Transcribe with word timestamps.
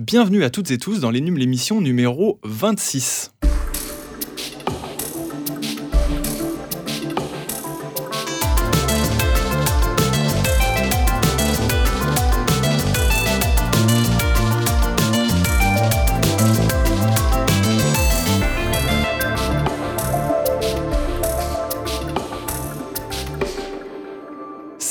Bienvenue 0.00 0.42
à 0.42 0.50
toutes 0.50 0.72
et 0.72 0.78
tous 0.78 0.98
dans 0.98 1.12
l'émission 1.12 1.80
numéro 1.80 2.40
26. 2.42 3.33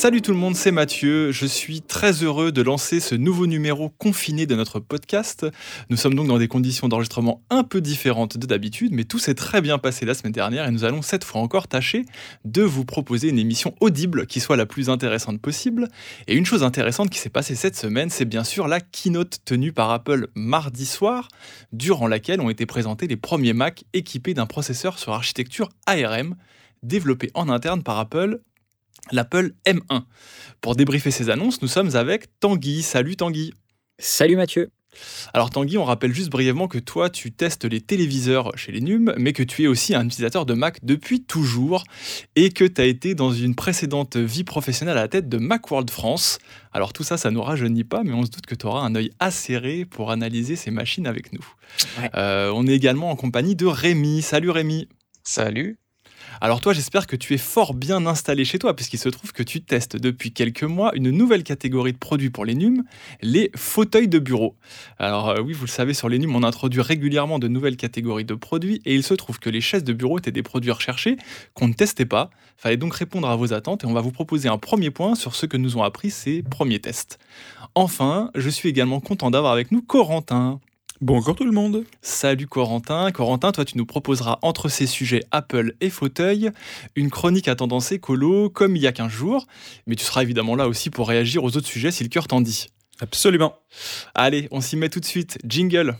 Salut 0.04 0.20
tout 0.20 0.32
le 0.32 0.36
monde, 0.36 0.54
c'est 0.54 0.70
Mathieu. 0.70 1.32
Je 1.32 1.46
suis 1.46 1.80
très 1.80 2.22
heureux 2.22 2.52
de 2.52 2.60
lancer 2.60 3.00
ce 3.00 3.14
nouveau 3.14 3.46
numéro 3.46 3.88
confiné 3.88 4.44
de 4.44 4.54
notre 4.54 4.78
podcast. 4.78 5.46
Nous 5.88 5.96
sommes 5.96 6.14
donc 6.14 6.28
dans 6.28 6.36
des 6.36 6.46
conditions 6.46 6.88
d'enregistrement 6.88 7.42
un 7.48 7.64
peu 7.64 7.80
différentes 7.80 8.36
de 8.36 8.46
d'habitude, 8.46 8.92
mais 8.92 9.04
tout 9.04 9.18
s'est 9.18 9.32
très 9.32 9.62
bien 9.62 9.78
passé 9.78 10.04
la 10.04 10.12
semaine 10.12 10.34
dernière 10.34 10.68
et 10.68 10.70
nous 10.70 10.84
allons 10.84 11.00
cette 11.00 11.24
fois 11.24 11.40
encore 11.40 11.68
tâcher 11.68 12.04
de 12.44 12.60
vous 12.60 12.84
proposer 12.84 13.30
une 13.30 13.38
émission 13.38 13.74
audible 13.80 14.26
qui 14.26 14.40
soit 14.40 14.58
la 14.58 14.66
plus 14.66 14.90
intéressante 14.90 15.40
possible. 15.40 15.88
Et 16.26 16.34
une 16.34 16.44
chose 16.44 16.64
intéressante 16.64 17.08
qui 17.08 17.18
s'est 17.18 17.30
passée 17.30 17.54
cette 17.54 17.76
semaine, 17.76 18.10
c'est 18.10 18.26
bien 18.26 18.44
sûr 18.44 18.68
la 18.68 18.82
keynote 18.82 19.38
tenue 19.46 19.72
par 19.72 19.90
Apple 19.90 20.28
mardi 20.34 20.84
soir, 20.84 21.28
durant 21.72 22.08
laquelle 22.08 22.42
ont 22.42 22.50
été 22.50 22.66
présentés 22.66 23.06
les 23.06 23.16
premiers 23.16 23.54
Mac 23.54 23.84
équipés 23.94 24.34
d'un 24.34 24.44
processeur 24.44 24.98
sur 24.98 25.14
architecture 25.14 25.70
ARM 25.86 26.36
développé 26.82 27.30
en 27.32 27.48
interne 27.48 27.82
par 27.82 27.98
Apple 27.98 28.40
l'Apple 29.12 29.52
M1. 29.66 30.04
Pour 30.60 30.76
débriefer 30.76 31.10
ces 31.10 31.30
annonces, 31.30 31.62
nous 31.62 31.68
sommes 31.68 31.94
avec 31.96 32.38
Tanguy. 32.40 32.82
Salut 32.82 33.16
Tanguy. 33.16 33.52
Salut 33.98 34.36
Mathieu. 34.36 34.70
Alors 35.32 35.50
Tanguy, 35.50 35.78
on 35.78 35.84
rappelle 35.84 36.14
juste 36.14 36.30
brièvement 36.30 36.68
que 36.68 36.78
toi, 36.78 37.10
tu 37.10 37.32
testes 37.32 37.64
les 37.64 37.80
téléviseurs 37.80 38.56
chez 38.56 38.72
les 38.72 38.80
NUM, 38.80 39.14
mais 39.18 39.32
que 39.32 39.42
tu 39.42 39.64
es 39.64 39.66
aussi 39.66 39.94
un 39.94 40.06
utilisateur 40.06 40.46
de 40.46 40.54
Mac 40.54 40.78
depuis 40.84 41.22
toujours 41.22 41.84
et 42.36 42.50
que 42.50 42.64
tu 42.64 42.80
as 42.80 42.84
été 42.84 43.14
dans 43.14 43.32
une 43.32 43.54
précédente 43.54 44.16
vie 44.16 44.44
professionnelle 44.44 44.98
à 44.98 45.02
la 45.02 45.08
tête 45.08 45.28
de 45.28 45.38
Macworld 45.38 45.90
France. 45.90 46.38
Alors 46.72 46.92
tout 46.92 47.04
ça, 47.04 47.16
ça 47.16 47.30
ne 47.30 47.34
nous 47.34 47.42
rajeunit 47.42 47.84
pas, 47.84 48.02
mais 48.04 48.12
on 48.12 48.24
se 48.24 48.30
doute 48.30 48.46
que 48.46 48.54
tu 48.54 48.66
auras 48.66 48.80
un 48.80 48.94
œil 48.94 49.10
acéré 49.20 49.84
pour 49.84 50.10
analyser 50.10 50.56
ces 50.56 50.70
machines 50.70 51.06
avec 51.06 51.32
nous. 51.32 51.44
Euh, 52.14 52.52
on 52.54 52.66
est 52.66 52.74
également 52.74 53.10
en 53.10 53.16
compagnie 53.16 53.56
de 53.56 53.66
Rémi. 53.66 54.22
Salut 54.22 54.50
Rémi. 54.50 54.88
Salut. 55.22 55.78
Alors 56.40 56.60
toi, 56.60 56.72
j'espère 56.72 57.06
que 57.06 57.16
tu 57.16 57.34
es 57.34 57.38
fort 57.38 57.74
bien 57.74 58.06
installé 58.06 58.44
chez 58.44 58.58
toi, 58.58 58.74
puisqu'il 58.74 58.98
se 58.98 59.08
trouve 59.08 59.32
que 59.32 59.42
tu 59.42 59.62
testes 59.62 59.96
depuis 59.96 60.32
quelques 60.32 60.64
mois 60.64 60.94
une 60.94 61.10
nouvelle 61.10 61.42
catégorie 61.42 61.92
de 61.92 61.98
produits 61.98 62.30
pour 62.30 62.44
les 62.44 62.54
NUM, 62.54 62.84
les 63.22 63.50
fauteuils 63.54 64.08
de 64.08 64.18
bureau. 64.18 64.56
Alors 64.98 65.30
euh, 65.30 65.40
oui, 65.40 65.52
vous 65.52 65.64
le 65.64 65.70
savez, 65.70 65.94
sur 65.94 66.08
les 66.08 66.18
NUM, 66.18 66.34
on 66.34 66.42
introduit 66.42 66.80
régulièrement 66.80 67.38
de 67.38 67.48
nouvelles 67.48 67.76
catégories 67.76 68.24
de 68.24 68.34
produits, 68.34 68.80
et 68.84 68.94
il 68.94 69.02
se 69.02 69.14
trouve 69.14 69.38
que 69.38 69.50
les 69.50 69.60
chaises 69.60 69.84
de 69.84 69.92
bureau 69.92 70.18
étaient 70.18 70.32
des 70.32 70.42
produits 70.42 70.70
recherchés 70.70 71.16
qu'on 71.54 71.68
ne 71.68 71.74
testait 71.74 72.06
pas. 72.06 72.30
Fallait 72.56 72.76
donc 72.76 72.94
répondre 72.94 73.28
à 73.28 73.36
vos 73.36 73.52
attentes, 73.52 73.84
et 73.84 73.86
on 73.86 73.92
va 73.92 74.00
vous 74.00 74.12
proposer 74.12 74.48
un 74.48 74.58
premier 74.58 74.90
point 74.90 75.14
sur 75.14 75.34
ce 75.34 75.46
que 75.46 75.56
nous 75.56 75.76
ont 75.76 75.82
appris 75.82 76.10
ces 76.10 76.42
premiers 76.42 76.80
tests. 76.80 77.18
Enfin, 77.74 78.30
je 78.34 78.48
suis 78.48 78.68
également 78.68 79.00
content 79.00 79.30
d'avoir 79.30 79.52
avec 79.52 79.72
nous 79.72 79.82
Corentin. 79.82 80.60
Bonjour 81.00 81.34
tout 81.34 81.44
le 81.44 81.50
monde. 81.50 81.84
Salut 82.02 82.46
Corentin. 82.46 83.10
Corentin, 83.10 83.50
toi 83.50 83.64
tu 83.64 83.76
nous 83.76 83.84
proposeras 83.84 84.38
entre 84.42 84.68
ces 84.68 84.86
sujets 84.86 85.24
Apple 85.32 85.74
et 85.80 85.90
fauteuil 85.90 86.50
une 86.94 87.10
chronique 87.10 87.48
à 87.48 87.56
tendance 87.56 87.90
écolo 87.90 88.48
comme 88.48 88.76
il 88.76 88.82
y 88.82 88.86
a 88.86 88.92
15 88.92 89.10
jours, 89.10 89.46
mais 89.88 89.96
tu 89.96 90.04
seras 90.04 90.22
évidemment 90.22 90.54
là 90.54 90.68
aussi 90.68 90.90
pour 90.90 91.08
réagir 91.08 91.42
aux 91.42 91.56
autres 91.56 91.66
sujets 91.66 91.90
si 91.90 92.04
le 92.04 92.10
cœur 92.10 92.28
t'en 92.28 92.40
dit. 92.40 92.68
Absolument. 93.00 93.56
Allez, 94.14 94.46
on 94.52 94.60
s'y 94.60 94.76
met 94.76 94.88
tout 94.88 95.00
de 95.00 95.04
suite. 95.04 95.36
Jingle. 95.44 95.96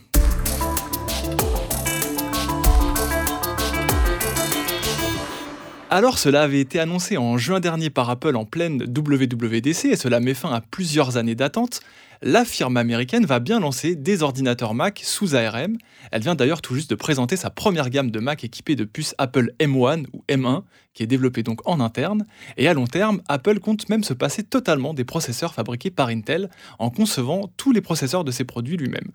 Alors 5.95 6.19
cela 6.19 6.41
avait 6.41 6.59
été 6.59 6.77
annoncé 6.81 7.15
en 7.15 7.37
juin 7.37 7.61
dernier 7.61 7.89
par 7.89 8.09
Apple 8.09 8.35
en 8.35 8.43
pleine 8.43 8.83
WWDC 8.83 9.85
et 9.85 9.95
cela 9.95 10.19
met 10.19 10.33
fin 10.33 10.51
à 10.51 10.59
plusieurs 10.59 11.15
années 11.15 11.35
d'attente 11.35 11.79
la 12.21 12.45
firme 12.45 12.77
américaine 12.77 13.25
va 13.25 13.39
bien 13.39 13.59
lancer 13.59 13.95
des 13.95 14.23
ordinateurs 14.23 14.73
Mac 14.73 15.01
sous 15.03 15.35
ARM. 15.35 15.77
Elle 16.11 16.21
vient 16.21 16.35
d'ailleurs 16.35 16.61
tout 16.61 16.73
juste 16.73 16.89
de 16.89 16.95
présenter 16.95 17.35
sa 17.35 17.49
première 17.49 17.89
gamme 17.89 18.09
de 18.09 18.19
Mac 18.19 18.43
équipée 18.43 18.75
de 18.75 18.83
puces 18.83 19.15
Apple 19.17 19.53
M1 19.59 20.05
ou 20.13 20.23
M1, 20.29 20.63
qui 20.93 21.03
est 21.03 21.07
développée 21.07 21.43
donc 21.43 21.59
en 21.67 21.79
interne. 21.79 22.25
Et 22.57 22.67
à 22.67 22.73
long 22.73 22.87
terme, 22.87 23.21
Apple 23.27 23.59
compte 23.59 23.89
même 23.89 24.03
se 24.03 24.13
passer 24.13 24.43
totalement 24.43 24.93
des 24.93 25.03
processeurs 25.03 25.53
fabriqués 25.53 25.91
par 25.91 26.07
Intel 26.07 26.49
en 26.79 26.89
concevant 26.89 27.51
tous 27.57 27.71
les 27.71 27.81
processeurs 27.81 28.23
de 28.23 28.31
ses 28.31 28.43
produits 28.43 28.77
lui-même. 28.77 29.11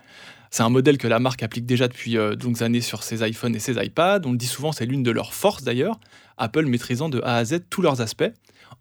C'est 0.50 0.62
un 0.65 0.69
modèle 0.69 0.99
que 0.99 1.06
la 1.06 1.21
marque 1.21 1.43
applique 1.43 1.66
déjà 1.66 1.87
depuis 1.87 2.19
euh, 2.19 2.34
de 2.34 2.44
longues 2.44 2.62
années 2.62 2.81
sur 2.81 3.03
ses 3.03 3.27
iPhones 3.27 3.55
et 3.55 3.61
ses 3.61 3.75
iPads. 3.83 4.22
On 4.25 4.33
le 4.33 4.37
dit 4.37 4.47
souvent, 4.47 4.72
c'est 4.72 4.87
l'une 4.87 5.03
de 5.03 5.11
leurs 5.12 5.33
forces 5.33 5.62
d'ailleurs, 5.62 6.00
Apple 6.38 6.66
maîtrisant 6.66 7.09
de 7.09 7.21
A 7.22 7.37
à 7.37 7.44
Z 7.44 7.61
tous 7.71 7.83
leurs 7.83 8.00
aspects. 8.00 8.33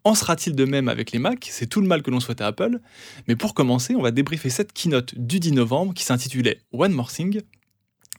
En 0.02 0.14
sera-t-il 0.14 0.56
de 0.56 0.64
même 0.64 0.88
avec 0.88 1.12
les 1.12 1.18
Mac 1.18 1.48
C'est 1.50 1.66
tout 1.66 1.80
le 1.80 1.86
mal 1.86 2.02
que 2.02 2.10
l'on 2.10 2.20
souhaite 2.20 2.40
à 2.40 2.46
Apple. 2.46 2.80
Mais 3.28 3.36
pour 3.36 3.54
commencer, 3.54 3.94
on 3.94 4.02
va 4.02 4.10
débriefer 4.10 4.50
cette 4.50 4.72
keynote 4.72 5.14
du 5.16 5.40
10 5.40 5.52
novembre 5.52 5.94
qui 5.94 6.04
s'intitulait 6.04 6.60
One 6.72 6.92
More 6.92 7.12
Thing, 7.12 7.40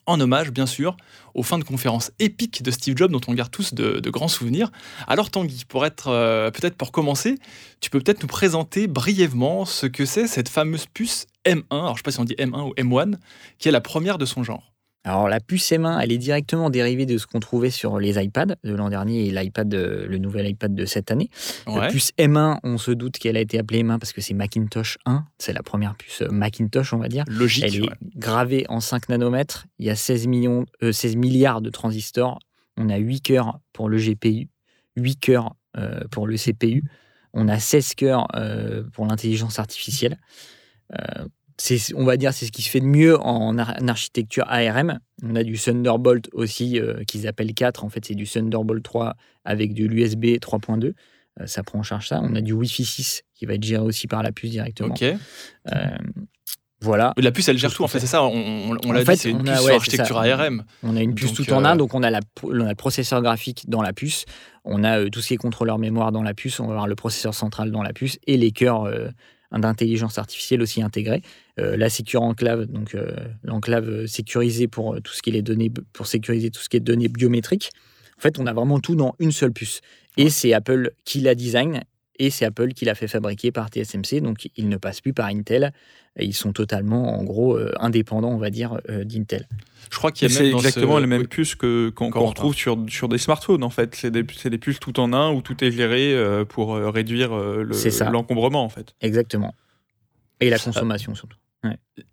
en 0.06 0.19
hommage 0.19 0.51
bien 0.51 0.66
sûr 0.66 0.97
aux 1.34 1.44
fins 1.44 1.59
de 1.59 1.63
conférence 1.63 2.11
épiques 2.19 2.63
de 2.63 2.72
Steve 2.72 2.97
Jobs 2.97 3.11
dont 3.11 3.22
on 3.28 3.34
garde 3.34 3.51
tous 3.51 3.73
de, 3.73 4.09
grands 4.09 4.28
souvenirs. 4.28 4.72
Alors 5.07 5.29
Tanguy, 5.29 5.66
pour 5.67 5.85
être 5.85 6.07
euh, 6.07 6.51
peut-être 6.51 6.75
pour 6.75 6.91
commencer, 6.91 7.38
tu 7.79 7.90
peux 7.90 8.00
peut-être 8.00 8.22
nous 8.22 8.28
présenter 8.28 8.88
brièvement 8.88 9.66
ce 9.66 9.85
que 9.85 10.06
c'est 10.06 10.28
cette 10.28 10.50
fameuse 10.50 10.85
puce 10.85 11.28
M1, 11.46 11.63
alors 11.72 11.88
je 11.88 11.91
ne 11.91 11.97
sais 11.97 12.03
pas 12.03 12.12
si 12.12 12.19
on 12.19 12.25
dit 12.25 12.35
M1 12.35 12.69
ou 12.69 12.74
M1, 12.75 13.16
qui 13.57 13.68
est 13.68 13.72
la 13.72 13.81
première 13.81 14.18
de 14.18 14.25
son 14.25 14.44
genre. 14.44 14.72
Alors 15.03 15.28
la 15.28 15.40
puce 15.40 15.72
M1, 15.72 16.00
elle 16.00 16.12
est 16.12 16.19
directement 16.19 16.69
dérivée 16.69 17.07
de 17.07 17.18
ce 17.18 17.25
qu'on 17.25 17.40
trouvait 17.40 17.72
sur 17.72 18.00
les 18.00 18.24
iPads 18.24 18.56
de 18.63 18.75
l'an 18.75 18.90
dernier 18.90 19.25
et 19.25 19.31
l'iPad, 19.31 19.74
le 19.74 20.18
nouvel 20.19 20.47
iPad 20.47 20.75
de 20.75 20.85
cette 20.85 21.09
année. 21.09 21.29
La 21.66 21.88
puce 21.88 22.12
M1, 22.19 22.59
on 22.63 22.78
se 22.78 22.91
doute 22.91 23.18
qu'elle 23.18 23.35
a 23.35 23.40
été 23.40 23.57
appelée 23.57 23.84
M1 23.84 23.97
parce 23.97 24.13
que 24.13 24.22
c'est 24.22 24.35
Macintosh 24.35 25.00
1, 25.07 25.25
c'est 25.40 25.53
la 25.53 25.63
première 25.63 25.96
puce 25.96 26.22
Macintosh, 26.29 26.94
on 26.94 27.00
va 27.00 27.07
dire. 27.07 27.24
Logique. 27.28 27.63
Elle 27.63 27.85
est 27.85 27.90
gravée 28.16 28.66
en 28.69 28.79
5 28.79 29.09
nanomètres. 29.09 29.66
Il 29.79 29.88
y 29.88 29.90
a 29.90 29.96
16, 29.96 30.28
millions, 30.28 30.66
16 30.81 31.16
euh, 31.16 31.18
milliards 31.18 31.62
de 31.62 31.72
transistors. 31.72 32.38
On 32.78 32.90
a 32.90 32.97
8 32.97 33.22
cœurs 33.22 33.59
pour 33.73 33.90
le 33.90 33.97
GPU, 33.97 34.50
8 34.97 35.19
cœurs 35.19 35.56
euh, 35.78 36.02
pour 36.12 36.28
le 36.28 36.38
CPU. 36.38 36.84
On 37.34 37.47
a 37.47 37.59
16 37.59 37.96
cœurs 37.96 38.28
euh, 38.35 38.84
pour 38.94 39.08
l'intelligence 39.08 39.58
artificielle 39.58 40.18
on 41.96 42.06
va 42.06 42.18
dire, 42.18 42.34
c'est 42.34 42.46
ce 42.46 42.52
qui 42.52 42.62
se 42.62 42.69
fait 42.69 42.79
de 42.79 42.85
mieux 42.85 43.19
en, 43.19 43.57
architecture 43.57 44.46
ARM. 44.47 45.00
On 45.24 45.35
a 45.35 45.44
du 45.44 45.57
Thunderbolt 45.57 46.29
aussi, 46.34 46.79
euh, 46.79 47.03
qu'ils 47.06 47.28
appellent 47.28 47.53
4. 47.53 47.84
En 47.84 47.90
fait, 47.90 48.06
c'est 48.06 48.16
du 48.16 48.25
Thunderbolt 48.25 48.84
3 48.84 49.16
avec 49.46 49.74
de 49.74 49.85
l'USB 49.85 50.38
3.2. 50.40 50.94
ça 51.46 51.63
prend 51.63 51.79
en 51.79 51.84
charge 51.84 52.07
ça. 52.07 52.19
On 52.24 52.35
a 52.35 52.41
du 52.41 52.53
Wi-Fi 52.53 52.85
6 52.85 53.24
qui 53.35 53.46
va 53.46 53.53
être 53.53 53.63
géré 53.63 53.84
aussi 53.84 54.07
par 54.07 54.24
la 54.24 54.31
puce 54.31 54.52
directement. 54.52 54.94
Ok. 54.94 55.03
Euh, 55.03 55.18
voilà. 56.84 57.13
La 57.18 57.31
puce, 57.31 57.47
elle 57.47 57.59
gère 57.59 57.72
tout. 57.72 57.84
En 57.84 57.88
fait, 57.88 58.00
c'est 58.00 58.08
ça. 58.08 58.23
On, 58.23 58.73
l'a 58.73 59.03
dit, 59.03 59.18
c'est 59.18 59.29
une 59.29 59.44
puce 59.44 59.69
architecture 59.69 60.18
ARM. 60.18 60.63
On 60.81 60.96
a 60.96 61.02
une 61.02 61.13
puce 61.13 61.34
tout 61.34 61.52
en 61.53 61.63
un. 61.63 61.75
Euh, 61.75 61.78
donc, 61.78 61.94
on 61.94 62.02
a, 62.02 62.09
le 62.09 62.73
processeur 62.73 63.22
graphique 63.22 63.69
dans 63.69 63.84
la 63.84 63.94
puce. 63.94 64.25
On 64.66 64.84
a 64.84 65.08
tout 65.09 65.22
ce 65.22 65.28
qui 65.28 65.34
est 65.35 65.38
contrôleur 65.38 65.78
mémoire 65.78 66.12
dans 66.12 66.23
la 66.23 66.34
puce. 66.34 66.59
On 66.59 66.66
va 66.66 66.72
avoir 66.72 66.88
le 66.88 66.96
processeur 66.96 67.35
central 67.35 67.69
dans 67.69 67.84
la 67.84 67.94
puce 67.94 68.18
et 68.25 68.35
les 68.35 68.52
cœurs 68.52 68.91
d'intelligence 69.59 70.17
artificielle 70.17 70.62
aussi 70.62 70.81
intégrée. 70.81 71.22
Euh, 71.59 71.75
la 71.78 71.89
Secure 71.89 72.22
Enclave, 72.22 72.66
donc 72.66 72.95
euh, 72.95 73.12
l'enclave 73.44 74.06
sécurisée 74.06 74.67
pour 74.67 74.95
euh, 74.95 75.00
tout 75.01 75.13
ce 75.13 75.22
qui 75.22 75.29
est 75.29 75.34
les 75.34 75.41
données, 75.41 75.72
pour 75.94 76.07
sécuriser 76.07 76.50
tout 76.50 76.62
ce 76.62 76.69
qui 76.69 76.78
est 76.78 76.81
données 76.81 77.09
biométriques. 77.09 77.72
En 78.17 78.22
fait, 78.22 78.40
on 78.40 78.45
a 78.45 78.53
vraiment 78.53 78.79
tout 78.79 78.95
dans 78.95 79.16
une 79.19 79.31
seule 79.31 79.51
puce. 79.51 79.81
Et 80.17 80.29
c'est 80.29 80.53
Apple 80.53 80.91
qui 81.06 81.22
la 81.22 81.35
design 81.35 81.81
et 82.22 82.30
c'est 82.30 82.46
Apple 82.46 82.70
qui 82.74 82.86
l'a 82.86 82.96
fait 82.96 83.08
fabriquer 83.08 83.52
par 83.52 83.70
TSMC, 83.70 84.22
donc 84.22 84.48
ils 84.56 84.70
ne 84.70 84.78
passent 84.78 85.02
plus 85.02 85.14
par 85.14 85.28
Intel. 85.28 85.74
ils 86.20 86.36
sont 86.36 86.54
totalement, 86.54 87.20
en 87.20 87.24
gros, 87.24 87.58
indépendants, 87.80 88.30
on 88.30 88.38
va 88.38 88.52
dire, 88.52 88.79
d'Intel. 88.88 89.47
Je 89.90 89.97
crois 89.97 90.12
qu'il 90.12 90.29
y 90.29 90.32
a 90.32 90.38
C'est 90.38 90.52
exactement 90.52 91.00
les 91.00 91.08
mêmes 91.08 91.28
puces 91.28 91.56
que, 91.56 91.90
qu'on, 91.90 92.12
retrouve 92.12 92.53
sur, 92.53 92.78
sur 92.90 93.09
des 93.09 93.18
smartphones, 93.18 93.64
en 93.64 93.72
fait. 93.72 93.96
C'est 93.96 94.12
des, 94.12 94.23
c'est 94.38 94.52
des 94.52 94.59
puces 94.59 94.79
tout 94.79 95.00
en 95.00 95.14
un 95.14 95.32
où 95.32 95.41
tout 95.41 95.64
est 95.64 95.72
géré 95.72 96.16
pour 96.47 96.76
réduire 96.76 97.35
l'encombrement, 98.12 98.64
en 98.64 98.70
fait. 98.70 98.94
Exactement. 99.02 99.56
Et 100.40 100.50
la 100.50 100.59
consommation, 100.59 101.16
surtout. 101.16 101.38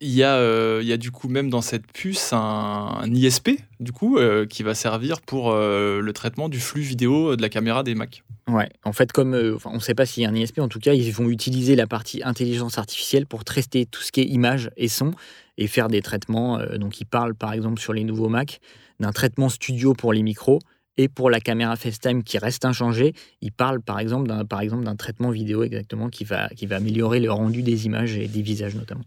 Il, 0.01 0.11
y 0.11 0.23
a, 0.23 0.35
euh, 0.35 0.81
il 0.83 0.89
y 0.89 0.93
a 0.93 0.99
du 0.99 1.11
coup 1.11 1.29
même 1.29 1.49
dans 1.49 1.63
cette 1.63 1.87
puce 1.87 2.33
un, 2.33 3.03
ISP 3.07 3.51
du 3.81 3.93
coup 3.93 4.19
euh, 4.19 4.45
qui 4.45 4.63
va 4.63 4.75
servir 4.75 5.23
pour 5.23 5.51
euh, 5.51 6.01
le 6.01 6.13
traitement 6.13 6.51
du 6.51 6.61
flux 6.61 6.83
vidéo 6.83 7.35
de 7.35 7.41
la 7.41 7.49
caméra 7.49 7.83
des 7.83 7.95
Mac. 7.95 8.23
Ouais, 8.49 8.69
en 8.85 8.93
fait 8.93 9.11
comme 9.11 9.59
on 9.65 9.75
ne 9.75 9.79
sait 9.79 9.95
pas 9.95 10.05
s'il 10.05 10.23
y 10.23 10.27
a 10.27 10.29
un 10.29 10.35
ISP, 10.35 10.59
en 10.59 10.69
tout 10.69 10.81
cas 10.81 10.93
ils 10.93 11.13
vont 11.13 11.29
utiliser 11.29 11.77
la 11.77 11.87
partie 11.87 12.23
intelligence 12.23 12.77
artificielle 12.77 13.27
pour 13.27 13.45
tester 13.45 13.87
tout 13.87 14.03
ce 14.03 14.13
qui 14.13 14.21
est 14.21 14.27
image 14.27 14.71
et 14.77 14.89
son 14.89 15.13
et 15.57 15.67
faire 15.67 15.89
des 15.89 16.03
traitements. 16.03 16.59
donc 16.77 17.01
ils 17.01 17.07
parlent 17.07 17.35
par 17.35 17.53
exemple 17.55 17.81
sur 17.81 17.95
les 17.95 18.05
nouveaux 18.05 18.29
Mac 18.29 18.61
d'un 19.01 19.13
traitement 19.13 19.49
studio 19.49 19.95
pour 19.95 20.13
les 20.13 20.23
micros 20.23 20.59
et 20.99 21.09
pour 21.09 21.31
la 21.31 21.41
caméra 21.41 21.77
FaceTime 21.77 22.23
qui 22.23 22.39
reste 22.39 22.65
inchangée, 22.65 23.15
ils 23.41 23.53
parlent 23.53 23.81
par 23.81 24.01
exemple 24.01 24.29
d'un 24.29 24.45
par 24.45 24.61
exemple 24.61 24.85
d'un 24.85 24.97
traitement 24.97 25.31
vidéo 25.31 25.63
exactement 25.63 26.11
qui 26.11 26.25
va 26.25 26.49
qui 26.49 26.67
va 26.67 26.77
améliorer 26.77 27.21
le 27.21 27.31
rendu 27.31 27.63
des 27.63 27.87
images 27.87 28.17
et 28.19 28.29
des 28.29 28.43
visages 28.43 28.75
notamment. 28.75 29.05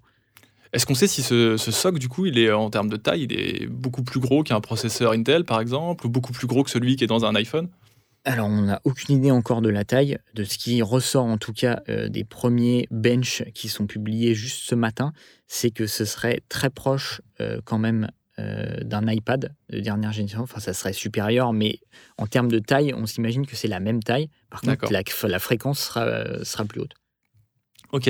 Est-ce 0.74 0.86
qu'on 0.86 0.96
sait 0.96 1.08
si 1.08 1.22
ce, 1.22 1.58
ce, 1.58 1.72
SOC, 1.72 2.00
du 2.00 2.08
coup, 2.08 2.26
il 2.26 2.38
est 2.38 2.52
en 2.52 2.70
termes 2.70 2.90
de 2.90 2.96
taille, 2.96 3.24
il 3.24 3.34
est 3.34 3.68
beaucoup 3.68 4.04
plus 4.04 4.22
gros 4.22 4.42
qu'un 4.44 4.62
processeur 4.62 5.12
Intel, 5.12 5.44
par 5.44 5.60
exemple, 5.60 6.06
ou 6.06 6.10
beaucoup 6.10 6.32
plus 6.32 6.48
gros 6.48 6.64
que 6.64 6.70
celui 6.70 6.96
qui 6.96 7.04
est 7.04 7.08
dans 7.08 7.26
un 7.26 7.36
iPhone? 7.36 7.68
Alors, 8.24 8.48
on 8.48 8.62
n'a 8.62 8.82
aucune 8.84 9.18
idée 9.18 9.32
encore 9.32 9.62
de 9.62 9.70
la 9.70 9.84
taille, 9.84 10.18
de 10.36 10.44
ce 10.44 10.58
qui 10.58 10.82
ressort 10.82 11.26
en 11.26 11.38
tout 11.38 11.54
cas 11.54 11.82
euh, 11.90 12.08
des 12.08 12.24
premiers 12.24 12.88
bench 12.92 13.44
qui 13.54 13.68
sont 13.68 13.88
publiés 13.88 14.36
juste 14.36 14.64
ce 14.64 14.76
matin, 14.76 15.12
c'est 15.48 15.72
que 15.72 15.88
ce 15.88 16.06
serait 16.06 16.42
très 16.48 16.70
proche 16.70 17.22
euh, 17.42 17.60
quand 17.66 17.80
même 17.80 18.10
euh, 18.38 18.78
d'un 18.84 19.08
iPad 19.08 19.54
de 19.70 19.80
dernière 19.80 20.12
génération. 20.14 20.44
Enfin, 20.44 20.60
ça 20.60 20.74
serait 20.74 20.94
supérieur, 20.94 21.52
mais 21.52 21.80
en 22.18 22.28
termes 22.28 22.52
de 22.52 22.60
taille, 22.60 22.94
on 22.96 23.08
s'imagine 23.08 23.48
que 23.48 23.56
c'est 23.56 23.68
la 23.68 23.80
même 23.80 24.04
taille. 24.04 24.30
Par 24.52 24.62
contre, 24.62 24.92
la, 24.92 25.02
la, 25.28 25.40
fréquence 25.40 25.80
sera, 25.80 26.46
sera 26.46 26.64
plus 26.66 26.82
haute. 26.82 26.94
Ok, 27.92 28.10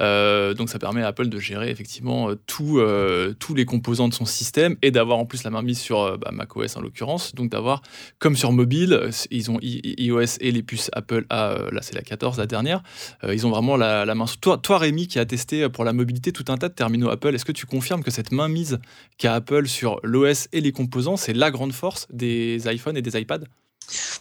euh, 0.00 0.52
donc 0.52 0.68
ça 0.68 0.78
permet 0.78 1.02
à 1.02 1.08
Apple 1.08 1.28
de 1.28 1.38
gérer 1.38 1.70
effectivement 1.70 2.28
euh, 2.28 2.36
euh, 2.60 3.34
tous 3.38 3.54
les 3.54 3.64
composants 3.64 4.08
de 4.08 4.14
son 4.14 4.26
système 4.26 4.76
et 4.82 4.90
d'avoir 4.90 5.18
en 5.18 5.24
plus 5.24 5.42
la 5.44 5.50
main 5.50 5.62
mise 5.62 5.78
sur 5.78 6.18
bah, 6.18 6.30
macOS 6.32 6.76
en 6.76 6.82
l'occurrence, 6.82 7.34
donc 7.34 7.50
d'avoir 7.50 7.80
comme 8.18 8.36
sur 8.36 8.52
mobile, 8.52 9.10
ils 9.30 9.50
ont 9.50 9.58
iOS 9.62 10.38
et 10.40 10.52
les 10.52 10.62
puces 10.62 10.90
Apple 10.92 11.24
A, 11.30 11.56
là 11.72 11.80
c'est 11.80 11.94
la 11.94 12.02
14, 12.02 12.36
la 12.38 12.46
dernière, 12.46 12.82
ils 13.26 13.46
ont 13.46 13.50
vraiment 13.50 13.76
la, 13.76 14.04
la 14.04 14.14
main. 14.14 14.26
Toi, 14.40 14.58
toi 14.58 14.78
Rémi 14.78 15.06
qui 15.06 15.18
a 15.18 15.24
testé 15.24 15.68
pour 15.68 15.84
la 15.84 15.92
mobilité 15.92 16.32
tout 16.32 16.44
un 16.48 16.58
tas 16.58 16.68
de 16.68 16.74
terminaux 16.74 17.08
Apple, 17.08 17.34
est-ce 17.34 17.44
que 17.44 17.52
tu 17.52 17.66
confirmes 17.66 18.02
que 18.02 18.10
cette 18.10 18.32
main 18.32 18.48
mise 18.48 18.80
qu'a 19.16 19.34
Apple 19.34 19.66
sur 19.66 19.98
l'OS 20.02 20.48
et 20.52 20.60
les 20.60 20.72
composants, 20.72 21.16
c'est 21.16 21.32
la 21.32 21.50
grande 21.50 21.72
force 21.72 22.06
des 22.12 22.60
iPhones 22.66 22.96
et 22.96 23.02
des 23.02 23.18
iPads? 23.18 23.44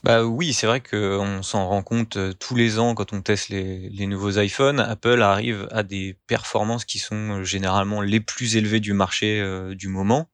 Bah 0.03 0.23
oui, 0.23 0.53
c'est 0.53 0.67
vrai 0.67 0.81
qu'on 0.81 1.43
s'en 1.43 1.67
rend 1.67 1.83
compte 1.83 2.17
euh, 2.17 2.33
tous 2.33 2.55
les 2.55 2.79
ans 2.79 2.95
quand 2.95 3.13
on 3.13 3.21
teste 3.21 3.49
les, 3.49 3.89
les 3.89 4.07
nouveaux 4.07 4.39
iPhones. 4.39 4.79
Apple 4.79 5.21
arrive 5.21 5.67
à 5.71 5.83
des 5.83 6.17
performances 6.27 6.85
qui 6.85 6.99
sont 6.99 7.39
euh, 7.39 7.43
généralement 7.43 8.01
les 8.01 8.19
plus 8.19 8.55
élevées 8.55 8.79
du 8.79 8.93
marché 8.93 9.39
euh, 9.39 9.75
du 9.75 9.87
moment. 9.87 10.29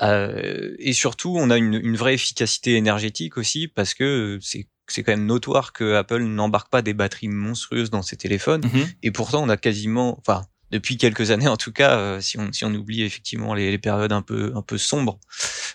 et 0.00 0.92
surtout, 0.92 1.34
on 1.36 1.50
a 1.50 1.56
une, 1.56 1.74
une, 1.74 1.96
vraie 1.96 2.14
efficacité 2.14 2.76
énergétique 2.76 3.36
aussi 3.38 3.68
parce 3.68 3.94
que 3.94 4.38
c'est 4.40 4.68
c'est 4.88 5.02
quand 5.02 5.12
même 5.12 5.26
notoire 5.26 5.72
que 5.72 5.94
Apple 5.94 6.22
n'embarque 6.22 6.70
pas 6.70 6.82
des 6.82 6.94
batteries 6.94 7.28
monstrueuses 7.28 7.90
dans 7.90 8.02
ses 8.02 8.16
téléphones. 8.16 8.64
Mmh 8.64 8.84
et 9.02 9.10
pourtant, 9.10 9.42
on 9.42 9.48
a 9.48 9.56
quasiment, 9.56 10.16
enfin, 10.20 10.46
depuis 10.70 10.96
quelques 10.96 11.30
années 11.30 11.48
en 11.48 11.56
tout 11.56 11.72
cas, 11.72 11.98
euh, 11.98 12.20
si, 12.20 12.38
on, 12.38 12.52
si 12.52 12.64
on 12.64 12.74
oublie 12.74 13.02
effectivement 13.02 13.54
les, 13.54 13.70
les, 13.70 13.78
périodes 13.78 14.12
un 14.12 14.22
peu, 14.22 14.52
un 14.54 14.62
peu 14.62 14.78
sombres 14.78 15.18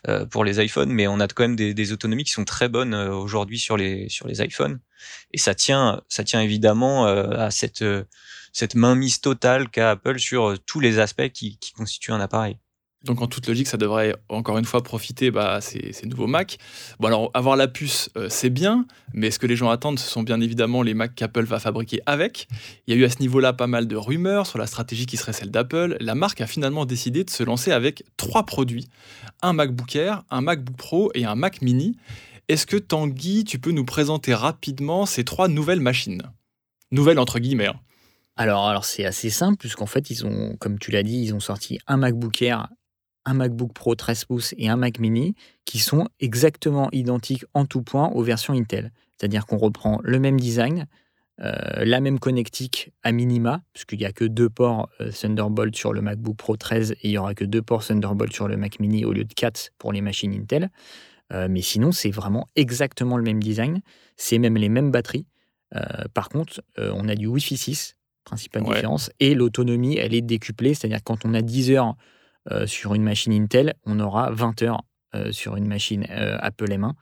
euh, 0.08 0.26
pour 0.26 0.44
les 0.44 0.64
iPhones, 0.64 0.92
mais 0.92 1.08
on 1.08 1.20
a 1.20 1.28
quand 1.28 1.44
même 1.44 1.56
des, 1.56 1.74
des 1.74 1.92
autonomies 1.92 2.24
qui 2.24 2.32
sont 2.32 2.46
très 2.46 2.70
bonnes 2.70 2.94
euh, 2.94 3.14
aujourd'hui 3.14 3.60
sur 3.60 3.78
les, 3.78 4.10
sur 4.10 4.28
les 4.28 4.42
iPhones. 4.42 4.80
Et 5.32 5.38
ça 5.38 5.56
tient, 5.56 6.02
ça 6.10 6.24
tient 6.24 6.42
évidemment 6.42 7.06
à 7.06 7.50
cette, 7.50 7.84
cette 8.54 8.76
mainmise 8.76 9.20
totale 9.20 9.70
qu'a 9.70 9.92
Apple 9.92 10.20
sur 10.20 10.60
tous 10.68 10.80
les 10.80 11.00
aspects 11.00 11.30
qui, 11.30 11.58
qui 11.58 11.74
constituent 11.74 12.12
un 12.12 12.20
appareil. 12.20 12.58
Donc 13.04 13.22
en 13.22 13.28
toute 13.28 13.48
logique, 13.48 13.68
ça 13.68 13.78
devrait 13.78 14.16
encore 14.30 14.60
une 14.60 14.66
fois 14.66 14.84
profiter 14.84 15.32
bah, 15.32 15.60
ces, 15.60 15.92
nouveaux 16.06 16.28
Mac. 16.28 16.58
Bon 17.00 17.08
alors 17.08 17.32
avoir 17.34 17.56
la 17.56 17.68
puce, 17.68 18.12
euh, 18.16 18.28
c'est 18.30 18.52
bien, 18.52 18.86
mais 19.14 19.32
ce 19.32 19.40
que 19.40 19.48
les 19.48 19.56
gens 19.56 19.70
attendent, 19.70 19.98
ce 19.98 20.08
sont 20.08 20.22
bien 20.22 20.40
évidemment 20.40 20.84
les 20.84 20.94
Mac 20.94 21.16
qu'Apple 21.16 21.46
va 21.46 21.60
fabriquer 21.60 22.02
avec. 22.06 22.48
Il 22.86 22.94
y 22.94 22.98
a 22.98 23.00
eu 23.00 23.06
à 23.06 23.10
ce 23.10 23.20
niveau-là 23.20 23.54
pas 23.54 23.66
mal 23.66 23.88
de 23.88 23.96
rumeurs 23.96 24.46
sur 24.46 24.60
la 24.60 24.68
stratégie 24.68 25.08
qui 25.08 25.18
serait 25.18 25.34
celle 25.34 25.50
d'Apple. 25.50 25.98
La 26.00 26.14
marque 26.14 26.42
a 26.42 26.48
finalement 26.48 26.86
décidé 26.86 27.24
de 27.24 27.32
se 27.32 27.42
lancer 27.42 27.72
avec 27.72 28.04
trois 28.18 28.46
produits 28.46 28.88
un 29.42 29.54
MacBook 29.54 29.96
Air, 29.96 30.24
un 30.30 30.42
MacBook 30.42 30.78
Pro 30.78 31.12
et 31.16 31.26
un 31.26 31.36
Mac 31.36 31.64
Mini. 31.64 31.98
Est-ce 32.50 32.68
que 32.68 32.78
Tanguy, 32.78 33.46
tu 33.46 33.58
peux 33.58 33.72
nous 33.72 33.86
présenter 33.86 34.36
rapidement 34.36 35.08
ces 35.08 35.24
trois 35.24 35.48
nouvelles 35.48 35.80
machines? 35.80 36.22
Nouvelles 36.92 37.20
entre 37.20 37.40
guillemets. 37.40 37.68
Hein. 37.68 37.80
Alors, 38.36 38.68
alors 38.68 38.86
c'est 38.86 39.06
assez 39.06 39.30
simple, 39.30 39.58
puisqu'en 39.58 39.86
fait, 39.86 40.08
comme 40.60 40.78
tu 40.78 40.92
l'as 40.92 41.04
dit, 41.04 41.22
ils 41.22 41.34
ont 41.34 41.40
sorti 41.40 41.80
un 41.88 41.98
MacBook 41.98 42.42
Air 42.42 42.68
un 43.26 43.34
MacBook 43.34 43.74
Pro 43.74 43.96
13 43.96 44.26
pouces 44.26 44.54
et 44.58 44.70
un 44.70 44.76
Mac 44.76 45.00
mini 45.00 45.36
qui 45.66 45.80
sont 45.80 46.08
exactement 46.20 46.90
identiques 46.92 47.46
en 47.54 47.66
tout 47.66 47.82
point 47.82 48.10
aux 48.10 48.24
versions 48.24 48.54
Intel. 48.54 48.92
C'est-à-dire 49.18 49.46
qu'on 49.46 49.58
reprend 49.58 50.00
le 50.04 50.20
même 50.20 50.40
design, 50.40 50.88
euh, 51.42 51.86
la 51.86 52.02
même 52.02 52.20
connectique 52.20 52.92
à 53.04 53.12
minima, 53.12 53.62
puisqu'il 53.74 54.00
n'y 54.00 54.06
a 54.06 54.12
que 54.12 54.26
deux 54.26 54.50
ports 54.50 54.90
euh, 55.00 55.12
Thunderbolt 55.12 55.76
sur 55.76 55.94
le 55.94 56.02
MacBook 56.02 56.38
Pro 56.38 56.56
13 56.56 56.92
et 56.92 56.98
il 57.04 57.12
n'y 57.12 57.18
aura 57.18 57.34
que 57.34 57.46
deux 57.46 57.62
ports 57.62 57.86
Thunderbolt 57.86 58.34
sur 58.34 58.48
le 58.48 58.58
Mac 58.58 58.80
mini 58.80 59.06
au 59.06 59.14
lieu 59.14 59.24
de 59.24 59.34
quatre 59.34 59.72
pour 59.78 59.94
les 59.94 60.02
machines 60.02 60.34
Intel. 60.34 60.70
Euh, 61.34 61.48
mais 61.50 61.62
sinon, 61.62 61.92
c'est 61.92 62.12
vraiment 62.12 62.48
exactement 62.56 63.18
le 63.18 63.24
même 63.24 63.42
design. 63.42 63.82
C'est 64.18 64.38
même 64.38 64.58
les 64.58 64.70
mêmes 64.70 64.92
batteries. 64.92 65.26
par 66.14 66.28
contre, 66.28 66.62
on 66.78 67.08
a 67.08 67.16
du 67.16 67.28
Wi-Fi 67.28 67.56
6, 67.56 67.96
principale 68.26 68.64
différence, 68.64 69.10
et 69.22 69.34
l'autonomie, 69.34 69.98
elle 69.98 70.14
est 70.14 70.22
décuplée. 70.22 70.74
C'est-à-dire 70.74 71.02
quand 71.02 71.26
on 71.26 71.34
a 71.34 71.42
10 71.42 71.72
heures 71.72 71.96
sur 72.66 72.96
une 72.96 73.04
machine 73.04 73.34
Intel, 73.34 73.74
on 73.86 74.00
aura 74.00 74.32
20 74.32 74.62
heures 74.64 74.84
euh, 75.14 75.34
sur 75.34 75.58
une 75.58 75.68
machine 75.68 76.08
euh, 76.10 76.38
Apple 76.40 76.72
M1. 76.72 76.94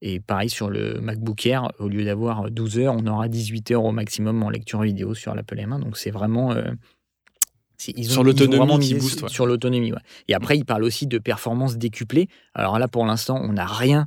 Et 0.00 0.20
pareil 0.20 0.48
sur 0.48 0.70
le 0.70 1.00
MacBook 1.02 1.44
Air, 1.44 1.70
au 1.78 1.88
lieu 1.88 2.02
d'avoir 2.02 2.50
12 2.50 2.78
heures, 2.78 2.94
on 2.96 3.06
aura 3.06 3.28
18 3.28 3.72
heures 3.72 3.84
au 3.84 3.92
maximum 3.92 4.42
en 4.42 4.48
lecture 4.48 4.80
vidéo 4.80 5.12
sur 5.12 5.34
l'Apple 5.34 5.58
M1. 5.58 5.80
Donc 5.80 5.98
c'est 5.98 6.10
vraiment. 6.10 6.54
sur 7.76 8.24
l'autonomie 8.24 8.78
qui 8.78 8.94
booste. 8.94 9.28
Sur 9.28 9.44
l'autonomie, 9.44 9.92
Et 10.28 10.34
après, 10.34 10.56
il 10.56 10.64
parle 10.64 10.84
aussi 10.84 11.06
de 11.06 11.18
performance 11.18 11.76
décuplée. 11.76 12.28
Alors 12.54 12.78
là, 12.78 12.88
pour 12.88 13.04
l'instant, 13.04 13.38
on 13.42 13.52
n'a 13.52 13.66
rien 13.66 14.06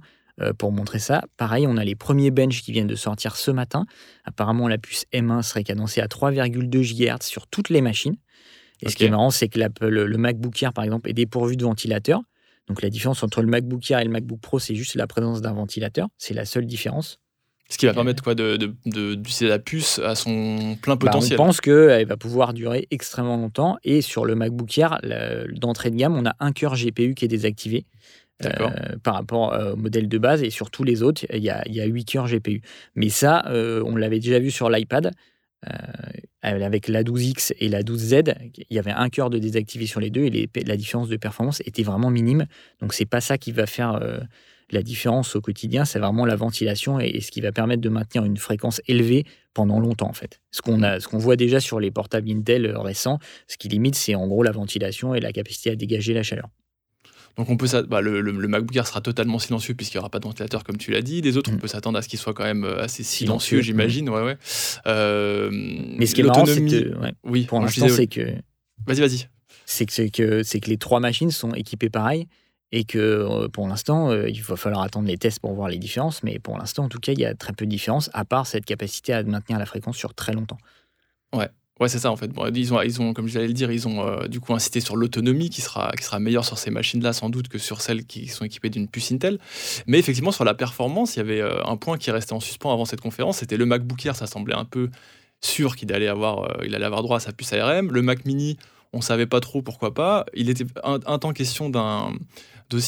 pour 0.57 0.71
montrer 0.71 0.97
ça. 0.97 1.23
Pareil, 1.37 1.67
on 1.67 1.77
a 1.77 1.83
les 1.83 1.95
premiers 1.95 2.31
bench 2.31 2.63
qui 2.63 2.71
viennent 2.71 2.87
de 2.87 2.95
sortir 2.95 3.35
ce 3.35 3.51
matin. 3.51 3.85
Apparemment, 4.23 4.67
la 4.69 4.79
puce 4.79 5.05
M1 5.13 5.43
serait 5.43 5.63
cadencée 5.63 6.01
à 6.01 6.07
3,2 6.07 6.81
GHz 6.81 7.25
sur 7.25 7.47
toutes 7.47 7.69
les 7.69 7.81
machines. 7.81 8.15
Et 8.81 8.89
ce 8.89 8.95
qui 8.95 9.05
est 9.05 9.09
marrant, 9.09 9.29
c'est 9.29 9.47
que 9.47 9.59
le, 9.59 10.05
le, 10.05 10.17
MacBook 10.17 10.61
Air, 10.61 10.73
par 10.73 10.83
exemple, 10.83 11.09
est 11.09 11.13
dépourvu 11.13 11.55
de 11.55 11.63
ventilateur. 11.63 12.21
Donc 12.67 12.81
la 12.81 12.89
différence 12.89 13.23
entre 13.23 13.41
le 13.41 13.47
MacBook 13.47 13.89
Air 13.91 13.99
et 13.99 14.05
le 14.05 14.11
MacBook 14.11 14.39
Pro, 14.39 14.59
c'est 14.59 14.75
juste 14.75 14.95
la 14.95 15.07
présence 15.07 15.41
d'un 15.41 15.53
ventilateur. 15.53 16.07
C'est 16.17 16.33
la 16.33 16.45
seule 16.45 16.65
différence. 16.65 17.19
Ce 17.69 17.77
qui 17.77 17.85
va 17.85 17.93
permettre 17.93 18.21
quoi 18.21 18.35
de, 18.35 18.57
d'utiliser 18.85 19.47
la 19.47 19.57
puce 19.57 19.99
à 19.99 20.15
son 20.15 20.75
plein 20.81 20.95
bah, 20.95 21.05
potentiel. 21.05 21.39
on 21.39 21.45
pense 21.45 21.61
qu'elle 21.61 22.05
va 22.05 22.17
pouvoir 22.17 22.53
durer 22.53 22.87
extrêmement 22.91 23.37
longtemps. 23.37 23.77
Et 23.83 24.01
sur 24.01 24.25
le 24.25 24.35
MacBook 24.35 24.77
Air, 24.77 24.99
d'entrée 25.53 25.89
de 25.89 25.95
gamme, 25.95 26.15
on 26.17 26.25
a 26.25 26.35
un 26.39 26.51
cœur 26.51 26.75
GPU 26.75 27.13
qui 27.13 27.25
est 27.25 27.29
désactivé. 27.29 27.85
Euh, 28.43 28.97
par 29.03 29.13
rapport 29.13 29.55
au 29.73 29.75
modèle 29.75 30.09
de 30.09 30.17
base 30.17 30.41
et 30.41 30.49
sur 30.49 30.71
tous 30.71 30.83
les 30.83 31.03
autres, 31.03 31.23
il 31.31 31.43
y 31.43 31.51
a, 31.51 31.61
il 31.67 31.75
y 31.75 31.81
a 31.81 31.85
8 31.85 32.05
cœurs 32.05 32.27
GPU. 32.27 32.61
Mais 32.95 33.09
ça, 33.09 33.45
euh, 33.47 33.83
on 33.85 33.95
l'avait 33.95 34.19
déjà 34.19 34.39
vu 34.39 34.49
sur 34.49 34.69
l'iPad. 34.69 35.11
Euh, 36.45 36.61
avec 36.61 36.87
la 36.87 37.03
12X 37.03 37.53
et 37.59 37.69
la 37.69 37.83
12Z, 37.83 38.33
il 38.57 38.75
y 38.75 38.79
avait 38.79 38.91
un 38.91 39.09
cœur 39.09 39.29
de 39.29 39.37
désactivé 39.37 39.85
sur 39.85 39.99
les 39.99 40.09
deux 40.09 40.23
et 40.23 40.49
la 40.65 40.75
différence 40.75 41.07
de 41.07 41.17
performance 41.17 41.61
était 41.65 41.83
vraiment 41.83 42.09
minime. 42.09 42.47
Donc 42.81 42.93
c'est 42.93 43.05
pas 43.05 43.21
ça 43.21 43.37
qui 43.37 43.51
va 43.51 43.67
faire 43.67 43.99
euh, 44.01 44.19
la 44.71 44.81
différence 44.81 45.35
au 45.35 45.41
quotidien, 45.41 45.85
c'est 45.85 45.99
vraiment 45.99 46.25
la 46.25 46.35
ventilation 46.35 46.99
et, 46.99 47.21
ce 47.21 47.29
qui 47.29 47.41
va 47.41 47.51
permettre 47.51 47.81
de 47.81 47.89
maintenir 47.89 48.25
une 48.25 48.37
fréquence 48.37 48.81
élevée 48.87 49.25
pendant 49.53 49.79
longtemps 49.79 50.09
en 50.09 50.13
fait. 50.13 50.41
Ce 50.51 50.61
qu'on 50.61 50.81
a, 50.81 50.99
ce 50.99 51.07
qu'on 51.07 51.19
voit 51.19 51.35
déjà 51.35 51.59
sur 51.59 51.79
les 51.79 51.91
portables 51.91 52.29
Intel 52.31 52.65
euh, 52.65 52.79
récents, 52.79 53.19
ce 53.47 53.57
qui 53.57 53.67
limite 53.67 53.95
c'est 53.95 54.15
en 54.15 54.27
gros 54.27 54.41
la 54.41 54.51
ventilation 54.51 55.13
et 55.13 55.19
la 55.19 55.31
capacité 55.31 55.69
à 55.69 55.75
dégager 55.75 56.13
la 56.13 56.23
chaleur. 56.23 56.49
Donc 57.37 57.49
on 57.49 57.57
peut 57.57 57.67
bah, 57.87 58.01
le, 58.01 58.21
le, 58.21 58.47
MacBook 58.47 58.75
Air 58.75 58.87
sera 58.87 59.01
totalement 59.01 59.39
silencieux 59.39 59.73
puisqu'il 59.73 59.97
n'y 59.97 59.99
aura 59.99 60.09
pas 60.09 60.19
de 60.19 60.25
ventilateur 60.25 60.63
comme 60.63 60.77
tu 60.77 60.91
l'as 60.91 61.01
dit. 61.01 61.21
Des 61.21 61.37
autres, 61.37 61.51
on 61.51 61.55
mm. 61.55 61.59
peut 61.59 61.67
s'attendre 61.67 61.97
à 61.97 62.01
ce 62.01 62.09
qu'il 62.09 62.19
soit 62.19 62.33
quand 62.33 62.43
même 62.43 62.63
euh, 62.63 62.81
assez 62.81 63.03
silencieux, 63.03 63.61
j'imagine. 63.61 64.09
Ouais, 64.09 64.21
ouais. 64.21 64.37
Euh, 64.87 65.49
Mais 65.51 66.05
ce 66.05 66.15
qui 66.15 66.21
est 66.21 66.23
marrant, 66.23 66.45
c'est 66.45 66.65
que 66.65 66.93
oui, 67.23 67.45
pour 67.45 67.59
l'instant, 67.61 67.89
c'est 67.89 68.07
que 68.07 68.21
vas-y, 68.85 68.99
vas-y. 68.99 69.27
C'est 69.65 69.85
que, 69.85 70.09
que 70.09 70.43
c'est 70.43 70.59
que 70.59 70.69
les 70.69 70.77
trois 70.77 70.99
machines 70.99 71.31
sont 71.31 71.53
équipées 71.53 71.89
pareil 71.89 72.27
et 72.73 72.83
que 72.83 72.97
euh, 72.97 73.47
pour 73.47 73.67
l'instant, 73.67 74.13
il 74.13 74.41
va 74.41 74.55
falloir 74.55 74.81
attendre 74.81 75.07
les 75.07 75.17
tests 75.17 75.39
pour 75.39 75.53
voir 75.53 75.69
les 75.69 75.77
différences. 75.77 76.23
Mais 76.23 76.39
pour 76.39 76.57
l'instant, 76.57 76.85
en 76.85 76.89
tout 76.89 76.99
cas, 76.99 77.13
il 77.13 77.19
y 77.19 77.25
a 77.25 77.33
très 77.33 77.53
peu 77.53 77.65
de 77.65 77.71
différences 77.71 78.09
à 78.13 78.25
part 78.25 78.47
cette 78.47 78.65
capacité 78.65 79.13
à 79.13 79.23
maintenir 79.23 79.59
la 79.59 79.65
fréquence 79.65 79.97
sur 79.97 80.13
très 80.13 80.33
longtemps. 80.33 80.57
Ouais. 81.33 81.49
Ouais, 81.79 81.89
c'est 81.89 81.99
ça 81.99 82.11
en 82.11 82.15
fait. 82.15 82.29
ils, 82.53 82.73
ont, 83.01 83.13
comme 83.13 83.27
j'allais 83.27 83.47
le 83.47 83.53
dire, 83.53 83.71
ils 83.71 83.87
ont 83.87 84.05
euh, 84.05 84.27
du 84.27 84.39
coup 84.39 84.53
incité 84.53 84.81
sur 84.81 84.95
l'autonomie 84.95 85.49
qui 85.49 85.61
sera, 85.61 85.91
qui 85.97 86.03
sera 86.03 86.19
meilleure 86.19 86.45
sur 86.45 86.59
ces 86.59 86.69
machines-là 86.69 87.11
sans 87.11 87.29
doute 87.29 87.47
que 87.47 87.57
sur 87.57 87.81
celles 87.81 88.05
qui 88.05 88.27
sont 88.27 88.45
équipées 88.45 88.69
d'une 88.69 88.87
puce 88.87 89.11
Intel. 89.11 89.39
Mais 89.87 89.97
effectivement, 89.97 90.31
sur 90.31 90.43
la 90.43 90.53
performance, 90.53 91.15
il 91.15 91.19
y 91.19 91.21
avait 91.21 91.41
euh, 91.41 91.63
un 91.65 91.77
point 91.77 91.97
qui 91.97 92.11
restait 92.11 92.33
en 92.33 92.39
suspens 92.39 92.71
avant 92.71 92.85
cette 92.85 93.01
conférence, 93.01 93.37
c'était 93.37 93.57
le 93.57 93.65
MacBook 93.65 94.05
Air, 94.05 94.15
ça 94.15 94.27
semblait 94.27 94.55
un 94.55 94.65
peu 94.65 94.89
sûr 95.41 95.75
qu'il 95.75 95.91
allait, 95.91 96.07
avoir, 96.07 96.43
euh, 96.43 96.65
allait 96.65 96.83
avoir 96.83 97.01
droit 97.01 97.17
à 97.17 97.19
sa 97.19 97.33
puce 97.33 97.51
ARM. 97.53 97.91
Le 97.91 98.01
Mac 98.03 98.25
Mini, 98.25 98.57
on 98.93 99.01
savait 99.01 99.25
pas 99.25 99.39
trop 99.39 99.61
pourquoi 99.61 99.93
pas. 99.93 100.25
Il 100.35 100.49
était 100.49 100.65
un, 100.83 100.99
temps 100.99 101.33
question 101.33 101.69
d'un 101.69 102.13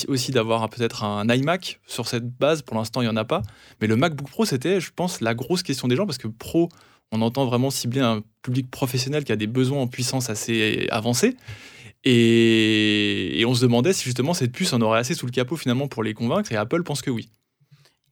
aussi 0.08 0.32
d'avoir 0.32 0.70
peut-être 0.70 1.04
un 1.04 1.28
iMac 1.28 1.80
sur 1.88 2.08
cette 2.08 2.30
base. 2.30 2.62
Pour 2.62 2.78
l'instant, 2.78 3.02
il 3.02 3.06
y 3.06 3.10
en 3.10 3.18
a 3.18 3.25
pas. 3.25 3.42
Mais 3.82 3.88
le 3.88 3.96
MacBook 3.96 4.30
Pro, 4.30 4.46
c'était, 4.46 4.80
je 4.80 4.92
pense, 4.96 5.20
la 5.20 5.34
grosse 5.34 5.63
question 5.63 5.88
des 5.88 5.96
gens 5.96 6.06
parce 6.06 6.18
que 6.18 6.28
Pro 6.28 6.70
on 7.13 7.22
entend 7.22 7.46
vraiment 7.46 7.70
cibler 7.70 8.01
un 8.01 8.24
public 8.41 8.70
professionnel 8.70 9.24
qui 9.24 9.32
a 9.32 9.36
des 9.36 9.48
besoins 9.48 9.79
en 9.79 9.88
puissance 9.88 10.32
assez 10.32 10.88
avancés. 10.89 11.38
Et, 12.03 13.43
on 13.48 13.53
se 13.53 13.62
demandait 13.62 13.93
si 13.93 14.03
justement 14.03 14.34
cette 14.34 14.51
puce 14.51 14.74
en 14.74 14.82
aurait 14.82 15.00
assez 15.00 15.13
sous 15.13 15.27
le 15.27 15.32
capot 15.32 15.55
finalement 15.55 15.88
pour 15.88 16.03
les 16.03 16.15
convaincre, 16.15 16.51
et 16.51 16.55
Apple 16.55 16.84
pense 16.84 17.01
que 17.01 17.12
oui. 17.12 17.29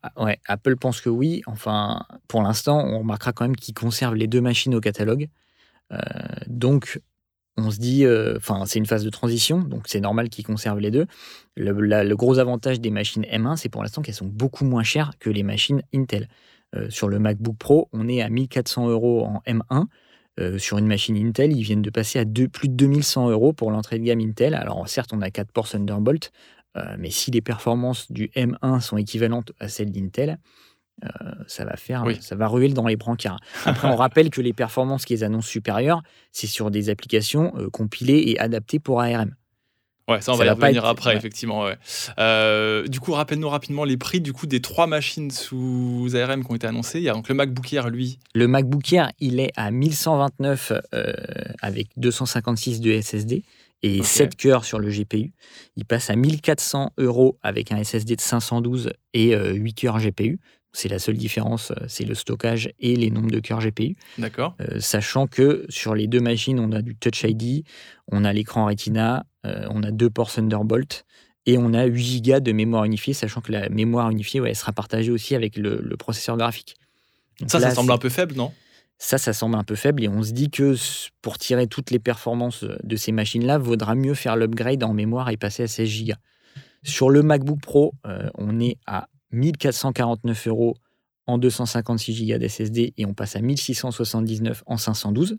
Ah, 0.03 0.11
ouais, 0.23 0.39
Apple 0.47 0.77
pense 0.77 1.01
que 1.01 1.09
oui. 1.09 1.41
Enfin, 1.47 2.05
pour 2.27 2.43
l'instant, 2.43 2.85
on 2.85 2.99
remarquera 2.99 3.33
quand 3.33 3.43
même 3.43 3.55
qu'ils 3.55 3.73
conservent 3.73 4.15
les 4.15 4.27
deux 4.27 4.41
machines 4.41 4.73
au 4.75 4.79
catalogue. 4.79 5.27
Euh, 5.91 5.97
donc, 6.47 7.01
on 7.57 7.71
se 7.71 7.79
dit, 7.79 8.05
enfin, 8.37 8.65
c'est 8.65 8.79
une 8.79 8.85
phase 8.85 9.03
de 9.03 9.09
transition, 9.09 9.59
donc 9.59 9.87
c'est 9.87 9.99
normal 9.99 10.29
qu'ils 10.29 10.45
conservent 10.45 10.79
les 10.79 10.91
deux. 10.91 11.07
Le, 11.57 12.13
gros 12.15 12.37
avantage 12.37 12.79
des 12.79 12.91
machines 12.91 13.23
M1, 13.23 13.57
c'est 13.57 13.69
pour 13.69 13.81
l'instant 13.81 14.03
qu'elles 14.03 14.15
sont 14.15 14.27
beaucoup 14.27 14.63
moins 14.63 14.83
chères 14.83 15.11
que 15.19 15.29
les 15.29 15.43
machines 15.43 15.81
Intel. 15.93 16.29
Sur 16.89 17.09
le 17.09 17.19
MacBook 17.19 17.57
Pro, 17.57 17.89
on 17.91 18.07
est 18.07 18.21
à 18.21 18.29
1400 18.29 18.89
euros 18.89 19.25
en 19.25 19.41
M1. 19.45 20.57
sur 20.57 20.77
une 20.77 20.87
machine 20.87 21.17
Intel, 21.17 21.51
ils 21.51 21.63
viennent 21.63 21.81
de 21.81 21.89
passer 21.89 22.19
à 22.19 22.25
plus 22.25 22.69
de 22.69 22.73
2100 22.73 23.29
euros 23.29 23.53
pour 23.53 23.71
l'entrée 23.71 23.99
de 23.99 24.03
gamme 24.03 24.21
Intel. 24.21 24.53
Alors 24.53 24.87
certes, 24.87 25.11
on 25.13 25.21
a 25.21 25.29
4 25.29 25.51
ports 25.51 25.67
Thunderbolt, 25.67 26.31
mais 26.97 27.09
si 27.09 27.31
les 27.31 27.41
performances 27.41 28.11
du 28.11 28.27
M1 28.35 28.79
sont 28.79 28.97
équivalentes 28.97 29.51
à 29.59 29.67
celles 29.67 29.91
d'Intel, 29.91 30.39
euh, 31.03 31.07
ça 31.47 31.65
va 31.65 31.75
faire, 31.77 32.05
ça 32.21 32.35
va 32.35 32.47
ruer 32.47 32.69
dans 32.69 32.85
les 32.85 32.95
brancards. 32.95 33.39
Après, 33.65 33.87
on 33.87 33.95
rappelle 33.95 34.29
que 34.29 34.41
les 34.41 34.53
performances 34.53 35.05
qui 35.05 35.13
les 35.13 35.23
annoncent 35.23 35.47
supérieures, 35.47 36.03
c'est 36.31 36.47
sur 36.47 36.69
des 36.69 36.89
applications 36.89 37.53
euh, 37.57 37.69
compilées 37.69 38.23
et 38.27 38.39
adaptées 38.39 38.79
pour 38.79 39.01
ARM. 39.01 39.33
Ouais, 40.07 40.21
ça 40.21 40.33
on 40.33 40.35
va 40.35 40.45
y 40.45 40.49
revenir 40.49 40.85
après, 40.85 41.15
effectivement. 41.15 41.67
Euh, 42.17 42.87
du 42.87 42.99
coup, 42.99 43.13
rappelle-nous 43.13 43.49
rapidement 43.49 43.83
les 43.83 43.97
prix 43.97 44.19
du 44.19 44.33
coup 44.33 44.47
des 44.47 44.61
trois 44.61 44.87
machines 44.87 45.31
sous 45.31 46.09
ARM 46.15 46.43
qui 46.43 46.51
ont 46.51 46.55
été 46.55 46.67
annoncées. 46.67 46.99
Il 46.99 47.03
y 47.03 47.09
a 47.09 47.13
donc 47.13 47.29
le 47.29 47.35
MacBook 47.35 47.71
Air, 47.73 47.89
lui. 47.89 48.19
Le 48.33 48.47
MacBook 48.47 48.91
Air, 48.93 49.11
il 49.19 49.39
est 49.39 49.51
à 49.55 49.71
1129 49.71 50.73
avec 51.61 51.89
256 51.97 52.81
de 52.81 52.99
SSD 52.99 53.43
et 53.83 54.03
7 54.03 54.35
cœurs 54.35 54.65
sur 54.65 54.79
le 54.79 54.89
GPU. 54.89 55.31
Il 55.75 55.85
passe 55.85 56.09
à 56.09 56.15
1400 56.15 56.93
euros 56.97 57.37
avec 57.41 57.71
un 57.71 57.83
SSD 57.83 58.15
de 58.15 58.21
512 58.21 58.91
et 59.13 59.35
8 59.35 59.73
cœurs 59.73 59.99
GPU. 59.99 60.39
C'est 60.73 60.87
la 60.87 60.99
seule 60.99 61.17
différence, 61.17 61.71
euh, 61.71 61.85
c'est 61.87 62.05
le 62.05 62.15
stockage 62.15 62.71
et 62.79 62.95
les 62.95 63.11
nombres 63.11 63.31
de 63.31 63.39
cœurs 63.39 63.59
GPU. 63.59 63.95
D'accord. 64.17 64.55
Euh, 64.61 64.79
sachant 64.79 65.27
que 65.27 65.65
sur 65.69 65.95
les 65.95 66.07
deux 66.07 66.21
machines, 66.21 66.59
on 66.59 66.71
a 66.71 66.81
du 66.81 66.95
Touch 66.95 67.23
ID, 67.23 67.65
on 68.07 68.23
a 68.23 68.31
l'écran 68.31 68.65
Retina, 68.65 69.25
euh, 69.45 69.65
on 69.69 69.83
a 69.83 69.91
deux 69.91 70.09
ports 70.09 70.31
Thunderbolt 70.31 71.05
et 71.45 71.57
on 71.57 71.73
a 71.73 71.85
8 71.85 72.21
Go 72.21 72.39
de 72.39 72.51
mémoire 72.51 72.85
unifiée, 72.85 73.13
sachant 73.13 73.41
que 73.41 73.51
la 73.51 73.69
mémoire 73.69 74.09
unifiée 74.11 74.39
ouais, 74.39 74.49
elle 74.49 74.55
sera 74.55 74.71
partagée 74.71 75.11
aussi 75.11 75.35
avec 75.35 75.57
le, 75.57 75.95
processeur 75.97 76.37
graphique. 76.37 76.75
ça, 77.47 77.59
ça 77.59 77.71
semble 77.71 77.91
un 77.91 77.97
peu 77.97 78.09
faible, 78.09 78.35
non? 78.35 78.53
Ça, 78.97 79.17
ça 79.17 79.33
semble 79.33 79.55
un 79.55 79.63
peu 79.63 79.73
faible 79.75 80.03
et 80.03 80.07
on 80.07 80.21
se 80.21 80.31
dit 80.31 80.51
que 80.51 80.75
pour 81.23 81.39
tirer 81.39 81.65
toutes 81.65 81.89
les 81.89 81.97
performances 81.97 82.63
de 82.83 82.95
ces 82.95 83.11
machines-là, 83.11 83.57
vaudra 83.57 83.95
mieux 83.95 84.13
faire 84.13 84.35
l'upgrade 84.35 84.83
en 84.83 84.93
mémoire 84.93 85.29
et 85.29 85.37
passer 85.37 85.63
à 85.63 85.67
16 85.67 86.05
Go. 86.05 86.13
Sur 86.83 87.09
le 87.09 87.23
MacBook 87.23 87.59
Pro, 87.61 87.95
on 88.35 88.59
est 88.59 88.77
à 88.85 89.07
1449 89.31 90.47
euros 90.47 90.75
en 91.25 91.39
256 91.39 92.27
Go 92.27 92.37
d'SSD 92.37 92.93
et 92.95 93.05
on 93.05 93.15
passe 93.15 93.35
à 93.35 93.41
1679 93.41 94.63
en 94.67 94.77
512. 94.77 95.37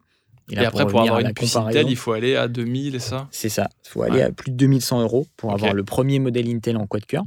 Et, 0.53 0.59
après, 0.59 0.87
pour 0.87 1.01
avoir 1.01 1.21
une 1.21 1.33
puce 1.33 1.57
Intel, 1.57 1.89
il 1.89 1.97
faut 1.97 2.13
aller 2.13 2.37
à 2.37 2.49
2000 2.49 2.95
et 2.95 2.99
ça 2.99 3.29
C'est 3.31 3.49
ça. 3.49 3.69
Il 3.85 3.89
faut 3.89 4.03
aller 4.03 4.23
à 4.23 4.31
plus 4.31 4.51
de 4.51 4.57
2100 4.57 5.03
euros 5.03 5.27
pour 5.37 5.53
avoir 5.53 5.73
le 5.73 5.85
premier 5.85 6.19
modèle 6.19 6.49
Intel 6.49 6.77
en 6.77 6.87
quad-core. 6.87 7.25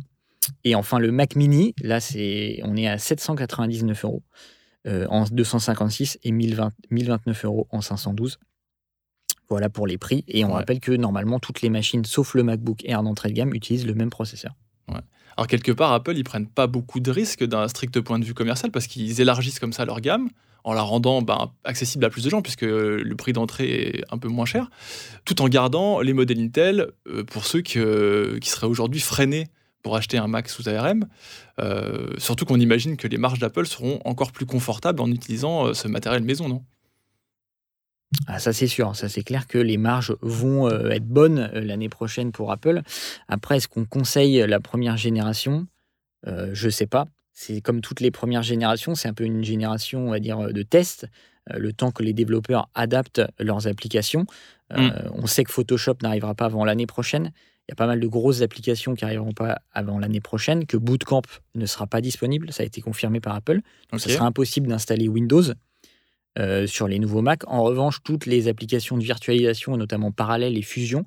Et 0.63 0.75
enfin, 0.75 0.99
le 0.99 1.11
Mac 1.11 1.35
Mini, 1.35 1.73
là, 1.81 1.99
c'est, 1.99 2.59
on 2.63 2.75
est 2.75 2.87
à 2.87 2.97
799 2.97 4.05
euros 4.05 4.21
euh, 4.87 5.07
en 5.09 5.23
256 5.23 6.19
et 6.23 6.31
1020, 6.31 6.71
1029 6.91 7.45
euros 7.45 7.67
en 7.71 7.81
512. 7.81 8.37
Voilà 9.49 9.69
pour 9.69 9.87
les 9.87 9.97
prix. 9.97 10.23
Et 10.27 10.45
on 10.45 10.53
rappelle 10.53 10.79
que 10.79 10.91
normalement, 10.91 11.39
toutes 11.39 11.61
les 11.61 11.69
machines, 11.69 12.05
sauf 12.05 12.35
le 12.35 12.43
MacBook 12.43 12.83
Air 12.85 13.01
d'entrée 13.01 13.29
de 13.29 13.33
gamme, 13.33 13.53
utilisent 13.53 13.87
le 13.87 13.95
même 13.95 14.09
processeur. 14.09 14.53
Ouais. 14.87 15.01
Alors 15.37 15.47
quelque 15.47 15.71
part, 15.71 15.91
Apple, 15.91 16.15
ils 16.15 16.23
prennent 16.23 16.47
pas 16.47 16.67
beaucoup 16.67 16.99
de 16.99 17.11
risques 17.11 17.43
d'un 17.43 17.67
strict 17.67 17.99
point 18.01 18.19
de 18.19 18.25
vue 18.25 18.33
commercial 18.33 18.71
parce 18.71 18.87
qu'ils 18.87 19.21
élargissent 19.21 19.59
comme 19.59 19.73
ça 19.73 19.85
leur 19.85 20.01
gamme 20.01 20.29
en 20.65 20.73
la 20.73 20.81
rendant 20.81 21.21
ben, 21.21 21.51
accessible 21.63 22.03
à 22.05 22.09
plus 22.09 22.23
de 22.23 22.29
gens 22.29 22.41
puisque 22.41 22.63
le 22.63 23.13
prix 23.15 23.33
d'entrée 23.33 23.69
est 23.69 24.03
un 24.11 24.17
peu 24.17 24.27
moins 24.27 24.45
cher, 24.45 24.69
tout 25.23 25.41
en 25.41 25.47
gardant 25.47 26.01
les 26.01 26.11
modèles 26.11 26.39
Intel 26.39 26.91
euh, 27.07 27.23
pour 27.23 27.45
ceux 27.45 27.61
qui, 27.61 27.77
seraient 27.77 28.67
aujourd'hui 28.67 28.99
freinés 28.99 29.47
pour 29.83 29.95
acheter 29.95 30.17
un 30.17 30.27
Mac 30.27 30.49
sous 30.49 30.67
ARM. 30.67 31.05
Euh, 31.61 32.09
surtout 32.17 32.45
qu'on 32.45 32.59
imagine 32.59 32.97
que 32.97 33.07
les 33.07 33.19
marges 33.19 33.37
d'Apple 33.37 33.67
seront 33.67 33.99
encore 34.05 34.31
plus 34.31 34.47
confortables 34.47 34.99
en 35.01 35.11
utilisant 35.11 35.67
euh, 35.67 35.73
ce 35.73 35.87
matériel 35.87 36.23
maison, 36.23 36.49
non? 36.49 36.63
Ah, 38.25 38.39
ça 38.39 38.51
c'est 38.51 38.67
sûr, 38.67 38.95
ça 38.95 39.07
c'est 39.07 39.23
clair 39.23 39.45
que 39.45 39.59
les 39.59 39.77
marges 39.77 40.15
vont 40.21 40.69
être 40.69 41.05
bonnes 41.05 41.51
l'année 41.53 41.89
prochaine 41.89 42.31
pour 42.31 42.51
Apple. 42.51 42.81
Après, 43.27 43.57
est-ce 43.57 43.67
qu'on 43.67 43.85
conseille 43.85 44.45
la 44.47 44.59
première 44.59 44.95
génération? 44.95 45.67
Je 46.25 46.65
ne 46.65 46.71
sais 46.71 46.87
pas. 46.87 47.07
C'est 47.35 47.61
comme 47.61 47.81
toutes 47.81 47.99
les 47.99 48.11
premières 48.11 48.43
générations, 48.43 48.95
c'est 48.95 49.07
un 49.07 49.13
peu 49.13 49.25
une 49.25 49.43
génération, 49.43 50.07
on 50.07 50.11
va 50.11 50.19
dire, 50.19 50.39
de 50.51 50.63
test, 50.63 51.05
le 51.53 51.73
temps 51.73 51.91
que 51.91 52.01
les 52.01 52.13
développeurs 52.13 52.69
adaptent 52.73 53.21
leurs 53.39 53.67
applications. 53.67 54.25
Mm. 54.75 54.89
On 55.13 55.27
sait 55.27 55.43
que 55.43 55.51
Photoshop 55.51 55.97
n'arrivera 56.01 56.33
pas 56.33 56.45
avant 56.45 56.65
l'année 56.65 56.87
prochaine. 56.87 57.33
Il 57.67 57.71
y 57.71 57.73
a 57.73 57.75
pas 57.75 57.87
mal 57.87 57.99
de 57.99 58.07
grosses 58.07 58.41
applications 58.41 58.95
qui 58.95 59.03
n'arriveront 59.03 59.33
pas 59.33 59.59
avant 59.73 59.99
l'année 59.99 60.21
prochaine, 60.21 60.65
que 60.65 60.77
Bootcamp 60.77 61.23
ne 61.55 61.65
sera 61.65 61.87
pas 61.87 61.99
disponible, 61.99 62.51
ça 62.53 62.63
a 62.63 62.65
été 62.65 62.79
confirmé 62.79 63.19
par 63.19 63.35
Apple. 63.35 63.59
Donc, 63.91 63.99
ce 63.99 64.09
sera 64.09 64.25
impossible 64.25 64.67
d'installer 64.67 65.07
Windows. 65.07 65.43
Euh, 66.37 66.67
sur 66.67 66.89
les 66.89 66.99
nouveaux 66.99 67.21
Mac. 67.21 67.43
En 67.47 67.63
revanche, 67.63 67.99
toutes 68.03 68.25
les 68.25 68.49
applications 68.49 68.97
de 68.97 69.03
virtualisation, 69.03 69.77
notamment 69.77 70.11
Parallel 70.11 70.57
et 70.57 70.61
Fusion, 70.61 71.05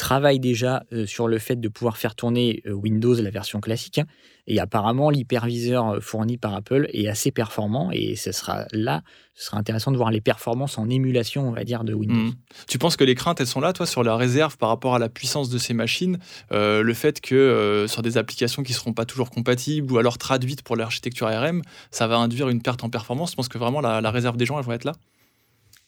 travaillent 0.00 0.40
déjà 0.40 0.82
euh, 0.92 1.04
sur 1.04 1.28
le 1.28 1.38
fait 1.38 1.56
de 1.56 1.68
pouvoir 1.68 1.98
faire 1.98 2.14
tourner 2.14 2.62
euh, 2.66 2.72
Windows, 2.72 3.14
la 3.14 3.28
version 3.28 3.60
classique. 3.60 4.00
Et 4.46 4.58
apparemment, 4.58 5.10
l'hyperviseur 5.10 5.88
euh, 5.90 6.00
fourni 6.00 6.38
par 6.38 6.54
Apple 6.54 6.88
est 6.94 7.06
assez 7.06 7.30
performant 7.30 7.90
et 7.92 8.16
ce 8.16 8.32
sera 8.32 8.64
là, 8.72 9.02
ce 9.34 9.44
sera 9.44 9.58
intéressant 9.58 9.92
de 9.92 9.98
voir 9.98 10.10
les 10.10 10.22
performances 10.22 10.78
en 10.78 10.88
émulation, 10.88 11.46
on 11.46 11.52
va 11.52 11.64
dire, 11.64 11.84
de 11.84 11.92
Windows. 11.92 12.14
Hmm. 12.14 12.32
Tu 12.66 12.78
penses 12.78 12.96
que 12.96 13.04
les 13.04 13.14
craintes, 13.14 13.42
elles 13.42 13.46
sont 13.46 13.60
là, 13.60 13.74
toi, 13.74 13.84
sur 13.84 14.02
la 14.02 14.16
réserve 14.16 14.56
par 14.56 14.70
rapport 14.70 14.94
à 14.94 14.98
la 14.98 15.10
puissance 15.10 15.50
de 15.50 15.58
ces 15.58 15.74
machines 15.74 16.18
Le 16.50 16.94
fait 16.94 17.20
que 17.20 17.84
sur 17.86 18.00
des 18.00 18.16
applications 18.16 18.62
qui 18.62 18.72
ne 18.72 18.76
seront 18.76 18.94
pas 18.94 19.04
toujours 19.04 19.30
compatibles 19.30 19.92
ou 19.92 19.98
alors 19.98 20.16
traduites 20.16 20.62
pour 20.62 20.76
l'architecture 20.76 21.26
ARM, 21.26 21.60
ça 21.90 22.06
va 22.06 22.16
induire 22.16 22.48
une 22.48 22.62
perte 22.62 22.82
en 22.84 22.88
performance? 22.88 23.30
Tu 23.30 23.36
penses 23.36 23.48
que 23.48 23.58
vraiment 23.58 23.82
la, 23.82 24.00
la 24.00 24.10
réserve 24.10 24.36
des 24.38 24.46
gens, 24.46 24.58
elle 24.58 24.64
va 24.64 24.74
être 24.74 24.84
là? 24.84 24.92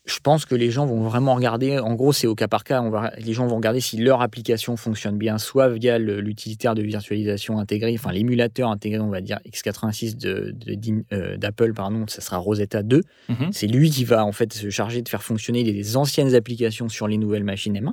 Je 0.04 0.18
pense 0.18 0.46
que 0.46 0.56
les 0.56 0.70
gens 0.72 0.84
vont 0.84 1.02
vraiment 1.02 1.34
regarder, 1.34 1.78
en 1.78 1.94
gros 1.94 2.12
c'est 2.12 2.26
au 2.26 2.34
cas 2.34 2.48
par 2.48 2.64
cas, 2.64 2.82
on 2.82 2.90
va, 2.90 3.12
les 3.18 3.32
gens 3.32 3.46
vont 3.46 3.56
regarder 3.56 3.80
si 3.80 3.96
leur 3.96 4.20
application 4.20 4.76
fonctionne 4.76 5.16
bien, 5.16 5.38
soit 5.38 5.68
via 5.68 5.98
l'utilitaire 5.98 6.74
de 6.74 6.82
virtualisation 6.82 7.58
intégré, 7.58 7.94
enfin 7.94 8.10
l'émulateur 8.10 8.68
intégré, 8.68 8.98
on 8.98 9.10
va 9.10 9.20
dire 9.20 9.38
x86 9.48 10.26
euh, 10.26 11.36
d'Apple, 11.36 11.68
de, 11.68 11.72
pardon, 11.72 12.04
ça 12.08 12.20
sera 12.20 12.38
Rosetta 12.38 12.82
2. 12.82 13.02
Mhm. 13.28 13.52
C'est 13.52 13.68
lui 13.68 13.90
qui 13.90 14.04
va 14.04 14.24
en 14.24 14.32
fait 14.32 14.52
se 14.52 14.70
charger 14.70 15.02
de 15.02 15.08
faire 15.08 15.22
fonctionner 15.22 15.62
les 15.62 15.96
anciennes 15.96 16.34
applications 16.34 16.88
sur 16.88 17.06
les 17.06 17.16
nouvelles 17.16 17.44
machines 17.44 17.78
M1. 17.78 17.92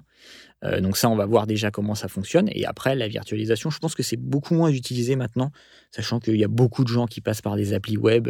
Euh, 0.63 0.81
donc 0.81 0.97
ça, 0.97 1.09
on 1.09 1.15
va 1.15 1.27
voir 1.27 1.45
déjà 1.45 1.69
comment 1.69 1.95
ça 1.95 2.07
fonctionne. 2.07 2.49
Et 2.51 2.65
après, 2.65 2.95
la 2.95 3.07
virtualisation, 3.07 3.69
je 3.69 3.77
pense 3.77 3.93
que 3.93 4.03
c'est 4.03 4.17
beaucoup 4.17 4.55
moins 4.55 4.69
utilisé 4.69 5.15
maintenant, 5.15 5.51
sachant 5.91 6.19
qu'il 6.19 6.35
y 6.35 6.43
a 6.43 6.49
beaucoup 6.49 6.83
de 6.83 6.89
gens 6.89 7.05
qui 7.05 7.21
passent 7.21 7.41
par 7.41 7.55
des 7.55 7.73
applis 7.73 7.97
web. 7.97 8.29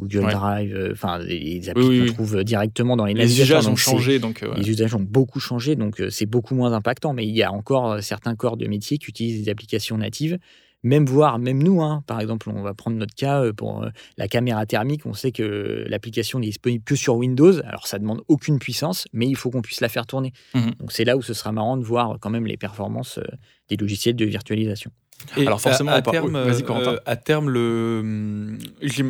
Euh, 0.00 0.04
Google 0.04 0.30
Drive, 0.30 0.74
euh, 0.74 0.92
enfin 0.92 1.18
les 1.18 1.68
applis 1.68 2.06
qu'on 2.06 2.12
trouve 2.12 2.44
directement 2.44 2.96
dans 2.96 3.04
les 3.04 3.14
Les 3.14 3.40
usages 3.40 3.66
ont 3.66 3.76
changé, 3.76 4.18
donc 4.18 4.42
euh, 4.42 4.54
les 4.56 4.68
usages 4.68 4.94
ont 4.94 5.00
beaucoup 5.06 5.40
changé, 5.40 5.76
donc 5.76 6.00
euh, 6.00 6.10
c'est 6.10 6.26
beaucoup 6.26 6.54
moins 6.54 6.72
impactant. 6.72 7.12
Mais 7.12 7.26
il 7.26 7.34
y 7.34 7.42
a 7.42 7.52
encore 7.52 8.02
certains 8.02 8.34
corps 8.34 8.56
de 8.56 8.66
métier 8.66 8.98
qui 8.98 9.08
utilisent 9.08 9.44
des 9.44 9.50
applications 9.50 9.98
natives, 9.98 10.38
même 10.82 11.06
voire 11.06 11.38
même 11.38 11.62
nous. 11.62 11.82
Hein. 11.82 12.02
par 12.06 12.20
exemple, 12.20 12.50
on 12.50 12.62
va 12.62 12.74
prendre 12.74 12.96
notre 12.96 13.14
cas 13.14 13.52
pour 13.52 13.86
la 14.18 14.28
caméra 14.28 14.66
thermique. 14.66 15.06
On 15.06 15.14
sait 15.14 15.32
que 15.32 15.84
l'application 15.88 16.40
n'est 16.40 16.46
disponible 16.46 16.84
que 16.84 16.96
sur 16.96 17.16
Windows. 17.16 17.60
Alors 17.64 17.86
ça 17.86 17.98
demande 17.98 18.22
aucune 18.28 18.58
puissance, 18.58 19.06
mais 19.12 19.26
il 19.26 19.36
faut 19.36 19.50
qu'on 19.50 19.62
puisse 19.62 19.80
la 19.80 19.88
faire 19.88 20.06
tourner. 20.06 20.32
Mmh 20.54 20.70
donc 20.80 20.90
c'est 20.90 21.04
là 21.04 21.16
où 21.16 21.22
ce 21.22 21.34
sera 21.34 21.52
marrant 21.52 21.76
de 21.76 21.84
voir 21.84 22.18
quand 22.20 22.30
même 22.30 22.46
les 22.46 22.56
performances 22.56 23.20
des 23.68 23.76
logiciels 23.76 24.16
de 24.16 24.24
virtualisation. 24.24 24.90
Alors 25.36 25.60
forcément, 25.60 25.92
à, 25.92 26.02
terme, 26.02 26.36
euh, 26.36 26.96
à 27.06 27.16
terme, 27.16 27.48
le, 27.48 28.58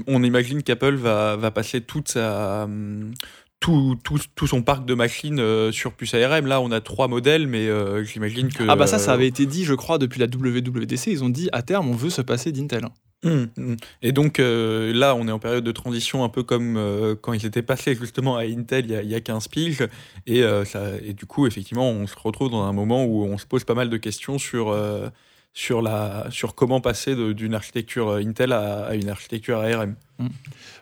on 0.06 0.22
imagine 0.22 0.62
qu'Apple 0.62 0.94
va, 0.94 1.36
va, 1.36 1.50
passer 1.50 1.80
toute 1.80 2.08
sa, 2.08 2.68
tout, 3.60 3.98
tout, 4.02 4.18
tout, 4.34 4.46
son 4.46 4.62
parc 4.62 4.84
de 4.84 4.94
machines 4.94 5.40
euh, 5.40 5.72
sur 5.72 5.92
puce 5.92 6.14
ARM. 6.14 6.46
Là, 6.46 6.60
on 6.60 6.70
a 6.70 6.80
trois 6.80 7.08
modèles, 7.08 7.46
mais 7.46 7.68
euh, 7.68 8.04
j'imagine 8.04 8.48
que. 8.52 8.64
Ah 8.68 8.76
bah 8.76 8.86
ça, 8.86 8.98
ça 8.98 9.12
avait 9.12 9.26
été 9.26 9.46
dit, 9.46 9.64
je 9.64 9.74
crois, 9.74 9.98
depuis 9.98 10.20
la 10.20 10.26
WWDC. 10.26 11.08
Ils 11.08 11.24
ont 11.24 11.28
dit 11.28 11.48
à 11.52 11.62
terme, 11.62 11.88
on 11.88 11.94
veut 11.94 12.10
se 12.10 12.22
passer 12.22 12.52
d'Intel. 12.52 12.86
Hum, 13.24 13.48
hum. 13.56 13.76
Et 14.02 14.10
donc 14.10 14.38
là, 14.38 15.14
on 15.14 15.28
est 15.28 15.32
en 15.32 15.38
période 15.38 15.64
de 15.64 15.72
transition, 15.72 16.24
un 16.24 16.28
peu 16.28 16.42
comme 16.42 17.16
quand 17.20 17.32
ils 17.32 17.46
étaient 17.46 17.62
passés 17.62 17.94
justement 17.94 18.36
à 18.36 18.42
Intel 18.42 18.86
il 18.86 18.90
y 18.90 18.96
a, 18.96 19.02
il 19.02 19.10
y 19.10 19.14
a 19.14 19.20
15 19.20 19.48
piges. 19.48 19.86
Et, 20.26 20.42
ça, 20.64 20.82
et 21.04 21.12
du 21.12 21.26
coup, 21.26 21.46
effectivement, 21.46 21.88
on 21.88 22.06
se 22.06 22.16
retrouve 22.16 22.50
dans 22.50 22.62
un 22.62 22.72
moment 22.72 23.04
où 23.04 23.24
on 23.24 23.38
se 23.38 23.46
pose 23.46 23.64
pas 23.64 23.74
mal 23.74 23.90
de 23.90 23.96
questions 23.96 24.38
sur 24.38 24.76
sur, 25.54 25.82
la, 25.82 26.26
sur 26.30 26.54
comment 26.54 26.80
passer 26.80 27.14
d'une 27.34 27.54
architecture 27.54 28.08
euh, 28.08 28.22
Intel 28.24 28.52
à, 28.52 28.94
une 28.94 29.08
architecture 29.08 29.58
ARM. 29.58 29.96
Mmh. 30.18 30.28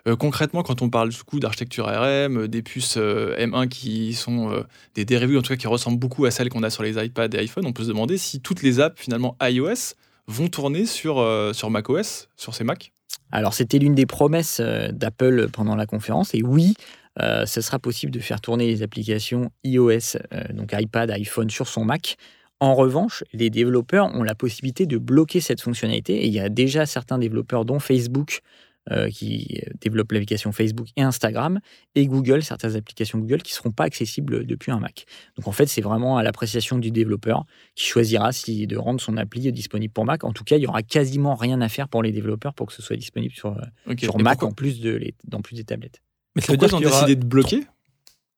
Euh, 0.07 0.17
concrètement, 0.17 0.63
quand 0.63 0.83
on 0.83 0.91
parle 0.91 1.11
du 1.11 1.23
coup 1.25 1.41
d'architecture 1.41 1.89
ARM, 1.89 2.43
euh, 2.43 2.49
des 2.49 2.63
puces 2.63 2.97
M1 2.97 3.69
qui 3.69 4.15
sont 4.15 4.65
des 4.95 5.05
dérivés, 5.05 5.37
en 5.37 5.43
tout 5.43 5.53
cas 5.53 5.57
qui 5.57 5.67
ressemblent 5.67 5.99
beaucoup 5.99 6.25
à 6.25 6.31
celles 6.31 6.51
qu'on 6.51 6.63
a 6.63 6.71
sur 6.71 6.83
les 6.83 7.03
iPads 7.05 7.29
et 7.33 7.39
iPhone, 7.39 7.67
on 7.67 7.73
peut 7.73 7.83
se 7.83 7.89
demander 7.89 8.17
si 8.17 8.41
toutes 8.41 8.63
les 8.63 8.81
apps 8.81 9.01
finalement 9.01 9.37
iOS 9.43 9.95
vont 10.27 10.49
tourner 10.49 10.87
sur, 10.87 11.27
sur 11.53 11.71
macOS, 11.71 12.29
sur 12.37 12.55
ces 12.55 12.65
Macs 12.65 12.93
alors 13.33 13.55
c'était 13.55 13.79
l'une 13.79 13.95
des 13.95 14.07
promesses 14.07 14.61
d'Apple 14.61 15.49
pendant 15.53 15.77
la 15.77 15.87
conférence 15.87 16.35
et 16.35 16.43
oui, 16.43 16.75
ce 17.19 17.61
sera 17.61 17.79
possible 17.79 18.11
de 18.11 18.19
faire 18.19 18.41
tourner 18.41 18.67
les 18.67 18.83
applications 18.83 19.53
iOS, 19.63 20.19
donc 20.53 20.73
iPad, 20.73 21.11
iPhone 21.13 21.49
sur 21.49 21.69
son 21.69 21.85
Mac. 21.85 22.17
En 22.61 22.75
revanche, 22.75 23.25
les 23.33 23.49
développeurs 23.49 24.15
ont 24.15 24.23
la 24.23 24.35
possibilité 24.35 24.87
de 24.87 24.99
bloquer 24.99 25.41
cette 25.41 25.63
fonctionnalité 25.63 26.23
et 26.23 26.27
il 26.27 26.33
y 26.33 26.41
a 26.41 26.51
déjà 26.51 26.85
certains 26.85 27.19
développeurs, 27.19 27.65
dont 27.65 27.79
Facebook, 27.79 28.43
euh, 28.91 29.09
qui 29.09 29.61
développent 29.81 30.13
l'application 30.13 30.53
Facebook 30.53 30.89
et 30.97 31.03
Instagram, 31.03 31.61
et 31.95 32.07
Google, 32.07 32.43
certaines 32.43 32.77
applications 32.77 33.19
Google 33.19 33.43
qui 33.43 33.53
ne 33.53 33.57
seront 33.57 33.71
pas 33.71 33.85
accessibles 33.85 34.47
depuis 34.47 34.73
un 34.73 34.81
Mac. 34.81 35.05
Donc 35.37 35.49
en 35.49 35.53
fait, 35.53 35.67
c'est 35.67 35.83
vraiment 35.83 36.17
à 36.17 36.23
l'appréciation 36.23 36.79
du 36.79 36.91
développeur 36.91 37.45
qui 37.75 37.85
choisira 37.85 38.33
si 38.33 38.67
de 38.67 38.77
rendre 38.77 39.01
son 39.01 39.17
appli 39.17 39.53
disponible 39.53 39.93
pour 39.93 40.07
Mac. 40.07 40.25
En 40.25 40.33
tout 40.33 40.45
cas, 40.45 40.57
il 40.57 40.63
y 40.63 40.67
aura 40.67 40.83
quasiment 40.83 41.35
rien 41.35 41.61
à 41.61 41.69
faire 41.69 41.89
pour 41.89 42.03
les 42.03 42.11
développeurs 42.11 42.55
pour 42.55 42.67
que 42.67 42.73
ce 42.73 42.83
soit 42.83 42.97
disponible 42.97 43.35
sur, 43.35 43.57
euh, 43.57 43.95
sur 43.99 44.19
Mac 44.19 44.43
en 44.43 44.51
plus 44.51 44.81
de 44.81 44.91
les, 44.91 45.15
dans 45.25 45.41
plus 45.41 45.57
des 45.57 45.65
tablettes. 45.65 46.03
Mais 46.35 46.43
ça 46.43 46.53
veut 46.53 46.57
dire 46.57 46.69
qu'ils 46.69 46.79
ont 46.79 46.81
décidé 46.81 47.17
de 47.17 47.25
bloquer? 47.25 47.67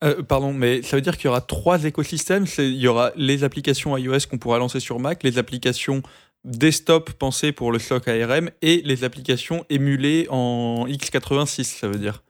Euh, 0.02 0.23
pardon, 0.23 0.52
mais 0.52 0.82
ça 0.82 0.97
veut 0.97 1.02
dire 1.02 1.16
qu'il 1.16 1.26
y 1.26 1.28
aura 1.28 1.40
trois 1.40 1.85
écosystèmes. 1.85 2.47
Il 2.59 2.76
y 2.76 2.88
aura 2.88 3.12
les 3.16 3.44
applications 3.44 3.97
iOS 3.97 4.26
qu'on 4.30 4.38
pourra 4.38 4.59
lancer 4.59 4.80
sur 4.80 4.99
Mac, 4.99 5.23
les 5.23 5.38
applications 5.38 6.02
desktop 6.44 7.12
pensées 7.12 7.52
pour 7.52 7.71
le 7.71 7.78
stock 7.78 8.09
ARM 8.09 8.50
et 8.62 8.82
les 8.85 9.04
applications 9.04 9.64
émulées 9.71 10.26
en 10.28 10.87
x86, 10.88 11.64
ça 11.64 11.88
veut 11.88 11.99
dire. 11.99 12.23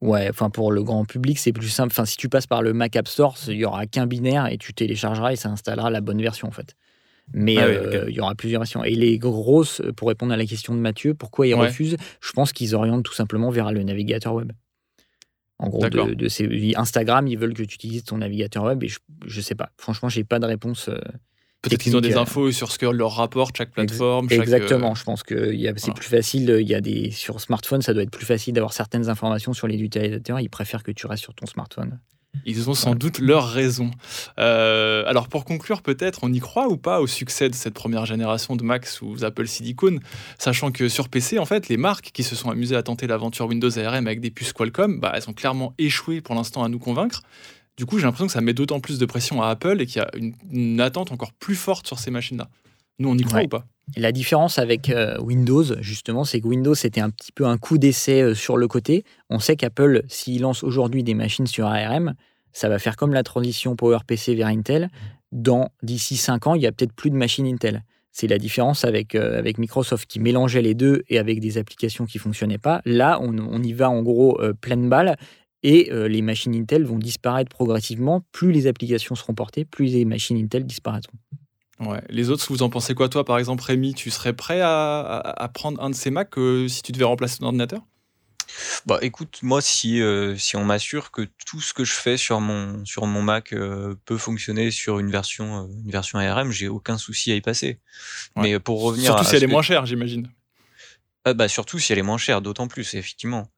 Ouais, 0.00 0.28
enfin 0.28 0.50
pour 0.50 0.72
le 0.72 0.82
grand 0.82 1.04
public, 1.04 1.38
c'est 1.38 1.52
plus 1.52 1.68
simple. 1.68 1.92
Enfin, 1.92 2.04
si 2.04 2.16
tu 2.16 2.28
passes 2.28 2.46
par 2.46 2.62
le 2.62 2.72
Mac 2.72 2.96
App 2.96 3.08
Store, 3.08 3.36
il 3.46 3.54
y 3.54 3.64
aura 3.64 3.86
qu'un 3.86 4.06
binaire 4.06 4.46
et 4.46 4.58
tu 4.58 4.74
téléchargeras 4.74 5.32
et 5.32 5.36
ça 5.36 5.48
installera 5.48 5.90
la 5.90 6.00
bonne 6.00 6.20
version 6.20 6.48
en 6.48 6.52
fait. 6.52 6.74
Mais 7.32 7.56
ah 7.58 7.66
euh, 7.66 8.06
il 8.08 8.14
y 8.14 8.20
aura 8.20 8.34
plusieurs 8.34 8.60
versions. 8.60 8.82
Et 8.82 8.94
les 8.94 9.18
grosses, 9.18 9.80
pour 9.96 10.08
répondre 10.08 10.32
à 10.32 10.36
la 10.36 10.44
question 10.44 10.74
de 10.74 10.80
Mathieu, 10.80 11.14
pourquoi 11.14 11.46
ils 11.46 11.54
refusent? 11.54 11.96
Je 12.20 12.32
pense 12.32 12.52
qu'ils 12.52 12.74
orientent 12.74 13.04
tout 13.04 13.14
simplement 13.14 13.50
vers 13.50 13.72
le 13.72 13.84
navigateur 13.84 14.34
web. 14.34 14.52
En 15.62 15.68
gros, 15.68 15.88
de, 15.88 16.28
ces, 16.28 16.74
Instagram, 16.76 17.28
ils 17.28 17.38
veulent 17.38 17.54
que 17.54 17.62
tu 17.62 17.76
utilises 17.76 18.02
ton 18.02 18.18
navigateur 18.18 18.64
web 18.64 18.82
et 18.82 18.88
je, 18.88 18.98
je 19.24 19.40
sais 19.40 19.54
pas. 19.54 19.70
Franchement, 19.78 20.08
j'ai 20.08 20.24
pas 20.24 20.40
de 20.40 20.46
réponse. 20.46 20.88
Euh, 20.88 20.98
Peut-être 21.62 21.80
qu'ils 21.80 21.96
ont 21.96 22.00
des 22.00 22.16
euh, 22.16 22.20
infos 22.20 22.50
sur 22.50 22.72
ce 22.72 22.80
que 22.80 22.86
leur 22.86 23.12
rapporte 23.12 23.56
chaque 23.56 23.70
plateforme. 23.70 24.26
Exactement, 24.28 24.90
euh, 24.90 24.94
je 24.96 25.04
pense 25.04 25.22
que 25.22 25.54
c'est 25.76 25.94
plus 25.94 26.08
facile. 26.08 26.56
Il 26.60 26.68
y 26.68 26.74
a 26.74 26.80
des, 26.80 27.12
sur 27.12 27.40
smartphone, 27.40 27.80
ça 27.80 27.94
doit 27.94 28.02
être 28.02 28.10
plus 28.10 28.26
facile 28.26 28.54
d'avoir 28.54 28.72
certaines 28.72 29.08
informations 29.08 29.52
sur 29.52 29.68
les 29.68 29.78
utilisateurs. 29.80 30.40
Ils 30.40 30.50
préfèrent 30.50 30.82
que 30.82 30.90
tu 30.90 31.06
restes 31.06 31.22
sur 31.22 31.34
ton 31.34 31.46
smartphone. 31.46 32.00
Ils 32.44 32.70
ont 32.70 32.74
sans 32.74 32.94
doute 32.94 33.18
leur 33.18 33.48
raison. 33.48 33.90
Euh, 34.38 35.04
alors 35.06 35.28
pour 35.28 35.44
conclure, 35.44 35.82
peut-être, 35.82 36.20
on 36.22 36.32
y 36.32 36.40
croit 36.40 36.68
ou 36.68 36.76
pas 36.76 37.00
au 37.00 37.06
succès 37.06 37.48
de 37.48 37.54
cette 37.54 37.74
première 37.74 38.06
génération 38.06 38.56
de 38.56 38.64
Mac 38.64 38.86
sous 38.86 39.22
Apple 39.22 39.46
Silicon, 39.46 39.98
sachant 40.38 40.72
que 40.72 40.88
sur 40.88 41.08
PC, 41.08 41.38
en 41.38 41.44
fait, 41.44 41.68
les 41.68 41.76
marques 41.76 42.10
qui 42.12 42.22
se 42.22 42.34
sont 42.34 42.50
amusées 42.50 42.76
à 42.76 42.82
tenter 42.82 43.06
l'aventure 43.06 43.46
Windows 43.46 43.78
ARM 43.78 44.06
avec 44.06 44.20
des 44.20 44.30
puces 44.30 44.52
Qualcomm, 44.52 44.98
bah, 44.98 45.12
elles 45.14 45.28
ont 45.28 45.34
clairement 45.34 45.74
échoué 45.78 46.20
pour 46.20 46.34
l'instant 46.34 46.64
à 46.64 46.68
nous 46.68 46.78
convaincre. 46.78 47.22
Du 47.76 47.86
coup, 47.86 47.98
j'ai 47.98 48.04
l'impression 48.04 48.26
que 48.26 48.32
ça 48.32 48.40
met 48.40 48.54
d'autant 48.54 48.80
plus 48.80 48.98
de 48.98 49.06
pression 49.06 49.42
à 49.42 49.48
Apple 49.48 49.80
et 49.80 49.86
qu'il 49.86 50.02
y 50.02 50.04
a 50.04 50.10
une, 50.50 50.80
attente 50.80 51.12
encore 51.12 51.32
plus 51.32 51.54
forte 51.54 51.86
sur 51.86 51.98
ces 51.98 52.10
machines-là. 52.10 52.48
Nous, 52.98 53.08
on 53.08 53.16
y 53.16 53.22
croit 53.22 53.42
ou 53.42 53.48
pas? 53.48 53.64
La 53.96 54.12
différence 54.12 54.58
avec 54.58 54.88
euh, 54.88 55.18
Windows, 55.20 55.64
justement, 55.80 56.24
c'est 56.24 56.40
que 56.40 56.46
Windows, 56.46 56.74
c'était 56.74 57.00
un 57.00 57.10
petit 57.10 57.32
peu 57.32 57.46
un 57.46 57.58
coup 57.58 57.78
d'essai 57.78 58.22
euh, 58.22 58.34
sur 58.34 58.56
le 58.56 58.66
côté. 58.66 59.04
On 59.28 59.38
sait 59.38 59.56
qu'Apple, 59.56 60.02
s'il 60.08 60.42
lance 60.42 60.62
aujourd'hui 60.62 61.02
des 61.02 61.14
machines 61.14 61.46
sur 61.46 61.66
ARM, 61.66 62.14
ça 62.52 62.68
va 62.68 62.78
faire 62.78 62.96
comme 62.96 63.12
la 63.12 63.22
transition 63.22 63.76
PowerPC 63.76 64.34
vers 64.34 64.46
Intel. 64.46 64.88
Dans 65.30 65.68
d'ici 65.82 66.16
5 66.16 66.46
ans, 66.46 66.54
il 66.54 66.62
y 66.62 66.66
a 66.66 66.72
peut-être 66.72 66.92
plus 66.92 67.10
de 67.10 67.16
machines 67.16 67.46
Intel. 67.46 67.82
C'est 68.12 68.28
la 68.28 68.38
différence 68.38 68.84
avec, 68.84 69.14
euh, 69.14 69.38
avec 69.38 69.58
Microsoft 69.58 70.08
qui 70.08 70.20
mélangeait 70.20 70.62
les 70.62 70.74
deux 70.74 71.02
et 71.08 71.18
avec 71.18 71.40
des 71.40 71.58
applications 71.58 72.06
qui 72.06 72.18
fonctionnaient 72.18 72.58
pas. 72.58 72.82
Là, 72.84 73.18
on, 73.20 73.62
y 73.62 73.72
va 73.72 73.90
en 73.90 74.02
gros 74.02 74.38
pleine 74.60 74.88
balle 74.88 75.16
et 75.62 75.90
les 75.92 76.22
machines 76.22 76.54
Intel 76.54 76.84
vont 76.84 76.98
disparaître 76.98 77.48
progressivement. 77.48 78.22
Plus 78.32 78.52
les 78.52 78.66
applications 78.66 79.14
seront 79.14 79.34
portées, 79.34 79.64
plus 79.64 79.92
les 79.92 80.04
machines 80.04 80.36
Intel 80.36 80.64
disparaîtront. 80.64 81.16
Ouais. 81.80 82.02
Les 82.08 82.30
autres, 82.30 82.46
vous 82.48 82.62
en 82.62 82.70
pensez 82.70 82.94
quoi, 82.94 83.08
toi, 83.08 83.24
par 83.24 83.38
exemple, 83.38 83.62
Rémi 83.64 83.94
Tu 83.94 84.10
serais 84.10 84.32
prêt 84.32 84.60
à, 84.62 85.50
prendre 85.54 85.82
un 85.82 85.90
de 85.90 85.94
ces 85.94 86.10
Macs 86.10 86.38
euh, 86.38 86.68
si 86.68 86.82
tu 86.82 86.92
devais 86.92 87.04
remplacer 87.04 87.38
ton 87.38 87.46
ordinateur? 87.46 87.82
Bah 88.84 88.98
écoute, 89.00 89.38
moi 89.42 89.62
si, 89.62 90.02
euh, 90.02 90.36
si 90.36 90.56
on 90.56 90.64
m'assure 90.64 91.10
que 91.10 91.26
tout 91.46 91.60
ce 91.60 91.72
que 91.72 91.84
je 91.84 91.92
fais 91.94 92.18
sur 92.18 92.38
mon, 92.40 92.84
sur 92.84 93.06
mon 93.06 93.22
Mac 93.22 93.54
peut 94.04 94.18
fonctionner 94.18 94.70
sur 94.70 94.98
une 94.98 95.10
version, 95.10 95.70
une 95.84 95.90
version 95.90 96.18
ARM, 96.18 96.50
j'ai 96.50 96.68
aucun 96.68 96.98
souci 96.98 97.32
à 97.32 97.34
y 97.34 97.40
passer. 97.40 97.78
Mais 98.36 98.58
pour 98.58 98.82
revenir 98.82 99.12
Surtout 99.12 99.24
si 99.24 99.36
elle 99.36 99.44
est 99.44 99.46
moins 99.46 99.62
chère, 99.62 99.86
j'imagine. 99.86 100.28
Ah, 101.24 101.34
bah 101.34 101.48
surtout 101.48 101.78
si 101.78 101.92
elle 101.92 101.98
est 101.98 102.02
moins 102.02 102.18
chère, 102.18 102.42
d'autant 102.42 102.68
plus, 102.68 102.94
effectivement. 102.94 103.48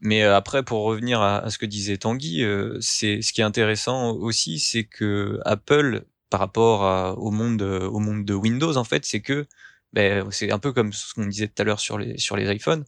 Mais 0.00 0.22
euh, 0.22 0.36
après, 0.36 0.62
pour 0.62 0.82
revenir 0.82 1.20
à, 1.20 1.48
ce 1.50 1.58
que 1.58 1.66
disait 1.66 1.96
Tanguy, 1.96 2.42
euh, 2.42 2.78
c'est 2.80 3.22
ce 3.22 3.32
qui 3.32 3.40
est 3.40 3.44
intéressant 3.44 4.10
aussi, 4.12 4.58
c'est 4.58 4.84
que 4.84 5.40
Apple, 5.44 6.04
par 6.30 6.40
rapport 6.40 7.18
au 7.18 7.30
monde 7.30 7.62
au 7.62 7.98
monde 7.98 8.24
de 8.24 8.34
Windows, 8.34 8.76
en 8.76 8.84
fait, 8.84 9.04
c'est 9.04 9.20
que 9.20 9.46
ben, 9.92 10.28
c'est 10.30 10.52
un 10.52 10.58
peu 10.58 10.72
comme 10.72 10.92
ce 10.92 11.14
qu'on 11.14 11.26
disait 11.26 11.48
tout 11.48 11.62
à 11.62 11.64
l'heure 11.64 11.80
sur 11.80 11.98
les 11.98 12.18
sur 12.18 12.36
les 12.36 12.52
iPhones 12.54 12.84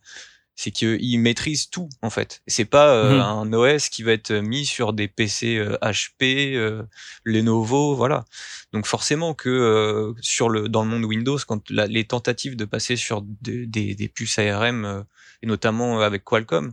c'est 0.58 0.72
qu'ils 0.72 1.20
maîtrisent 1.20 1.70
tout 1.70 1.88
en 2.02 2.10
fait. 2.10 2.42
C'est 2.48 2.64
pas 2.64 2.92
euh, 2.92 3.16
mmh 3.16 3.20
un 3.20 3.52
OS 3.52 3.88
qui 3.90 4.02
va 4.02 4.10
être 4.10 4.32
mis 4.32 4.66
sur 4.66 4.92
des 4.92 5.06
PC 5.06 5.64
HP, 5.80 6.84
Lenovo, 7.24 7.94
voilà. 7.94 8.24
Donc 8.72 8.86
forcément 8.86 9.34
que 9.34 10.12
sur 10.20 10.48
le 10.48 10.68
dans 10.68 10.82
le 10.82 10.90
monde 10.90 11.04
Windows, 11.04 11.38
quand 11.46 11.70
les 11.70 12.04
tentatives 12.04 12.56
de 12.56 12.64
passer 12.64 12.96
sur 12.96 13.22
des, 13.22 13.66
des 13.66 14.08
puces 14.08 14.40
ARM 14.40 15.04
et 15.42 15.46
notamment 15.46 16.00
avec 16.00 16.24
Qualcomm, 16.24 16.72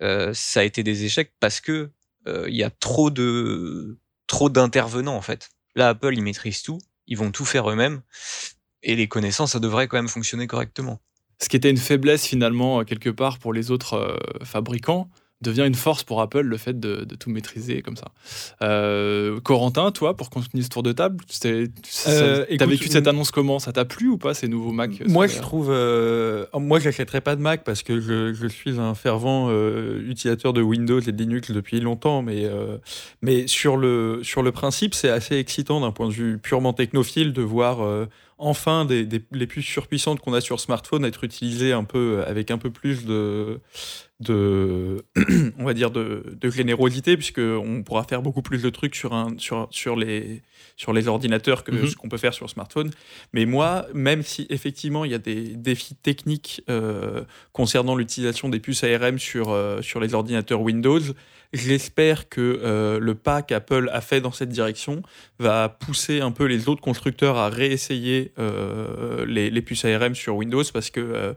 ça 0.00 0.60
a 0.60 0.62
été 0.62 0.82
des 0.82 1.04
échecs 1.04 1.34
parce 1.40 1.60
que 1.60 1.90
il 2.26 2.56
y 2.56 2.64
a 2.64 2.70
trop 2.70 3.10
de 3.10 3.98
trop 4.28 4.48
d'intervenants 4.48 5.16
en 5.16 5.22
fait. 5.22 5.50
Là, 5.80 5.88
Apple, 5.88 6.12
ils 6.12 6.22
maîtrisent 6.22 6.60
tout, 6.60 6.78
ils 7.06 7.16
vont 7.16 7.30
tout 7.30 7.46
faire 7.46 7.70
eux-mêmes 7.70 8.02
et 8.82 8.96
les 8.96 9.08
connaissances, 9.08 9.52
ça 9.52 9.60
devrait 9.60 9.88
quand 9.88 9.96
même 9.96 10.08
fonctionner 10.08 10.46
correctement. 10.46 11.00
Ce 11.40 11.48
qui 11.48 11.56
était 11.56 11.70
une 11.70 11.78
faiblesse 11.78 12.26
finalement 12.26 12.84
quelque 12.84 13.08
part 13.08 13.38
pour 13.38 13.54
les 13.54 13.70
autres 13.70 13.94
euh, 13.94 14.44
fabricants 14.44 15.08
devient 15.42 15.64
une 15.66 15.74
force 15.74 16.04
pour 16.04 16.20
Apple 16.20 16.42
le 16.42 16.56
fait 16.56 16.78
de, 16.78 17.06
tout 17.18 17.30
maîtriser 17.30 17.82
comme 17.82 17.96
ça. 17.96 18.08
Euh, 18.62 19.40
Corentin, 19.40 19.90
toi, 19.90 20.16
pour 20.16 20.30
continuer 20.30 20.62
ce 20.62 20.68
tour 20.68 20.82
de 20.82 20.92
table, 20.92 21.24
tu 21.28 21.48
euh, 22.06 22.44
as 22.58 22.66
vécu 22.66 22.88
cette 22.88 23.06
annonce 23.06 23.30
comment? 23.30 23.58
Ça 23.58 23.72
t'a 23.72 23.84
plu 23.84 24.08
ou 24.08 24.18
pas 24.18 24.34
ces 24.34 24.48
nouveaux 24.48 24.72
Mac 24.72 24.90
Moi, 25.06 25.26
je 25.26 25.40
trouve, 25.40 25.68
euh, 25.70 26.46
moi, 26.54 26.78
j'achèterais 26.78 27.20
pas 27.20 27.36
de 27.36 27.40
Mac 27.40 27.64
parce 27.64 27.82
que 27.82 28.00
je, 28.00 28.46
suis 28.48 28.80
un 28.80 28.94
fervent 28.94 29.48
euh, 29.48 30.02
utilisateur 30.06 30.52
de 30.52 30.60
Windows 30.60 31.00
et 31.00 31.12
de 31.12 31.16
Linux 31.16 31.50
depuis 31.52 31.80
longtemps, 31.80 32.22
mais 32.22 32.48
mais 33.22 33.46
sur 33.46 33.76
le 33.76 34.20
sur 34.22 34.42
le 34.42 34.52
principe, 34.52 34.94
c'est 34.94 35.10
assez 35.10 35.36
excitant 35.36 35.80
d'un 35.80 35.92
point 35.92 36.08
de 36.08 36.12
vue 36.12 36.38
purement 36.38 36.72
technophile 36.72 37.32
de 37.32 37.42
voir 37.42 37.78
enfin 38.40 38.86
les 38.88 39.46
puces 39.46 39.66
surpuissantes 39.66 40.20
qu'on 40.20 40.32
a 40.32 40.40
sur 40.40 40.58
smartphone 40.58 41.04
être 41.04 41.24
utilisées 41.24 41.72
un 41.72 41.84
peu 41.84 42.24
avec 42.26 42.50
un 42.50 42.58
peu 42.58 42.70
plus 42.70 43.04
de 43.04 43.60
on 45.58 45.64
va 45.64 45.74
dire 45.74 45.90
de, 45.90 46.24
générosité 46.50 47.16
puisque 47.16 47.38
on 47.38 47.82
pourra 47.82 48.04
faire 48.04 48.22
beaucoup 48.22 48.42
plus 48.42 48.62
de 48.62 48.70
trucs 48.70 48.96
sur 48.96 49.96
les 49.96 50.42
sur 50.80 50.92
les 50.92 51.08
ordinateurs 51.08 51.62
que 51.64 51.72
mhm. 51.72 51.88
ce 51.88 51.96
qu'on 51.96 52.08
peut 52.08 52.16
faire 52.16 52.32
sur 52.32 52.48
smartphone 52.48 52.90
mais 53.32 53.44
moi 53.44 53.86
même 53.92 54.22
si 54.22 54.46
effectivement 54.50 55.04
il 55.04 55.10
y 55.10 55.14
a 55.14 55.18
des 55.18 55.54
défis 55.54 55.94
techniques 55.94 56.62
euh, 56.70 57.24
concernant 57.52 57.94
l'utilisation 57.94 58.48
des 58.48 58.60
puces 58.60 58.82
ARM 58.84 59.18
sur 59.18 59.50
euh, 59.50 59.82
sur 59.82 60.00
les 60.00 60.14
ordinateurs 60.14 60.60
Windows 60.60 61.00
J'espère 61.52 62.28
que 62.28 62.60
euh, 62.62 63.00
le 63.00 63.16
pas 63.16 63.42
qu'Apple 63.42 63.90
a 63.92 64.00
fait 64.00 64.20
dans 64.20 64.30
cette 64.30 64.50
direction 64.50 65.02
va 65.40 65.68
pousser 65.68 66.20
un 66.20 66.30
peu 66.30 66.44
les 66.44 66.68
autres 66.68 66.80
constructeurs 66.80 67.38
à 67.38 67.48
réessayer 67.48 68.32
les, 69.26 69.50
les, 69.50 69.62
puces 69.62 69.84
ARM 69.84 70.14
sur 70.14 70.36
Windows 70.36 70.62
parce 70.72 70.90
que 70.90 71.34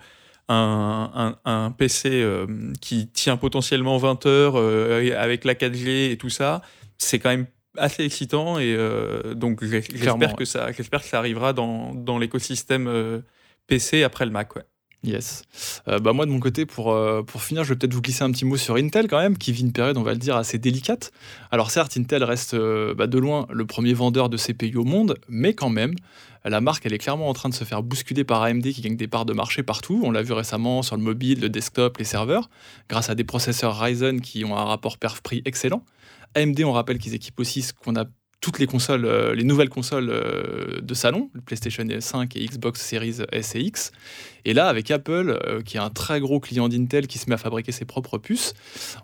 un, 0.50 1.74
PC 1.78 2.10
euh, 2.12 2.46
qui 2.82 3.08
tient 3.08 3.38
potentiellement 3.38 3.98
20 3.98 4.26
heures 4.26 4.54
euh, 4.56 5.16
avec 5.18 5.46
la 5.46 5.54
4G 5.54 6.12
et 6.12 6.18
tout 6.18 6.30
ça, 6.30 6.62
c'est 6.98 7.20
quand 7.20 7.30
même 7.30 7.48
assez 7.78 8.04
excitant 8.04 8.60
et 8.60 8.76
euh, 8.76 9.34
donc 9.34 9.64
j'espère 9.64 10.36
que 10.36 10.46
ça 10.46 10.72
j'espère 10.72 11.02
que 11.02 11.08
ça 11.08 11.18
arrivera 11.18 11.54
dans, 11.54 11.94
dans 11.94 12.18
l'écosystème 12.18 13.24
PC 13.68 14.04
après 14.04 14.26
le 14.26 14.32
Mac 14.32 14.56
ouais. 14.56 14.64
Yes. 15.04 15.44
bah 15.86 16.14
moi 16.14 16.26
de 16.26 16.32
mon 16.32 16.40
côté, 16.40 16.66
pour, 16.66 16.98
pour 17.26 17.44
finir, 17.44 17.66
je 17.66 17.70
vais 17.70 17.76
peut-être 17.76 17.94
vous 17.94 18.02
glisser 18.02 18.24
un 18.24 18.32
petit 18.32 18.46
mot 18.46 18.56
sur 18.56 18.76
Intel 18.76 19.08
quand 19.10 19.20
même, 19.20 19.38
qui 19.38 19.52
vit 19.52 19.62
une 19.62 19.74
période, 19.74 19.98
on 19.98 20.04
va 20.04 20.14
le 20.14 20.18
dire, 20.18 20.38
assez 20.38 20.58
délicate. 20.58 21.12
Alors 21.52 21.72
certes, 21.72 21.98
Intel 21.98 22.24
reste 22.24 22.56
bah, 22.56 23.08
de 23.08 23.18
loin 23.18 23.46
le 23.52 23.66
premier 23.66 23.94
vendeur 23.94 24.30
de 24.30 24.38
CPU 24.38 24.78
au 24.78 24.86
monde, 24.86 25.16
mais 25.28 25.54
quand 25.54 25.70
même, 25.70 25.94
la 26.46 26.60
marque, 26.60 26.86
elle 26.86 26.94
est 26.94 26.98
clairement 26.98 27.30
en 27.30 27.34
train 27.34 27.50
de 27.50 27.54
se 27.54 27.64
faire 27.64 27.84
bousculer 27.84 28.24
par 28.24 28.42
AMD 28.42 28.64
qui 28.64 28.82
gagne 28.82 28.98
des 28.98 29.08
parts 29.08 29.26
de 29.26 29.34
marché 29.34 29.64
partout. 29.64 30.02
On 30.04 30.12
l'a 30.12 30.24
vu 30.24 30.34
récemment 30.34 30.82
sur 30.82 30.98
le 30.98 31.02
mobile, 31.02 31.40
le 31.40 31.50
desktop, 31.50 31.98
les 31.98 32.04
serveurs, 32.04 32.50
grâce 32.90 33.10
à 33.10 33.16
des 33.16 33.24
processeurs 33.24 33.80
Ryzen 33.80 34.20
qui 34.20 34.44
ont 34.44 34.58
un 34.58 34.66
rapport 34.66 34.98
perf-prix 34.98 35.42
excellent. 35.46 35.84
AMD, 36.36 36.60
on 36.66 36.74
rappelle 36.74 36.98
qu'ils 36.98 37.14
équipent 37.14 37.40
aussi 37.40 37.62
ce 37.62 37.74
qu'on 37.74 37.96
a 37.96 38.06
toutes 38.42 38.60
les 38.60 38.68
consoles, 38.68 39.06
euh, 39.06 39.34
les 39.34 39.46
nouvelles 39.46 39.70
consoles 39.70 40.10
euh, 40.10 40.82
de 40.82 40.94
salon, 40.94 41.30
le 41.32 41.40
PlayStation 41.40 41.88
5 41.98 42.36
et 42.36 42.46
Xbox 42.46 42.82
Series 42.82 43.20
S 43.32 43.56
et 43.56 43.62
X. 43.62 43.94
Et 44.46 44.54
là, 44.54 44.68
avec 44.68 44.92
Apple, 44.92 45.40
euh, 45.46 45.62
qui 45.62 45.78
est 45.78 45.80
un 45.80 45.90
très 45.90 46.20
gros 46.20 46.40
client 46.40 46.70
d'Intel 46.70 47.08
qui 47.08 47.18
se 47.18 47.30
met 47.30 47.36
à 47.36 47.38
fabriquer 47.38 47.72
ses 47.72 47.86
propres 47.86 48.18
puces, 48.18 48.54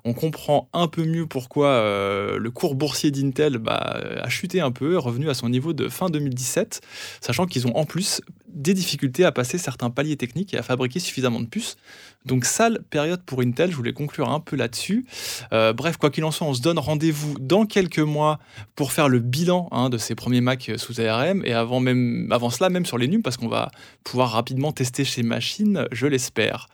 on 0.03 0.13
comprend 0.13 0.69
un 0.73 0.87
peu 0.87 1.03
mieux 1.03 1.25
pourquoi 1.25 1.67
euh, 1.67 2.37
le 2.37 2.51
cours 2.51 2.75
boursier 2.75 3.11
d'Intel 3.11 3.57
bah, 3.57 4.01
a 4.21 4.29
chuté 4.29 4.61
un 4.61 4.71
peu, 4.71 4.93
est 4.93 4.97
revenu 4.97 5.29
à 5.29 5.33
son 5.33 5.49
niveau 5.49 5.73
de 5.73 5.89
fin 5.89 6.09
2017, 6.09 6.81
sachant 7.21 7.45
qu'ils 7.45 7.67
ont 7.67 7.75
en 7.75 7.85
plus 7.85 8.21
des 8.53 8.73
difficultés 8.73 9.25
à 9.25 9.31
passer 9.31 9.57
certains 9.57 9.89
paliers 9.89 10.17
techniques 10.17 10.53
et 10.53 10.57
à 10.57 10.63
fabriquer 10.63 10.99
suffisamment 10.99 11.39
de 11.39 11.45
puces. 11.45 11.77
Donc 12.25 12.45
sale 12.45 12.79
période 12.89 13.21
pour 13.23 13.41
Intel, 13.41 13.71
je 13.71 13.75
voulais 13.75 13.93
conclure 13.93 14.29
un 14.29 14.39
peu 14.39 14.55
là-dessus. 14.55 15.05
Euh, 15.53 15.71
bref, 15.71 15.97
quoi 15.97 16.09
qu'il 16.09 16.23
en 16.25 16.31
soit, 16.31 16.47
on 16.47 16.53
se 16.53 16.61
donne 16.61 16.77
rendez-vous 16.77 17.35
dans 17.39 17.65
quelques 17.65 17.99
mois 17.99 18.39
pour 18.75 18.91
faire 18.91 19.07
le 19.07 19.19
bilan 19.19 19.69
hein, 19.71 19.89
de 19.89 19.97
ces 19.97 20.15
premiers 20.15 20.41
Mac 20.41 20.71
sous 20.75 20.99
ARM 20.99 21.43
et 21.45 21.53
avant, 21.53 21.79
même, 21.79 22.27
avant 22.31 22.49
cela 22.49 22.69
même 22.69 22.85
sur 22.85 22.97
les 22.97 23.07
NUM 23.07 23.21
parce 23.21 23.37
qu'on 23.37 23.47
va 23.47 23.71
pouvoir 24.03 24.31
rapidement 24.31 24.71
tester 24.71 25.05
chez 25.05 25.23
machines, 25.29 25.87
je 25.91 26.07
l'espère. 26.07 26.67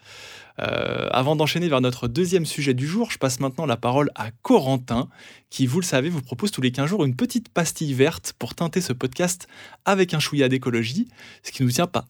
Euh, 0.60 1.08
avant 1.12 1.36
d'enchaîner 1.36 1.68
vers 1.68 1.82
notre 1.82 2.08
deuxième 2.08 2.46
sujet 2.46 2.74
du 2.74 2.88
jour, 2.88 3.12
je 3.12 3.18
passe 3.18 3.40
maintenant 3.40 3.66
la 3.66 3.78
parole 3.78 4.10
à 4.16 4.32
Corentin, 4.42 5.10
qui, 5.50 5.68
vous 5.68 5.80
le 5.80 5.86
savez, 5.86 6.10
vous 6.10 6.22
propose 6.22 6.52
tous 6.52 6.62
les 6.62 6.72
15 6.72 6.90
jours 6.90 7.06
une 7.06 7.16
petite 7.16 7.50
pastille 7.50 7.94
verte 7.94 8.34
pour 8.40 8.56
teinter 8.56 8.82
ce 8.82 8.94
podcast 8.94 9.48
avec 9.84 10.14
un 10.14 10.20
chouïa 10.20 10.50
d'écologie, 10.50 11.08
ce 11.44 11.52
qui 11.52 11.64
nous 11.64 11.72
tient 11.72 11.88
pas 11.88 12.08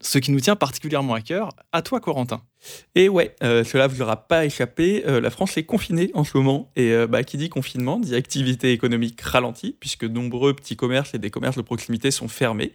ce 0.00 0.18
qui 0.18 0.30
nous 0.30 0.40
tient 0.40 0.56
particulièrement 0.56 1.14
à 1.14 1.20
cœur. 1.20 1.50
À 1.72 1.82
toi, 1.82 2.00
Corentin. 2.00 2.42
Et 2.94 3.08
ouais, 3.08 3.34
euh, 3.42 3.64
cela 3.64 3.86
vous 3.86 4.02
aura 4.02 4.28
pas 4.28 4.44
échappé, 4.44 5.04
euh, 5.06 5.20
la 5.20 5.30
France 5.30 5.56
est 5.56 5.64
confinée 5.64 6.10
en 6.14 6.24
ce 6.24 6.36
moment. 6.36 6.70
Et 6.76 6.92
euh, 6.92 7.06
bah, 7.06 7.22
qui 7.24 7.36
dit 7.36 7.48
confinement 7.48 7.98
dit 7.98 8.14
activité 8.14 8.72
économique 8.72 9.20
ralentie, 9.20 9.76
puisque 9.80 10.04
nombreux 10.04 10.54
petits 10.54 10.76
commerces 10.76 11.14
et 11.14 11.18
des 11.18 11.30
commerces 11.30 11.56
de 11.56 11.62
proximité 11.62 12.10
sont 12.10 12.28
fermés. 12.28 12.72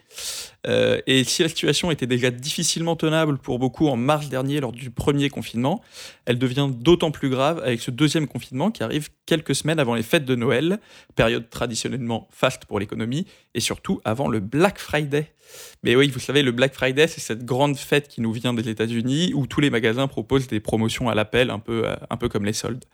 et 0.67 1.23
si 1.23 1.43
la 1.43 1.49
situation 1.49 1.91
était 1.91 2.07
déjà 2.07 2.29
difficilement 2.29 2.95
tenable 2.95 3.37
pour 3.37 3.57
beaucoup 3.59 3.87
en 3.87 3.95
mars 3.95 4.27
dernier 4.29 4.59
lors 4.59 4.73
du 4.73 4.91
premier 4.91 5.29
confinement, 5.29 5.81
elle 6.25 6.37
devient 6.37 6.69
d'autant 6.69 7.11
plus 7.11 7.29
grave 7.29 7.61
avec 7.63 7.79
ce 7.79 7.91
deuxième 7.91 8.27
confinement 8.27 8.69
qui 8.71 8.83
arrive 8.83 9.09
quelques 9.25 9.55
semaines 9.55 9.79
avant 9.79 9.95
les 9.95 10.03
fêtes 10.03 10.25
de 10.25 10.35
Noël, 10.35 10.79
période 11.15 11.49
traditionnellement 11.49 12.27
faste 12.31 12.65
pour 12.65 12.79
l'économie, 12.79 13.27
et 13.53 13.59
surtout 13.59 14.01
avant 14.03 14.27
le 14.27 14.39
Black 14.39 14.79
Friday. 14.79 15.31
Mais 15.83 15.95
oui, 15.95 16.09
vous 16.09 16.19
savez, 16.19 16.41
le 16.41 16.51
Black 16.51 16.73
Friday, 16.73 17.07
c'est 17.07 17.21
cette 17.21 17.45
grande 17.45 17.77
fête 17.77 18.07
qui 18.07 18.21
nous 18.21 18.31
vient 18.31 18.53
des 18.53 18.69
États-Unis 18.69 19.33
où 19.33 19.47
tous 19.47 19.61
les 19.61 19.69
magasins 19.77 20.07
proposent 20.07 20.47
des 20.47 20.59
promotions 20.59 21.09
à 21.09 21.15
l'appel, 21.15 21.49
un 21.49 21.59
peu, 21.59 21.83
euh, 21.85 21.95
un 22.09 22.17
peu 22.17 22.29
comme 22.29 22.45
les 22.45 22.53
soldes. 22.53 22.85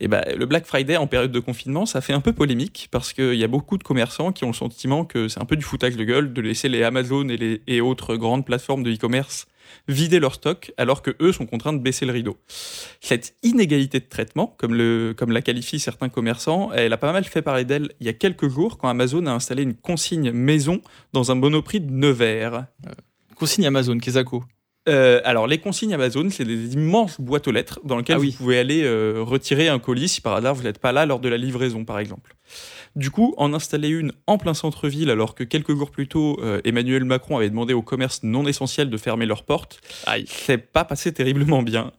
Et 0.00 0.08
ben, 0.08 0.22
le 0.36 0.46
Black 0.46 0.66
Friday 0.66 0.96
en 0.96 1.06
période 1.06 1.32
de 1.32 1.40
confinement, 1.40 1.86
ça 1.86 2.00
fait 2.00 2.12
un 2.12 2.20
peu 2.20 2.32
polémique 2.32 2.88
parce 2.90 3.12
qu'il 3.12 3.34
y 3.34 3.44
a 3.44 3.48
beaucoup 3.48 3.78
de 3.78 3.84
commerçants 3.84 4.32
qui 4.32 4.44
ont 4.44 4.48
le 4.48 4.54
sentiment 4.54 5.04
que 5.04 5.28
c'est 5.28 5.40
un 5.40 5.44
peu 5.44 5.56
du 5.56 5.62
foutage 5.62 5.96
de 5.96 6.04
gueule 6.04 6.32
de 6.32 6.40
laisser 6.40 6.68
les 6.68 6.82
Amazon 6.82 7.28
et, 7.28 7.60
les, 7.66 7.80
autres 7.80 8.16
grandes 8.16 8.44
plateformes 8.44 8.82
de 8.82 8.92
e-commerce 8.92 9.46
vider 9.86 10.18
leur 10.18 10.34
stock 10.34 10.72
alors 10.78 11.00
que 11.00 11.12
eux 11.20 11.32
sont 11.32 11.46
contraints 11.46 11.72
de 11.72 11.78
baisser 11.78 12.04
le 12.04 12.12
rideau. 12.12 12.36
Cette 13.00 13.36
inégalité 13.44 14.00
de 14.00 14.04
traitement, 14.04 14.54
comme, 14.58 14.74
le, 14.74 15.14
comme 15.16 15.30
la 15.30 15.42
qualifient 15.42 15.78
certains 15.78 16.08
commerçants, 16.08 16.72
elle 16.72 16.92
a 16.92 16.96
pas 16.96 17.12
mal 17.12 17.24
fait 17.24 17.40
parler 17.40 17.64
d'elle 17.64 17.90
il 18.00 18.06
y 18.06 18.08
a 18.08 18.12
quelques 18.12 18.48
jours 18.48 18.78
quand 18.78 18.88
Amazon 18.88 19.26
a 19.26 19.32
installé 19.32 19.62
une 19.62 19.74
consigne 19.74 20.32
maison 20.32 20.82
dans 21.12 21.30
un 21.30 21.36
monoprix 21.36 21.80
de 21.80 21.92
Nevers. 21.92 22.54
Euh, 22.86 22.90
consigne 23.36 23.66
Amazon, 23.66 23.98
Kezako 23.98 24.44
euh, 24.90 25.20
alors, 25.24 25.46
les 25.46 25.58
consignes 25.58 25.94
Amazon, 25.94 26.28
c'est 26.30 26.44
des 26.44 26.74
immenses 26.74 27.20
boîtes 27.20 27.46
aux 27.46 27.52
lettres 27.52 27.80
dans 27.84 27.96
lesquelles 27.96 28.16
ah 28.16 28.24
vous 28.24 28.32
pouvez 28.32 28.58
aller 28.58 28.82
euh, 28.82 29.22
retirer 29.22 29.68
un 29.68 29.78
colis 29.78 30.08
si 30.08 30.20
par 30.20 30.34
hasard 30.34 30.54
vous 30.54 30.64
n'êtes 30.64 30.78
pas 30.78 30.92
là 30.92 31.06
lors 31.06 31.20
de 31.20 31.28
la 31.28 31.36
livraison, 31.36 31.84
par 31.84 31.98
exemple. 31.98 32.34
Du 32.96 33.12
coup, 33.12 33.34
en 33.36 33.54
installer 33.54 33.88
une 33.88 34.12
en 34.26 34.36
plein 34.36 34.52
centre-ville, 34.52 35.10
alors 35.10 35.36
que 35.36 35.44
quelques 35.44 35.76
jours 35.76 35.92
plus 35.92 36.08
tôt, 36.08 36.40
euh, 36.42 36.60
Emmanuel 36.64 37.04
Macron 37.04 37.36
avait 37.36 37.48
demandé 37.48 37.72
aux 37.72 37.82
commerces 37.82 38.24
non 38.24 38.46
essentiels 38.46 38.90
de 38.90 38.96
fermer 38.96 39.26
leurs 39.26 39.44
portes, 39.44 39.80
c'est 40.26 40.58
pas 40.58 40.84
passé 40.84 41.12
terriblement 41.12 41.62
bien. 41.62 41.92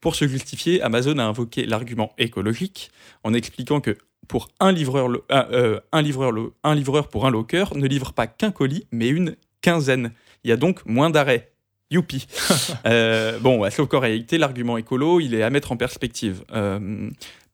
pour 0.00 0.14
se 0.14 0.28
justifier, 0.28 0.82
Amazon 0.82 1.16
a 1.18 1.24
invoqué 1.24 1.64
l'argument 1.64 2.12
écologique 2.18 2.90
en 3.24 3.32
expliquant 3.32 3.80
que 3.80 3.96
pour 4.28 4.48
un 4.60 4.70
livreur, 4.70 5.08
un, 5.30 6.02
livreur, 6.02 6.32
un 6.62 6.74
livreur 6.74 7.08
pour 7.08 7.26
un 7.26 7.30
locker 7.30 7.64
ne 7.74 7.86
livre 7.86 8.12
pas 8.12 8.26
qu'un 8.26 8.50
colis, 8.50 8.86
mais 8.92 9.08
une 9.08 9.36
quinzaine. 9.62 10.12
Il 10.44 10.50
y 10.50 10.52
a 10.52 10.56
donc 10.56 10.84
moins 10.84 11.10
d'arrêts 11.10 11.51
Youpi. 11.92 12.26
euh, 12.86 13.38
bon, 13.38 13.68
sauf 13.70 13.88
qu'en 13.88 14.00
réalité, 14.00 14.38
l'argument 14.38 14.76
écolo, 14.76 15.20
il 15.20 15.34
est 15.34 15.42
à 15.42 15.50
mettre 15.50 15.72
en 15.72 15.76
perspective. 15.76 16.42
Euh, 16.52 17.10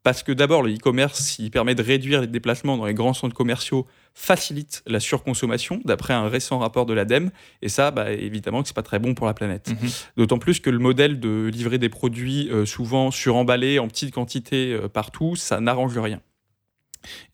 parce 0.08 0.22
que 0.22 0.32
d'abord, 0.32 0.62
le 0.62 0.72
e-commerce, 0.72 1.38
il 1.38 1.50
permet 1.50 1.74
de 1.74 1.82
réduire 1.82 2.20
les 2.20 2.26
déplacements 2.28 2.76
dans 2.76 2.86
les 2.86 2.94
grands 2.94 3.12
centres 3.12 3.34
commerciaux, 3.34 3.86
facilite 4.14 4.82
la 4.86 5.00
surconsommation, 5.00 5.82
d'après 5.84 6.14
un 6.14 6.28
récent 6.28 6.58
rapport 6.58 6.86
de 6.86 6.94
l'ADEME. 6.94 7.30
Et 7.62 7.68
ça, 7.68 7.90
bah, 7.90 8.12
évidemment, 8.12 8.62
que 8.62 8.68
c'est 8.68 8.74
pas 8.74 8.82
très 8.82 9.00
bon 9.00 9.14
pour 9.14 9.26
la 9.26 9.34
planète. 9.34 9.68
Mhm. 9.68 9.90
D'autant 10.16 10.38
plus 10.38 10.60
que 10.60 10.70
le 10.70 10.78
modèle 10.78 11.20
de 11.20 11.50
livrer 11.52 11.78
des 11.78 11.88
produits 11.88 12.48
euh, 12.50 12.64
souvent 12.64 13.10
suremballés 13.10 13.78
en 13.78 13.88
petite 13.88 14.14
quantité 14.14 14.72
euh, 14.72 14.88
partout, 14.88 15.36
ça 15.36 15.60
n'arrange 15.60 15.98
rien. 15.98 16.20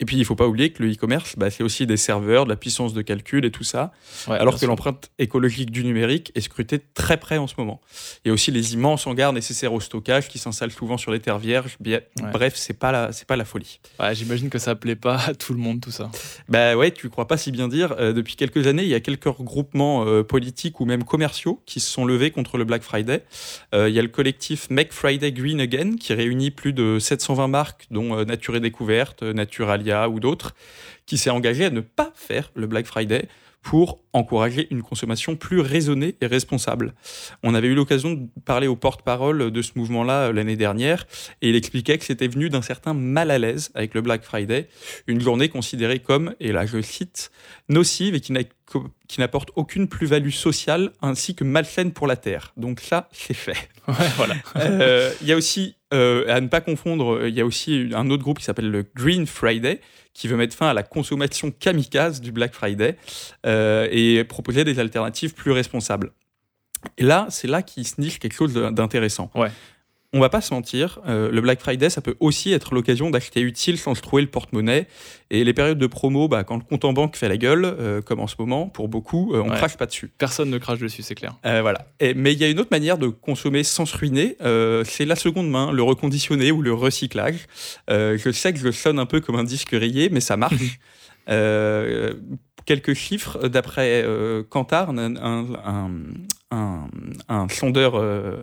Et 0.00 0.04
puis, 0.04 0.16
il 0.16 0.20
ne 0.20 0.24
faut 0.24 0.36
pas 0.36 0.46
oublier 0.46 0.70
que 0.70 0.82
le 0.82 0.92
e-commerce, 0.92 1.34
bah, 1.36 1.50
c'est 1.50 1.62
aussi 1.62 1.86
des 1.86 1.96
serveurs, 1.96 2.44
de 2.44 2.50
la 2.50 2.56
puissance 2.56 2.94
de 2.94 3.02
calcul 3.02 3.44
et 3.44 3.50
tout 3.50 3.64
ça, 3.64 3.92
alors 4.28 4.58
que 4.58 4.66
l'empreinte 4.66 5.10
écologique 5.18 5.70
du 5.70 5.84
numérique 5.84 6.32
est 6.34 6.40
scrutée 6.40 6.80
très 6.94 7.16
près 7.16 7.38
en 7.38 7.46
ce 7.46 7.54
moment. 7.58 7.80
Il 8.24 8.28
y 8.28 8.30
a 8.30 8.34
aussi 8.34 8.50
les 8.50 8.74
immenses 8.74 9.06
hangars 9.06 9.32
nécessaires 9.32 9.72
au 9.72 9.80
stockage 9.80 10.28
qui 10.28 10.38
s'installent 10.38 10.70
souvent 10.70 10.96
sur 10.96 11.12
des 11.12 11.20
terres 11.20 11.38
vierges. 11.38 11.78
Bref, 12.32 12.56
pas 12.78 12.92
la, 12.92 13.12
c'est 13.12 13.26
pas 13.26 13.36
la 13.36 13.44
folie. 13.44 13.80
J'imagine 14.12 14.50
que 14.50 14.58
ça 14.58 14.74
plaît 14.74 14.96
pas 14.96 15.16
à 15.26 15.34
tout 15.34 15.52
le 15.52 15.58
monde 15.58 15.80
tout 15.80 15.90
ça. 15.90 16.10
Bah 16.48 16.76
ouais, 16.76 16.90
tu 16.90 17.08
crois 17.08 17.26
pas 17.26 17.36
si 17.36 17.50
bien 17.50 17.68
dire. 17.68 17.94
Euh, 17.98 18.12
depuis 18.12 18.36
quelques 18.36 18.66
années, 18.66 18.82
il 18.82 18.88
y 18.88 18.94
a 18.94 19.00
quelques 19.00 19.24
regroupements 19.24 20.06
euh, 20.06 20.22
politiques 20.22 20.80
ou 20.80 20.84
même 20.84 21.04
commerciaux 21.04 21.62
qui 21.66 21.80
se 21.80 21.90
sont 21.90 22.04
levés 22.04 22.30
contre 22.30 22.58
le 22.58 22.64
Black 22.64 22.82
Friday. 22.82 23.24
Euh, 23.74 23.88
il 23.88 23.94
y 23.94 23.98
a 23.98 24.02
le 24.02 24.08
collectif 24.08 24.68
Make 24.70 24.92
Friday 24.92 25.32
Green 25.32 25.60
Again 25.60 25.96
qui 25.96 26.12
réunit 26.12 26.50
plus 26.50 26.72
de 26.72 26.98
720 26.98 27.48
marques, 27.48 27.86
dont 27.90 28.24
Nature 28.24 28.56
et 28.56 28.60
Découverte, 28.60 29.22
Nature 29.22 29.53
Alia 29.62 30.08
ou 30.08 30.20
d'autres, 30.20 30.54
qui 31.06 31.18
s'est 31.18 31.30
engagé 31.30 31.64
à 31.64 31.70
ne 31.70 31.80
pas 31.80 32.12
faire 32.14 32.50
le 32.54 32.66
Black 32.66 32.86
Friday 32.86 33.28
pour 33.64 33.98
encourager 34.12 34.68
une 34.70 34.82
consommation 34.82 35.36
plus 35.36 35.58
raisonnée 35.58 36.16
et 36.20 36.26
responsable. 36.26 36.94
On 37.42 37.54
avait 37.54 37.68
eu 37.68 37.74
l'occasion 37.74 38.12
de 38.12 38.28
parler 38.44 38.66
au 38.66 38.76
porte-parole 38.76 39.50
de 39.50 39.62
ce 39.62 39.72
mouvement-là 39.76 40.28
euh, 40.28 40.32
l'année 40.32 40.56
dernière, 40.56 41.06
et 41.40 41.48
il 41.48 41.56
expliquait 41.56 41.96
que 41.96 42.04
c'était 42.04 42.28
venu 42.28 42.50
d'un 42.50 42.60
certain 42.60 42.92
mal 42.92 43.30
à 43.30 43.38
l'aise 43.38 43.70
avec 43.74 43.94
le 43.94 44.02
Black 44.02 44.22
Friday, 44.22 44.68
une 45.06 45.20
journée 45.20 45.48
considérée 45.48 45.98
comme, 45.98 46.34
et 46.40 46.52
là 46.52 46.66
je 46.66 46.80
cite, 46.82 47.32
nocive 47.70 48.14
et 48.14 48.20
qui 48.20 49.18
n'apporte 49.18 49.48
aucune 49.56 49.88
plus-value 49.88 50.30
sociale 50.30 50.92
ainsi 51.00 51.34
que 51.34 51.44
malsaine 51.44 51.92
pour 51.92 52.06
la 52.06 52.16
Terre. 52.16 52.52
Donc 52.58 52.80
ça, 52.80 53.08
c'est 53.12 53.34
fait. 53.34 53.70
voilà. 54.16 54.34
Euh, 54.56 55.10
il 55.22 55.28
y 55.28 55.32
a 55.32 55.36
aussi, 55.36 55.76
euh, 55.94 56.24
à 56.28 56.40
ne 56.40 56.48
pas 56.48 56.60
confondre, 56.60 57.26
il 57.26 57.34
y 57.34 57.40
a 57.40 57.46
aussi 57.46 57.90
un 57.94 58.10
autre 58.10 58.22
groupe 58.22 58.38
qui 58.38 58.44
s'appelle 58.44 58.70
le 58.70 58.84
Green 58.94 59.26
Friday, 59.26 59.80
qui 60.12 60.28
veut 60.28 60.36
mettre 60.36 60.56
fin 60.56 60.68
à 60.68 60.74
la 60.74 60.82
consommation 60.82 61.50
kamikaze 61.50 62.20
du 62.20 62.32
Black 62.32 62.52
Friday 62.52 62.96
euh, 63.46 63.88
et 63.90 64.24
proposer 64.24 64.64
des 64.64 64.78
alternatives 64.78 65.34
plus 65.34 65.52
responsables. 65.52 66.12
Et 66.98 67.02
là, 67.02 67.26
c'est 67.30 67.48
là 67.48 67.62
qu'il 67.62 67.86
se 67.86 68.00
niche 68.00 68.18
quelque 68.18 68.34
chose 68.34 68.52
d'intéressant. 68.52 69.30
Ouais 69.34 69.50
on 70.14 70.20
va 70.20 70.28
pas 70.28 70.40
se 70.40 70.54
mentir, 70.54 71.00
euh, 71.08 71.28
le 71.30 71.40
Black 71.40 71.60
Friday, 71.60 71.90
ça 71.90 72.00
peut 72.00 72.14
aussi 72.20 72.52
être 72.52 72.72
l'occasion 72.72 73.10
d'acheter 73.10 73.40
utile 73.40 73.76
sans 73.76 73.96
se 73.96 74.00
trouver 74.00 74.22
le 74.22 74.28
porte-monnaie. 74.28 74.86
Et 75.30 75.42
les 75.42 75.52
périodes 75.52 75.78
de 75.78 75.86
promo, 75.88 76.28
bah, 76.28 76.44
quand 76.44 76.56
le 76.56 76.62
compte 76.62 76.84
en 76.84 76.92
banque 76.92 77.16
fait 77.16 77.28
la 77.28 77.36
gueule, 77.36 77.64
euh, 77.64 78.00
comme 78.00 78.20
en 78.20 78.28
ce 78.28 78.36
moment, 78.38 78.68
pour 78.68 78.88
beaucoup, 78.88 79.34
euh, 79.34 79.42
on 79.44 79.50
ne 79.50 79.56
crache 79.56 79.76
pas 79.76 79.86
dessus. 79.86 80.12
Personne 80.16 80.50
ne 80.50 80.58
crache 80.58 80.78
dessus, 80.78 81.02
c'est 81.02 81.16
clair. 81.16 81.34
voilà. 81.42 81.86
mais 82.14 82.32
il 82.32 82.38
y 82.38 82.44
a 82.44 82.48
une 82.48 82.60
autre 82.60 82.70
manière 82.70 82.96
de 82.96 83.08
consommer 83.08 83.64
sans 83.64 83.86
se 83.86 83.96
ruiner, 83.96 84.36
c'est 84.84 85.04
la 85.04 85.16
seconde 85.16 85.50
main, 85.50 85.72
le 85.72 85.82
reconditionné 85.82 86.52
ou 86.52 86.62
le 86.62 86.72
recyclage. 86.72 87.46
je 87.88 88.30
sais 88.32 88.52
que 88.52 88.60
je 88.60 88.70
sonne 88.70 89.00
un 89.00 89.06
peu 89.06 89.20
comme 89.20 89.36
un 89.36 89.44
disque 89.44 89.70
rayé, 89.72 90.08
mais 90.10 90.20
ça 90.20 90.36
marche. 90.36 90.78
quelques 92.64 92.94
chiffres 92.94 93.48
d'après 93.48 94.04
Kantar, 94.48 94.92
un, 97.28 97.48
sondeur 97.48 97.94
euh, 97.96 98.36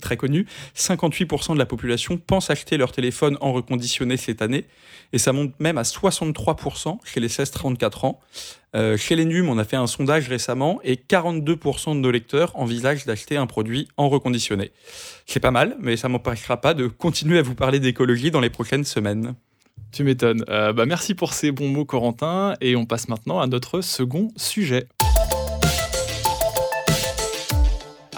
très 0.00 0.16
connu, 0.16 0.46
58% 0.76 1.54
de 1.54 1.58
la 1.58 1.66
population 1.66 2.18
pense 2.18 2.50
acheter 2.50 2.76
leur 2.76 2.92
téléphone 2.92 3.36
en 3.40 3.52
reconditionné 3.52 4.16
cette 4.16 4.42
année, 4.42 4.66
et 5.12 5.18
ça 5.18 5.32
monte 5.32 5.58
même 5.60 5.78
à 5.78 5.82
63% 5.82 6.98
chez 7.04 7.20
les 7.20 7.28
16-34 7.28 8.06
ans. 8.06 8.20
Euh, 8.74 8.96
chez 8.96 9.16
les 9.16 9.24
NUM, 9.24 9.48
on 9.48 9.58
a 9.58 9.64
fait 9.64 9.76
un 9.76 9.86
sondage 9.86 10.28
récemment, 10.28 10.80
et 10.84 10.96
42% 10.96 11.94
de 11.94 12.00
nos 12.00 12.10
lecteurs 12.10 12.52
envisagent 12.56 13.06
d'acheter 13.06 13.36
un 13.36 13.46
produit 13.46 13.88
en 13.96 14.08
reconditionné. 14.08 14.72
C'est 15.26 15.40
pas 15.40 15.50
mal, 15.50 15.76
mais 15.80 15.96
ça 15.96 16.08
m'empêchera 16.08 16.60
pas 16.60 16.74
de 16.74 16.86
continuer 16.86 17.38
à 17.38 17.42
vous 17.42 17.54
parler 17.54 17.80
d'écologie 17.80 18.30
dans 18.30 18.40
les 18.40 18.50
prochaines 18.50 18.84
semaines. 18.84 19.34
Tu 19.92 20.04
m'étonnes. 20.04 20.44
Euh, 20.48 20.72
bah 20.72 20.86
merci 20.86 21.14
pour 21.14 21.32
ces 21.32 21.52
bons 21.52 21.68
mots, 21.68 21.84
Corentin, 21.84 22.54
et 22.60 22.76
on 22.76 22.84
passe 22.84 23.08
maintenant 23.08 23.40
à 23.40 23.46
notre 23.46 23.80
second 23.80 24.28
sujet. 24.36 24.88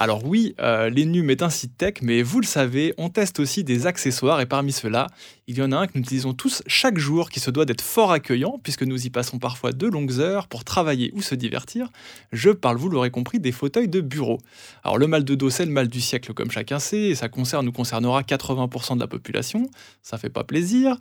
Alors 0.00 0.24
oui, 0.24 0.54
euh, 0.60 0.90
l'Enum 0.90 1.28
est 1.28 1.42
un 1.42 1.50
site 1.50 1.76
tech, 1.76 1.94
mais 2.02 2.22
vous 2.22 2.38
le 2.38 2.46
savez, 2.46 2.94
on 2.98 3.08
teste 3.08 3.40
aussi 3.40 3.64
des 3.64 3.88
accessoires 3.88 4.40
et 4.40 4.46
parmi 4.46 4.70
ceux-là, 4.70 5.08
il 5.48 5.58
y 5.58 5.62
en 5.62 5.72
a 5.72 5.76
un 5.76 5.86
que 5.88 5.92
nous 5.96 6.02
utilisons 6.02 6.34
tous 6.34 6.62
chaque 6.68 6.98
jour 6.98 7.30
qui 7.30 7.40
se 7.40 7.50
doit 7.50 7.64
d'être 7.64 7.80
fort 7.80 8.12
accueillant 8.12 8.60
puisque 8.62 8.84
nous 8.84 9.06
y 9.06 9.10
passons 9.10 9.40
parfois 9.40 9.72
de 9.72 9.88
longues 9.88 10.20
heures 10.20 10.46
pour 10.46 10.62
travailler 10.62 11.10
ou 11.14 11.22
se 11.22 11.34
divertir. 11.34 11.90
Je 12.30 12.50
parle, 12.50 12.76
vous 12.76 12.88
l'aurez 12.88 13.10
compris, 13.10 13.40
des 13.40 13.50
fauteuils 13.50 13.88
de 13.88 14.00
bureau. 14.00 14.38
Alors 14.84 14.98
le 14.98 15.08
mal 15.08 15.24
de 15.24 15.34
dos, 15.34 15.50
c'est 15.50 15.64
le 15.64 15.72
mal 15.72 15.88
du 15.88 16.00
siècle 16.00 16.32
comme 16.32 16.52
chacun 16.52 16.78
sait, 16.78 17.00
et 17.00 17.14
ça 17.16 17.28
concerne, 17.28 17.66
nous 17.66 17.72
concernera 17.72 18.22
80% 18.22 18.94
de 18.94 19.00
la 19.00 19.08
population, 19.08 19.68
ça 20.02 20.16
fait 20.16 20.30
pas 20.30 20.44
plaisir. 20.44 20.96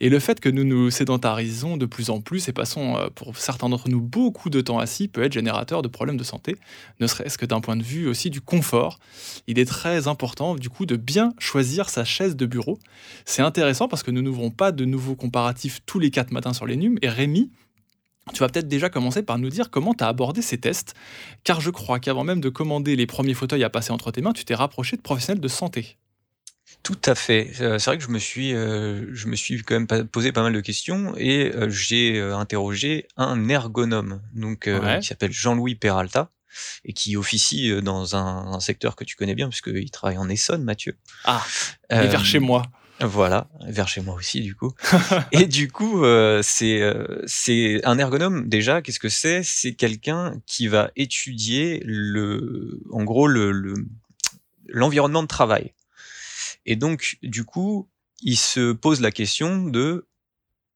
Et 0.00 0.10
le 0.10 0.18
fait 0.18 0.40
que 0.40 0.50
nous 0.50 0.64
nous 0.64 0.90
sédentarisons 0.90 1.78
de 1.78 1.86
plus 1.86 2.10
en 2.10 2.20
plus 2.20 2.48
et 2.48 2.52
passons 2.52 2.98
euh, 2.98 3.08
pour 3.14 3.34
certains 3.38 3.70
d'entre 3.70 3.88
nous 3.88 4.02
beaucoup 4.02 4.50
de 4.50 4.60
temps 4.60 4.78
assis 4.78 5.08
peut 5.08 5.22
être 5.22 5.32
générateur 5.32 5.80
de 5.80 5.88
problèmes 5.88 6.18
de 6.18 6.24
santé, 6.24 6.56
ne 7.00 7.06
serait-ce 7.06 7.38
que 7.38 7.46
d'un 7.46 7.62
point 7.62 7.76
de 7.76 7.82
vue 7.82 8.08
aussi 8.08 8.28
du 8.28 8.41
confort. 8.44 8.98
Il 9.46 9.58
est 9.58 9.64
très 9.64 10.08
important 10.08 10.54
du 10.54 10.68
coup 10.68 10.86
de 10.86 10.96
bien 10.96 11.34
choisir 11.38 11.88
sa 11.88 12.04
chaise 12.04 12.36
de 12.36 12.46
bureau. 12.46 12.78
C'est 13.24 13.42
intéressant 13.42 13.88
parce 13.88 14.02
que 14.02 14.10
nous 14.10 14.22
n'ouvrons 14.22 14.50
pas 14.50 14.72
de 14.72 14.84
nouveaux 14.84 15.16
comparatifs 15.16 15.80
tous 15.86 15.98
les 15.98 16.10
quatre 16.10 16.30
matins 16.30 16.52
sur 16.52 16.66
les 16.66 16.76
NUM. 16.76 16.98
Et 17.02 17.08
Rémi, 17.08 17.50
tu 18.32 18.40
vas 18.40 18.48
peut-être 18.48 18.68
déjà 18.68 18.88
commencer 18.88 19.22
par 19.22 19.38
nous 19.38 19.48
dire 19.48 19.70
comment 19.70 19.94
tu 19.94 20.04
as 20.04 20.08
abordé 20.08 20.42
ces 20.42 20.58
tests, 20.58 20.94
car 21.44 21.60
je 21.60 21.70
crois 21.70 21.98
qu'avant 21.98 22.24
même 22.24 22.40
de 22.40 22.48
commander 22.48 22.94
les 22.94 23.06
premiers 23.06 23.34
fauteuils 23.34 23.64
à 23.64 23.70
passer 23.70 23.92
entre 23.92 24.10
tes 24.12 24.20
mains, 24.20 24.32
tu 24.32 24.44
t'es 24.44 24.54
rapproché 24.54 24.96
de 24.96 25.02
professionnels 25.02 25.40
de 25.40 25.48
santé. 25.48 25.96
Tout 26.82 26.98
à 27.04 27.14
fait. 27.14 27.50
Euh, 27.60 27.78
c'est 27.78 27.90
vrai 27.90 27.98
que 27.98 28.04
je 28.04 28.08
me 28.08 28.18
suis, 28.18 28.54
euh, 28.54 29.06
je 29.12 29.26
me 29.28 29.36
suis 29.36 29.62
quand 29.62 29.74
même 29.74 30.08
posé 30.08 30.32
pas 30.32 30.42
mal 30.42 30.52
de 30.52 30.60
questions 30.60 31.14
et 31.16 31.52
euh, 31.54 31.68
j'ai 31.68 32.20
interrogé 32.20 33.06
un 33.16 33.48
ergonome, 33.48 34.20
donc 34.34 34.68
qui 35.00 35.06
s'appelle 35.06 35.32
Jean-Louis 35.32 35.74
Peralta 35.74 36.30
et 36.84 36.92
qui 36.92 37.16
officie 37.16 37.72
dans 37.82 38.16
un, 38.16 38.60
secteur 38.60 38.96
que 38.96 39.04
tu 39.04 39.16
connais 39.16 39.34
bien 39.34 39.48
puisqu'il 39.48 39.90
travaille 39.90 40.18
en 40.18 40.28
Essonne, 40.28 40.62
Mathieu. 40.62 40.96
Ah, 41.24 41.44
et 41.90 42.06
vers 42.06 42.24
chez 42.24 42.38
moi. 42.38 42.62
Voilà, 43.00 43.48
vers 43.66 43.88
chez 43.88 44.00
moi 44.00 44.14
aussi 44.14 44.40
du 44.40 44.54
coup. 44.54 44.72
et 45.32 45.46
du 45.46 45.70
coup, 45.70 46.04
euh, 46.04 46.40
c'est 46.42 46.80
euh, 46.80 47.22
c'est 47.26 47.80
un 47.84 47.98
ergonome 47.98 48.48
déjà. 48.48 48.80
Qu'est-ce 48.80 49.00
que 49.00 49.08
c'est? 49.08 49.42
C'est 49.42 49.74
quelqu'un 49.74 50.40
qui 50.46 50.68
va 50.68 50.90
étudier 50.94 51.82
le, 51.84 52.80
en 52.92 53.02
gros 53.02 53.26
le 53.26 53.74
l'environnement 54.68 55.22
de 55.22 55.28
travail. 55.28 55.74
Et 56.64 56.76
donc 56.76 57.18
du 57.22 57.44
coup, 57.44 57.88
il 58.20 58.36
se 58.36 58.72
pose 58.72 59.00
la 59.00 59.10
question 59.10 59.64
de 59.64 60.06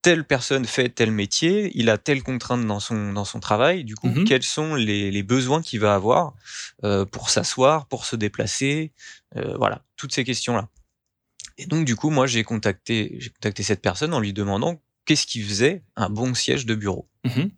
telle 0.07 0.23
personne 0.23 0.66
fait 0.66 0.88
tel 0.88 1.11
métier, 1.11 1.73
il 1.75 1.90
a 1.90 1.99
telle 1.99 2.23
contrainte 2.23 2.64
dans 2.64 2.79
son 2.79 3.12
dans 3.12 3.25
son 3.25 3.40
travail. 3.40 3.83
Du 3.83 3.97
coup, 3.97 4.07
mmh 4.07 4.23
quels 4.23 4.45
sont 4.45 4.77
les, 4.77 5.11
les 5.11 5.23
besoins 5.25 5.61
qu'il 5.61 5.81
va 5.81 5.97
avoir 5.97 6.37
euh, 6.85 7.05
pour 7.05 7.29
s'asseoir, 7.29 7.87
pour 7.88 8.05
se 8.05 8.14
déplacer, 8.14 8.92
voilà, 9.35 9.83
toutes 9.97 10.12
ces 10.14 10.23
questions 10.23 10.55
là. 10.55 10.69
Et 11.59 11.66
donc, 11.66 11.85
du 11.85 11.97
coup, 11.97 12.11
moi, 12.11 12.29
j'ai 12.29 12.45
contacté, 12.45 13.19
contacté 13.35 13.64
cette 13.64 13.83
personne 13.83 14.14
en 14.14 14.21
lui 14.21 14.33
demandant 14.33 14.81
qu'est-ce 15.07 15.27
qui 15.27 15.42
faisait 15.42 15.83
un 15.97 16.09
bon 16.09 16.35
siège 16.35 16.66
de 16.66 16.77
bureau. 16.77 17.09
Mhm. 17.25 17.51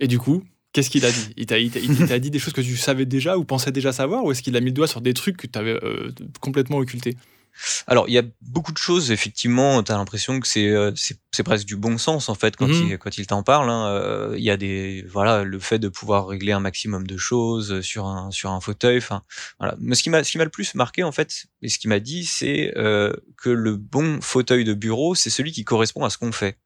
Et 0.00 0.08
du 0.08 0.18
coup, 0.18 0.42
qu'est-ce 0.72 0.90
qu'il 0.90 1.04
a 1.04 1.12
dit? 1.12 1.34
Il 1.36 1.46
t'a 1.46 2.18
dit 2.18 2.30
des 2.32 2.38
choses 2.40 2.52
que 2.52 2.62
tu 2.62 2.76
savais 2.76 3.06
déjà 3.06 3.38
ou 3.38 3.44
pensais 3.44 3.70
déjà 3.70 3.92
savoir 3.92 4.24
Ou 4.24 4.32
est-ce 4.32 4.42
qu'il 4.42 4.56
a 4.56 4.60
mis 4.60 4.70
le 4.70 4.72
doigt 4.72 4.88
sur 4.88 5.02
des 5.02 5.14
trucs 5.14 5.36
que 5.36 5.46
tu 5.46 5.56
avais 5.56 5.78
euh, 5.84 6.10
complètement 6.40 6.78
occultés? 6.78 7.16
Alors, 7.86 8.08
il 8.08 8.12
y 8.12 8.18
a 8.18 8.22
beaucoup 8.40 8.72
de 8.72 8.78
choses, 8.78 9.10
effectivement, 9.10 9.82
tu 9.82 9.92
as 9.92 9.96
l'impression 9.96 10.40
que 10.40 10.58
euh, 10.58 10.92
c'est 10.96 11.18
c'est 11.34 11.42
presque 11.42 11.66
du 11.66 11.76
bon 11.76 11.96
sens, 11.98 12.28
en 12.28 12.34
fait, 12.34 12.56
quand 12.56 12.68
mmh 12.68 12.90
il, 12.90 12.98
quand 12.98 13.16
il 13.16 13.26
t'en 13.26 13.42
parle. 13.42 13.70
Hein, 13.70 13.86
euh, 13.88 14.34
il 14.36 14.44
y 14.44 14.50
a 14.50 14.56
des, 14.56 15.04
voilà, 15.08 15.44
le 15.44 15.58
fait 15.58 15.78
de 15.78 15.88
pouvoir 15.88 16.26
régler 16.26 16.52
un 16.52 16.60
maximum 16.60 17.06
de 17.06 17.16
choses 17.16 17.80
sur 17.80 18.06
un, 18.06 18.30
sur 18.30 18.50
un 18.50 18.60
fauteuil. 18.60 18.98
Enfin, 18.98 19.22
voilà. 19.58 19.74
Mais 19.78 19.94
ce 19.94 20.02
qui 20.02 20.10
m'a, 20.10 20.24
ce 20.24 20.30
qui 20.30 20.38
m'a 20.38 20.44
le 20.44 20.50
plus 20.50 20.74
marqué, 20.74 21.02
en 21.02 21.12
fait, 21.12 21.46
et 21.62 21.68
ce 21.68 21.78
qui 21.78 21.88
m'a 21.88 22.00
dit, 22.00 22.24
c'est 22.24 22.72
euh, 22.76 23.12
que 23.36 23.50
le 23.50 23.76
bon 23.76 24.20
fauteuil 24.20 24.64
de 24.64 24.74
bureau, 24.74 25.14
c'est 25.14 25.30
celui 25.30 25.52
qui 25.52 25.64
correspond 25.64 26.04
à 26.04 26.10
ce 26.10 26.18
qu'on 26.18 26.32
fait. 26.32 26.58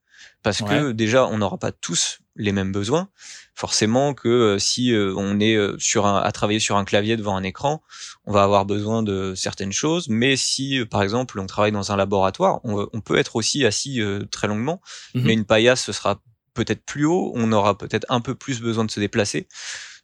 Parce 0.43 0.63
que 0.63 0.93
déjà, 0.93 1.27
on 1.27 1.39
n'aura 1.39 1.59
pas 1.59 1.73
tous 1.73 2.21
les 2.37 2.53
mêmes 2.53 2.73
besoins. 2.73 3.09
Forcément 3.55 4.15
que 4.15 4.29
euh, 4.29 4.59
si 4.59 4.93
euh, 4.93 5.15
on 5.17 5.41
est 5.41 5.57
euh, 5.57 5.77
sur 5.79 6.07
un, 6.07 6.19
à 6.21 6.31
travailler 6.31 6.61
sur 6.61 6.77
un 6.77 6.85
clavier 6.85 7.17
devant 7.17 7.37
un 7.37 7.43
écran, 7.43 7.83
on 8.27 8.33
va 8.33 8.43
avoir 8.43 8.67
besoin 8.67 9.03
de 9.03 9.35
certaines 9.35 9.73
choses. 9.73 10.09
Mais 10.09 10.37
si, 10.37 10.85
par 10.91 11.03
exemple, 11.03 11.41
on 11.41 11.47
travaille 11.47 11.73
dans 11.73 11.91
un 11.91 11.97
laboratoire, 11.97 12.61
on, 12.65 13.01
peut 13.01 13.17
être 13.17 13.37
aussi 13.37 13.65
assis 13.65 14.01
très 14.31 14.49
longuement, 14.49 14.81
mmh 15.15 15.21
mais 15.23 15.33
une 15.33 15.45
paillasse, 15.45 15.85
ce 15.85 15.93
sera 15.93 16.21
peut-être 16.55 16.85
plus 16.85 17.05
haut, 17.05 17.33
on 17.35 17.53
aura 17.53 17.79
peut-être 17.79 18.07
un 18.09 18.21
peu 18.21 18.35
plus 18.35 18.61
besoin 18.61 18.85
de 18.85 18.91
se 18.91 19.01
déplacer. 19.01 19.49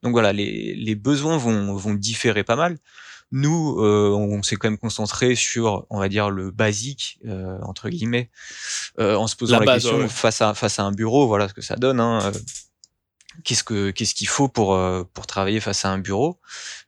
Donc 0.03 0.13
voilà, 0.13 0.33
les, 0.33 0.75
les 0.75 0.95
besoins 0.95 1.37
vont, 1.37 1.75
vont 1.75 1.95
différer 1.95 2.45
pas 2.45 2.57
mal. 2.57 2.79
Nous, 3.33 3.81
euh, 3.81 4.11
on 4.11 4.43
s'est 4.43 4.57
quand 4.57 4.69
même 4.69 4.79
concentré 4.79 5.35
sur, 5.35 5.87
on 5.89 5.99
va 5.99 6.11
dire, 6.11 6.29
le 6.29 6.51
basique 6.51 7.19
euh, 7.25 7.59
entre 7.63 7.89
guillemets, 7.89 8.31
euh, 8.99 9.17
en 9.17 9.27
se 9.27 9.37
posant 9.37 9.59
la, 9.59 9.75
question 9.75 10.07
face 10.07 10.43
à 10.43 10.53
face 10.53 10.79
à 10.79 10.85
un 10.85 10.93
bureau, 10.93 11.27
voilà 11.27 11.49
ce 11.49 11.55
que 11.55 11.63
ça 11.63 11.77
donne. 11.77 11.99
Hein, 11.99 12.31
qu'est-ce 13.43 13.65
que 13.65 13.91
qu'est-ce 13.91 14.15
qu'il 14.15 14.29
faut 14.29 14.49
pour 14.49 14.79
pour 15.15 15.27
travailler 15.27 15.61
face 15.61 15.87
à 15.87 15.91
un 15.91 15.97
bureau. 15.97 16.41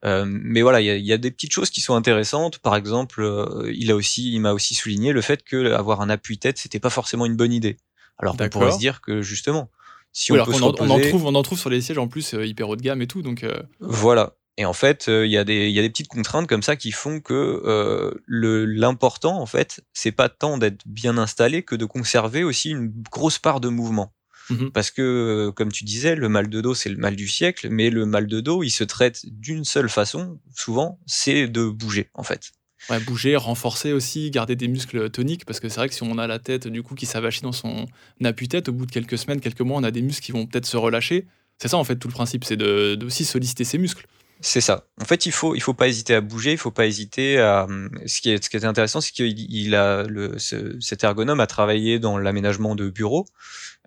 Mais 0.04 0.60
voilà 0.60 0.82
il 0.82 0.86
y 0.86 0.90
a, 0.90 0.96
y 0.96 1.12
a, 1.14 1.18
des 1.18 1.30
petites 1.30 1.52
choses 1.52 1.70
qui 1.70 1.80
sont 1.80 1.94
intéressantes. 1.94 2.58
Par 2.58 2.76
exemple 2.76 3.24
il 3.72 3.90
a 3.90 3.94
aussi 3.94 4.30
il 4.30 4.40
m'a 4.40 4.52
aussi 4.52 4.74
souligné 4.74 5.14
le 5.14 5.22
fait 5.22 5.42
que 5.44 5.72
avoir 5.72 6.02
un 6.02 6.10
appui 6.10 6.36
tête 6.36 6.58
c'était 6.58 6.80
pas 6.80 6.90
forcément 6.90 7.24
une 7.24 7.36
bonne 7.36 7.54
idée. 7.54 7.78
Alors 8.18 8.36
on 8.38 8.48
pourrait 8.50 8.72
se 8.72 8.78
dire 8.78 9.00
que 9.00 9.22
justement 9.22 9.70
si 10.12 10.30
on, 10.30 10.44
peut 10.44 10.52
on, 10.52 10.62
en, 10.62 10.74
on, 10.78 10.90
en 10.90 11.00
trouve 11.00 11.24
on 11.24 11.34
en 11.34 11.42
trouve 11.42 11.58
sur 11.58 11.70
les 11.70 11.80
sièges 11.80 11.98
en 11.98 12.06
plus 12.06 12.34
hyper 12.34 12.68
haut 12.68 12.76
de 12.76 12.82
gamme 12.82 13.00
et 13.00 13.06
tout 13.06 13.22
donc 13.22 13.46
voilà 13.80 14.34
et 14.56 14.64
en 14.64 14.72
fait, 14.72 15.06
il 15.08 15.30
y, 15.30 15.36
a 15.36 15.44
des, 15.44 15.68
y 15.70 15.78
a 15.78 15.82
des 15.82 15.90
petites 15.90 16.08
contraintes 16.08 16.46
comme 16.46 16.62
ça 16.62 16.76
qui 16.76 16.92
font 16.92 17.20
que 17.20 17.34
euh, 17.34 18.14
l'important, 18.28 19.40
en 19.40 19.46
fait, 19.46 19.84
c'est 19.92 20.12
pas 20.12 20.28
tant 20.28 20.58
d'être 20.58 20.82
bien 20.86 21.18
installé 21.18 21.62
que 21.62 21.74
de 21.74 21.84
conserver 21.84 22.44
aussi 22.44 22.70
une 22.70 22.92
grosse 23.10 23.38
part 23.38 23.60
de 23.60 23.68
mouvement. 23.68 24.12
Mmh 24.50 24.70
Parce 24.72 24.90
que, 24.90 25.50
comme 25.56 25.72
tu 25.72 25.84
disais, 25.84 26.14
le 26.14 26.28
mal 26.28 26.48
de 26.48 26.60
dos, 26.60 26.74
c'est 26.74 26.90
le 26.90 26.98
mal 26.98 27.16
du 27.16 27.28
siècle, 27.28 27.68
mais 27.70 27.90
le 27.90 28.06
mal 28.06 28.26
de 28.26 28.40
dos, 28.40 28.62
il 28.62 28.70
se 28.70 28.84
traite 28.84 29.22
d'une 29.24 29.64
seule 29.64 29.88
façon, 29.88 30.38
souvent, 30.54 31.00
c'est 31.06 31.48
de 31.48 31.66
bouger, 31.66 32.10
en 32.14 32.22
fait. 32.22 32.52
Ouais, 32.90 33.00
bouger, 33.00 33.34
renforcer 33.36 33.92
aussi, 33.92 34.30
garder 34.30 34.56
des 34.56 34.68
muscles 34.68 35.08
toniques, 35.10 35.46
parce 35.46 35.58
que 35.58 35.68
c'est 35.68 35.76
vrai 35.76 35.88
que 35.88 35.94
si 35.94 36.02
on 36.02 36.18
a 36.18 36.26
la 36.26 36.38
tête 36.38 36.68
du 36.68 36.82
coup 36.82 36.94
qui 36.94 37.06
s'avachit 37.06 37.40
dans 37.40 37.52
son 37.52 37.86
appui-tête, 38.22 38.68
au 38.68 38.72
bout 38.72 38.84
de 38.84 38.92
quelques 38.92 39.16
semaines, 39.16 39.40
quelques 39.40 39.62
mois, 39.62 39.78
on 39.78 39.84
a 39.84 39.90
des 39.90 40.02
muscles 40.02 40.22
qui 40.22 40.32
vont 40.32 40.46
peut-être 40.46 40.66
se 40.66 40.76
relâcher. 40.76 41.26
C'est 41.58 41.68
ça 41.68 41.78
en 41.78 41.84
fait 41.84 41.96
tout 41.96 42.08
le 42.08 42.12
principe, 42.12 42.44
c'est 42.44 42.56
de, 42.56 42.94
de, 42.94 43.06
aussi 43.06 43.24
solliciter 43.24 43.64
ses 43.64 43.78
muscles. 43.78 44.06
C'est 44.46 44.60
ça. 44.60 44.84
En 45.00 45.06
fait, 45.06 45.24
il 45.24 45.32
faut 45.32 45.54
il 45.54 45.60
faut 45.60 45.72
pas 45.72 45.88
hésiter 45.88 46.14
à 46.14 46.20
bouger, 46.20 46.52
il 46.52 46.58
faut 46.58 46.70
pas 46.70 46.84
hésiter 46.84 47.40
à. 47.40 47.66
Ce 48.04 48.20
qui 48.20 48.30
est 48.30 48.44
ce 48.44 48.50
qui 48.50 48.58
est 48.58 48.64
intéressant, 48.66 49.00
c'est 49.00 49.12
qu'il 49.12 49.74
a 49.74 50.02
le 50.02 50.36
cet 50.38 51.02
ergonome 51.02 51.40
a 51.40 51.46
travaillé 51.46 51.98
dans 51.98 52.18
l'aménagement 52.18 52.74
de 52.74 52.90
bureaux 52.90 53.24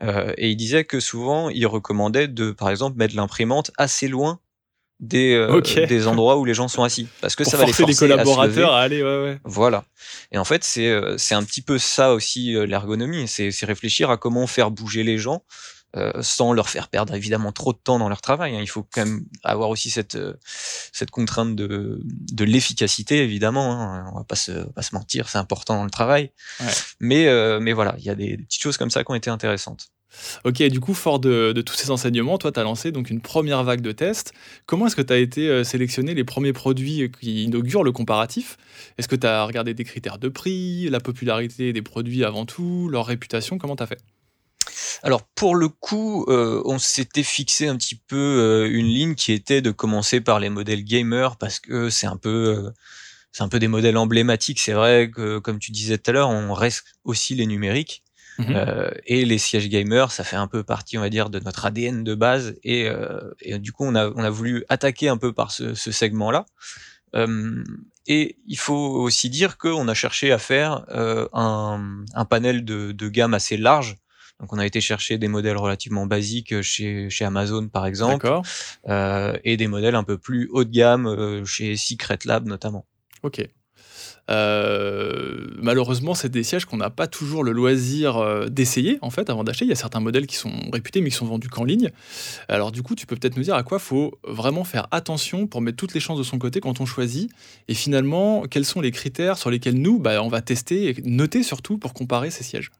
euh, 0.02 0.34
et 0.36 0.50
il 0.50 0.56
disait 0.56 0.84
que 0.84 1.00
souvent 1.00 1.50
il 1.50 1.68
recommandait 1.68 2.28
de 2.28 2.50
par 2.50 2.72
exemple 2.72 2.98
mettre 2.98 3.16
l'imprimante 3.16 3.70
assez 3.78 4.08
loin 4.08 4.40
des 5.00 5.36
euh, 5.36 5.62
des 5.62 6.08
endroits 6.08 6.38
où 6.38 6.46
les 6.46 6.56
gens 6.56 6.68
sont 6.68 6.84
assis 6.84 7.08
parce 7.22 7.36
que 7.36 7.44
ça 7.44 7.56
va 7.56 7.66
les 7.66 7.72
forcer 7.72 7.92
les 7.92 7.96
collaborateurs 7.96 8.74
à, 8.74 8.82
aller 8.82 9.04
ouais, 9.04 9.22
ouais. 9.22 9.40
Voilà. 9.44 9.86
Et 10.32 10.40
en 10.40 10.44
fait, 10.44 10.64
c'est 10.64 10.90
euh, 10.90 11.20
c'est 11.20 11.36
un 11.36 11.44
petit 11.44 11.62
peu 11.62 11.78
ça 11.78 12.14
aussi 12.14 12.54
l'ergonomie, 12.66 13.28
c'est 13.28 13.52
c'est 13.52 13.68
réfléchir 13.68 14.10
à 14.10 14.18
comment 14.18 14.48
faire 14.48 14.72
bouger 14.72 15.04
les 15.04 15.20
gens 15.20 15.44
euh, 15.98 16.12
sans 16.22 16.54
leur 16.54 16.70
faire 16.70 16.90
perdre 16.90 17.16
évidemment 17.16 17.52
trop 17.52 17.74
de 17.74 17.78
temps 17.78 17.98
dans 17.98 18.10
leur 18.10 18.22
travail. 18.22 18.56
Hein. 18.56 18.60
Il 18.62 18.70
faut 18.70 18.84
quand 18.84 19.06
même 19.06 19.26
avoir 19.44 19.70
aussi 19.70 19.90
cette, 19.90 20.16
euh, 20.16 20.34
cette 20.92 21.10
contrainte 21.10 21.56
de, 21.56 22.00
de 22.04 22.44
l'efficacité, 22.44 23.24
évidemment. 23.24 23.82
Hein. 23.82 24.12
On 24.14 24.18
va 24.18 24.24
pas 24.24 24.36
se, 24.36 24.52
pas 24.52 24.84
se 24.84 24.94
mentir, 24.94 25.28
c'est 25.28 25.40
important 25.40 25.76
dans 25.76 25.84
le 25.84 25.90
travail. 25.90 26.32
Mais, 27.00 27.28
euh, 27.28 27.60
mais 27.60 27.74
voilà, 27.74 27.96
il 27.98 28.04
y 28.04 28.10
a 28.10 28.16
des, 28.16 28.38
petites 28.38 28.62
choses 28.62 28.78
comme 28.78 28.92
ça 28.92 29.04
qui 29.04 29.12
ont 29.12 29.16
été 29.16 29.32
intéressantes. 29.32 29.88
Ok, 30.46 30.62
du 30.64 30.80
coup, 30.80 30.94
fort 30.94 31.20
de, 31.20 31.52
de 31.52 31.62
tous 31.62 31.76
ces 31.76 31.90
enseignements, 31.90 32.38
toi, 32.38 32.52
tu 32.52 32.60
as 32.60 32.64
lancé 32.64 32.92
donc 32.92 33.10
une 33.10 33.22
première 33.22 33.64
vague 33.64 33.82
de 33.82 33.92
tests. 33.92 34.34
Comment 34.66 34.88
est-ce 34.88 34.96
que 34.96 35.02
tu 35.02 35.14
as 35.14 35.18
été 35.18 35.64
sélectionné 35.64 36.14
les 36.14 36.24
premiers 36.24 36.54
produits 36.54 37.12
qui 37.20 37.44
inaugurent 37.44 37.84
le 37.84 37.92
comparatif? 37.92 38.58
Est-ce 38.98 39.08
que 39.08 39.16
tu 39.16 39.28
as 39.28 39.44
regardé 39.46 39.74
des 39.74 39.84
critères 39.84 40.18
de 40.18 40.30
prix, 40.30 40.90
la 40.90 41.00
popularité 41.00 41.74
des 41.74 41.82
produits 41.82 42.24
avant 42.24 42.46
tout, 42.46 42.88
leur 42.90 43.06
réputation? 43.06 43.58
Comment 43.58 43.76
tu 43.76 43.84
as 43.84 43.88
fait? 43.88 44.00
Alors 45.04 45.24
pour 45.36 45.56
le 45.56 45.70
coup, 45.70 46.26
euh, 46.28 46.62
on 46.66 46.80
s'était 46.80 47.24
fixé 47.24 47.68
un 47.68 47.78
petit 47.78 47.96
peu 47.96 48.16
euh, 48.16 48.70
une 48.70 48.88
ligne 48.88 49.16
qui 49.16 49.32
était 49.32 49.62
de 49.62 49.72
commencer 49.72 50.22
par 50.22 50.40
les 50.40 50.50
modèles 50.50 50.84
gamer 50.84 51.38
parce 51.38 51.60
que 51.60 51.90
c'est 51.90 52.08
un 52.08 52.18
peu 52.18 52.66
euh, 52.66 52.72
c'est 53.32 53.44
un 53.44 53.50
peu 53.50 53.60
des 53.60 53.68
modèles 53.68 53.98
emblématiques. 53.98 54.60
C'est 54.60 54.74
vrai 54.74 55.12
que 55.12 55.40
comme 55.40 55.60
tu 55.60 55.72
disais 55.72 55.98
tout 55.98 56.10
à 56.10 56.14
l'heure, 56.14 56.30
on 56.30 56.54
reste 56.54 56.86
aussi 57.04 57.36
les 57.36 57.46
numériques. 57.46 58.04
Mmh 58.40 58.56
et 59.08 59.26
les 59.26 59.40
sièges 59.40 59.68
gamers, 59.68 60.12
ça 60.12 60.24
fait 60.24 60.36
un 60.36 60.48
peu 60.48 60.62
partie, 60.64 60.96
on 61.00 61.02
va 61.02 61.10
dire, 61.10 61.32
de 61.32 61.40
notre 61.40 61.66
ADN 61.66 62.04
de 62.04 62.14
base. 62.14 62.56
Et, 62.64 62.88
du 63.58 63.72
coup, 63.72 63.84
on 63.84 63.96
a, 63.96 64.12
on 64.12 64.24
a 64.24 64.30
voulu 64.30 64.64
attaquer 64.70 65.10
un 65.10 65.18
peu 65.18 65.34
par 65.34 65.50
ce, 65.50 65.74
segment-là. 65.74 66.46
et 68.06 68.38
il 68.46 68.60
faut 68.60 68.76
aussi 68.76 69.32
dire 69.32 69.58
qu'on 69.58 69.88
a 69.88 69.96
cherché 69.96 70.32
à 70.32 70.38
faire 70.38 70.86
un, 71.34 72.26
panel 72.30 72.64
de, 72.64 72.92
de 72.92 73.10
gamme 73.10 73.34
assez 73.34 73.58
large 73.58 73.98
Donc 74.40 74.54
on 74.54 74.60
a 74.60 74.66
été 74.66 74.82
chercher 74.82 75.18
des 75.18 75.28
modèles 75.28 75.58
relativement 75.58 76.06
basiques 76.06 76.62
chez, 76.62 77.10
chez 77.10 77.26
Amazon 77.26 77.68
par 77.70 77.86
exemple, 77.86 78.30
et 78.88 79.58
des 79.58 79.68
modèles 79.68 79.96
un 79.96 80.04
peu 80.04 80.18
plus 80.18 80.48
haut 80.52 80.64
de 80.64 80.70
gamme 80.70 81.44
chez 81.46 81.76
Secret 81.76 82.20
Lab 82.26 82.48
notamment. 82.48 82.86
Ok. 83.24 83.48
Euh, 84.30 85.48
malheureusement, 85.58 86.14
c'est 86.14 86.30
des 86.30 86.44
sièges 86.44 86.66
qu'on 86.66 86.78
n'a 86.78 86.90
pas 86.90 87.08
toujours 87.08 87.44
le 87.44 87.52
loisir 87.52 88.18
euh, 88.18 88.48
d'essayer 88.48 88.98
en 89.02 89.10
fait 89.10 89.30
avant 89.30 89.44
d'acheter. 89.44 89.66
Il 89.66 89.70
y 89.70 89.74
a 89.74 89.76
certains 89.76 90.00
modèles 90.00 90.28
qui 90.28 90.36
sont 90.36 90.52
réputés 90.72 91.02
mais 91.02 91.10
qui 91.10 91.16
sont 91.16 91.26
vendus 91.26 91.50
qu'en 91.50 91.64
ligne. 91.64 91.92
Alors 92.48 92.72
du 92.72 92.84
coup, 92.84 92.96
tu 92.96 93.06
peux 93.06 93.16
peut-être 93.16 93.38
nous 93.38 93.44
dire 93.44 93.56
à 93.56 93.64
quoi 93.64 93.80
faut 93.80 94.20
vraiment 94.24 94.64
faire 94.64 94.88
attention 94.92 95.48
pour 95.48 95.62
mettre 95.62 95.78
toutes 95.78 95.94
les 95.94 96.00
chances 96.00 96.18
de 96.18 96.24
son 96.24 96.40
côté 96.40 96.60
quand 96.60 96.82
on 96.82 96.86
choisit. 96.86 97.32
Et 97.68 97.74
finalement, 97.74 98.44
quels 98.50 98.66
sont 98.66 98.82
les 98.82 98.92
critères 98.92 99.38
sur 99.38 99.50
lesquels 99.50 99.80
nous, 99.80 100.00
bah, 100.00 100.22
on 100.22 100.30
va 100.30 100.42
tester 100.42 100.90
et 100.90 101.02
noter 101.04 101.44
surtout 101.44 101.78
pour 101.78 101.94
comparer 101.94 102.30
ces 102.30 102.44
sièges? 102.44 102.72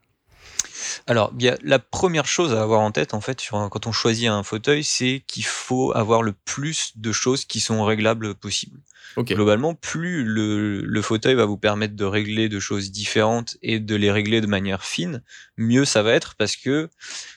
Alors, 1.06 1.32
a 1.42 1.56
la 1.62 1.78
première 1.78 2.26
chose 2.26 2.52
à 2.52 2.62
avoir 2.62 2.80
en 2.80 2.90
tête, 2.90 3.14
en 3.14 3.20
fait, 3.20 3.40
sur 3.40 3.68
quand 3.70 3.86
on 3.86 3.92
choisit 3.92 4.28
un 4.28 4.42
fauteuil, 4.42 4.84
c'est 4.84 5.22
qu'il 5.26 5.44
faut 5.44 5.92
avoir 5.96 6.22
le 6.22 6.32
plus 6.32 6.92
de 6.96 7.12
choses 7.12 7.44
qui 7.44 7.60
sont 7.60 7.84
réglables 7.84 8.34
possible. 8.34 8.80
Globalement, 9.16 9.74
plus 9.74 10.22
le, 10.22 11.02
fauteuil 11.02 11.34
va 11.34 11.44
vous 11.44 11.56
permettre 11.56 11.96
de 11.96 12.04
régler 12.04 12.48
de 12.48 12.60
choses 12.60 12.90
différentes 12.90 13.56
et 13.62 13.80
de 13.80 13.96
les 13.96 14.12
régler 14.12 14.40
de 14.40 14.46
manière 14.46 14.84
fine, 14.84 15.22
mieux 15.56 15.84
ça 15.84 16.02
va 16.02 16.12
être 16.12 16.34
parce 16.36 16.56
que 16.56 16.88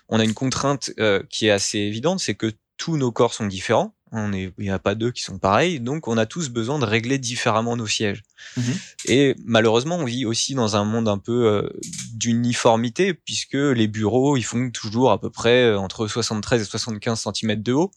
on 0.09 0.19
a 0.19 0.23
une 0.23 0.33
contrainte 0.33 0.91
euh, 0.99 1.23
qui 1.29 1.47
est 1.47 1.51
assez 1.51 1.79
évidente, 1.79 2.19
c'est 2.19 2.35
que 2.35 2.51
tous 2.77 2.97
nos 2.97 3.11
corps 3.11 3.33
sont 3.33 3.47
différents. 3.47 3.95
On 4.13 4.33
est, 4.33 4.51
il 4.57 4.63
n'y 4.63 4.69
a 4.69 4.79
pas 4.79 4.93
deux 4.93 5.11
qui 5.11 5.21
sont 5.21 5.39
pareils, 5.39 5.79
donc 5.79 6.07
on 6.07 6.17
a 6.17 6.25
tous 6.25 6.49
besoin 6.49 6.79
de 6.79 6.85
régler 6.85 7.17
différemment 7.17 7.77
nos 7.77 7.87
sièges. 7.87 8.23
Mhm. 8.57 8.73
Et 9.05 9.35
malheureusement, 9.45 9.95
on 9.95 10.05
vit 10.05 10.25
aussi 10.25 10.53
dans 10.53 10.75
un 10.75 10.83
monde 10.83 11.07
un 11.07 11.17
peu 11.17 11.45
euh, 11.47 11.69
d'uniformité, 12.13 13.13
puisque 13.13 13.53
les 13.53 13.87
bureaux, 13.87 14.35
ils 14.35 14.43
font 14.43 14.69
toujours 14.69 15.11
à 15.11 15.19
peu 15.19 15.29
près 15.29 15.63
euh, 15.63 15.79
entre 15.79 16.07
73 16.07 16.61
et 16.61 16.65
75 16.65 17.27
cm 17.33 17.61
de 17.61 17.73
haut. 17.73 17.91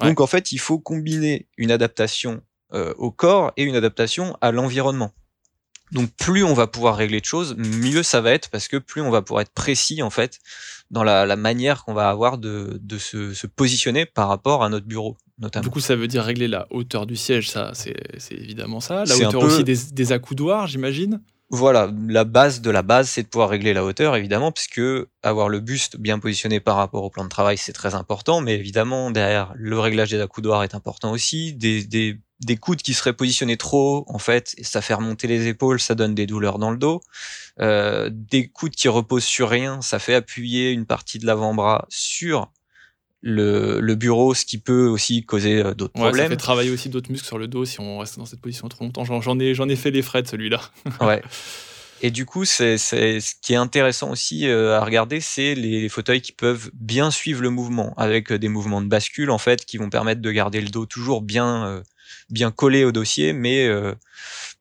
Donc 0.00 0.20
en 0.20 0.26
fait, 0.26 0.52
il 0.52 0.58
faut 0.58 0.78
combiner 0.78 1.46
une 1.58 1.70
adaptation 1.70 2.40
euh, 2.74 2.94
au 2.96 3.10
corps 3.10 3.52
et 3.56 3.62
une 3.62 3.76
adaptation 3.76 4.36
à 4.40 4.52
l'environnement. 4.52 5.12
Donc 5.92 6.10
plus 6.16 6.42
on 6.42 6.52
va 6.52 6.66
pouvoir 6.66 6.96
régler 6.96 7.20
de 7.20 7.24
choses, 7.24 7.54
mieux 7.56 8.02
ça 8.02 8.20
va 8.20 8.32
être 8.32 8.50
parce 8.50 8.66
que 8.66 8.76
plus 8.76 9.00
on 9.02 9.10
va 9.10 9.22
pouvoir 9.22 9.42
être 9.42 9.52
précis 9.52 10.02
en 10.02 10.10
fait 10.10 10.40
dans 10.90 11.04
la, 11.04 11.36
manière 11.36 11.84
qu'on 11.84 11.94
va 11.94 12.08
avoir 12.08 12.38
de, 12.38 12.80
se, 12.98 13.46
positionner 13.46 14.04
par 14.04 14.28
rapport 14.28 14.64
à 14.64 14.68
notre 14.68 14.86
bureau. 14.86 15.16
Notamment. 15.38 15.64
Du 15.64 15.70
coup, 15.70 15.80
ça 15.80 15.96
veut 15.96 16.08
dire 16.08 16.24
régler 16.24 16.48
la 16.48 16.66
hauteur 16.70 17.06
du 17.06 17.16
siège, 17.16 17.50
ça, 17.50 17.72
c'est 17.74 17.94
évidemment 18.30 18.80
ça. 18.80 19.04
La 19.04 19.16
hauteur 19.16 19.42
aussi 19.42 19.64
des, 19.64 19.76
des 19.92 20.12
accoudoirs, 20.12 20.66
j'imagine. 20.66 21.20
Voilà, 21.48 21.92
la 22.08 22.24
base 22.24 22.60
de 22.60 22.70
la 22.70 22.82
base, 22.82 23.08
c'est 23.08 23.22
de 23.22 23.28
pouvoir 23.28 23.50
régler 23.50 23.72
la 23.72 23.84
hauteur, 23.84 24.16
évidemment, 24.16 24.50
puisque 24.50 24.80
avoir 25.22 25.48
le 25.48 25.60
buste 25.60 25.96
bien 25.96 26.18
positionné 26.18 26.58
par 26.58 26.76
rapport 26.76 27.04
au 27.04 27.10
plan 27.10 27.22
de 27.22 27.28
travail, 27.28 27.56
c'est 27.56 27.72
très 27.72 27.94
important, 27.94 28.40
mais 28.40 28.54
évidemment, 28.54 29.12
derrière, 29.12 29.52
le 29.54 29.78
réglage 29.78 30.10
des 30.10 30.20
accoudoirs 30.20 30.64
est 30.64 30.74
important 30.74 31.12
aussi. 31.12 31.52
Des, 31.54 31.84
des, 31.84 32.18
des 32.40 32.56
coudes 32.56 32.82
qui 32.82 32.94
seraient 32.94 33.12
positionnés 33.12 33.56
trop 33.56 33.98
haut, 33.98 34.04
en 34.08 34.18
fait, 34.18 34.56
ça 34.60 34.82
fait 34.82 34.94
remonter 34.94 35.28
les 35.28 35.46
épaules, 35.46 35.78
ça 35.78 35.94
donne 35.94 36.16
des 36.16 36.26
douleurs 36.26 36.58
dans 36.58 36.72
le 36.72 36.78
dos. 36.78 37.00
Euh, 37.60 38.10
des 38.12 38.48
coudes 38.48 38.74
qui 38.74 38.88
reposent 38.88 39.24
sur 39.24 39.48
rien, 39.48 39.80
ça 39.82 40.00
fait 40.00 40.14
appuyer 40.14 40.72
une 40.72 40.84
partie 40.84 41.20
de 41.20 41.26
l'avant-bras 41.26 41.86
sur 41.88 42.50
le, 43.26 43.94
bureau, 43.94 44.34
ce 44.34 44.44
qui 44.44 44.58
peut 44.58 44.86
aussi 44.86 45.24
causer 45.24 45.62
euh, 45.62 45.74
d'autres 45.74 45.92
problèmes. 45.92 46.24
Ça 46.24 46.30
fait 46.30 46.36
travailler 46.36 46.70
aussi 46.70 46.88
d'autres 46.88 47.10
muscles 47.10 47.26
sur 47.26 47.38
le 47.38 47.48
dos 47.48 47.64
si 47.64 47.80
on 47.80 47.98
reste 47.98 48.18
dans 48.18 48.26
cette 48.26 48.40
position 48.40 48.68
trop 48.68 48.84
longtemps. 48.84 49.04
J'en 49.04 49.38
ai, 49.40 49.50
ai 49.50 49.76
fait 49.76 49.90
les 49.90 50.02
frais 50.02 50.22
de 50.22 50.28
celui-là. 50.28 50.60
ouais. 51.00 51.22
Et 52.02 52.10
du 52.10 52.26
coup, 52.26 52.44
c'est, 52.44 52.76
ce 52.78 53.34
qui 53.40 53.54
est 53.54 53.56
intéressant 53.56 54.10
aussi 54.10 54.46
euh, 54.46 54.78
à 54.78 54.84
regarder, 54.84 55.20
c'est 55.20 55.54
les, 55.54 55.88
fauteuils 55.88 56.20
qui 56.20 56.32
peuvent 56.32 56.70
bien 56.74 57.10
suivre 57.10 57.42
le 57.42 57.50
mouvement, 57.50 57.94
avec 57.96 58.30
euh, 58.30 58.38
des 58.38 58.48
mouvements 58.48 58.82
de 58.82 58.86
bascule 58.86 59.30
en 59.30 59.38
fait, 59.38 59.64
qui 59.64 59.78
vont 59.78 59.90
permettre 59.90 60.20
de 60.20 60.30
garder 60.30 60.60
le 60.60 60.68
dos 60.68 60.86
toujours 60.86 61.22
bien, 61.22 61.82
bien 62.28 62.50
collé 62.50 62.84
au 62.84 62.92
dossier, 62.92 63.32
mais 63.32 63.68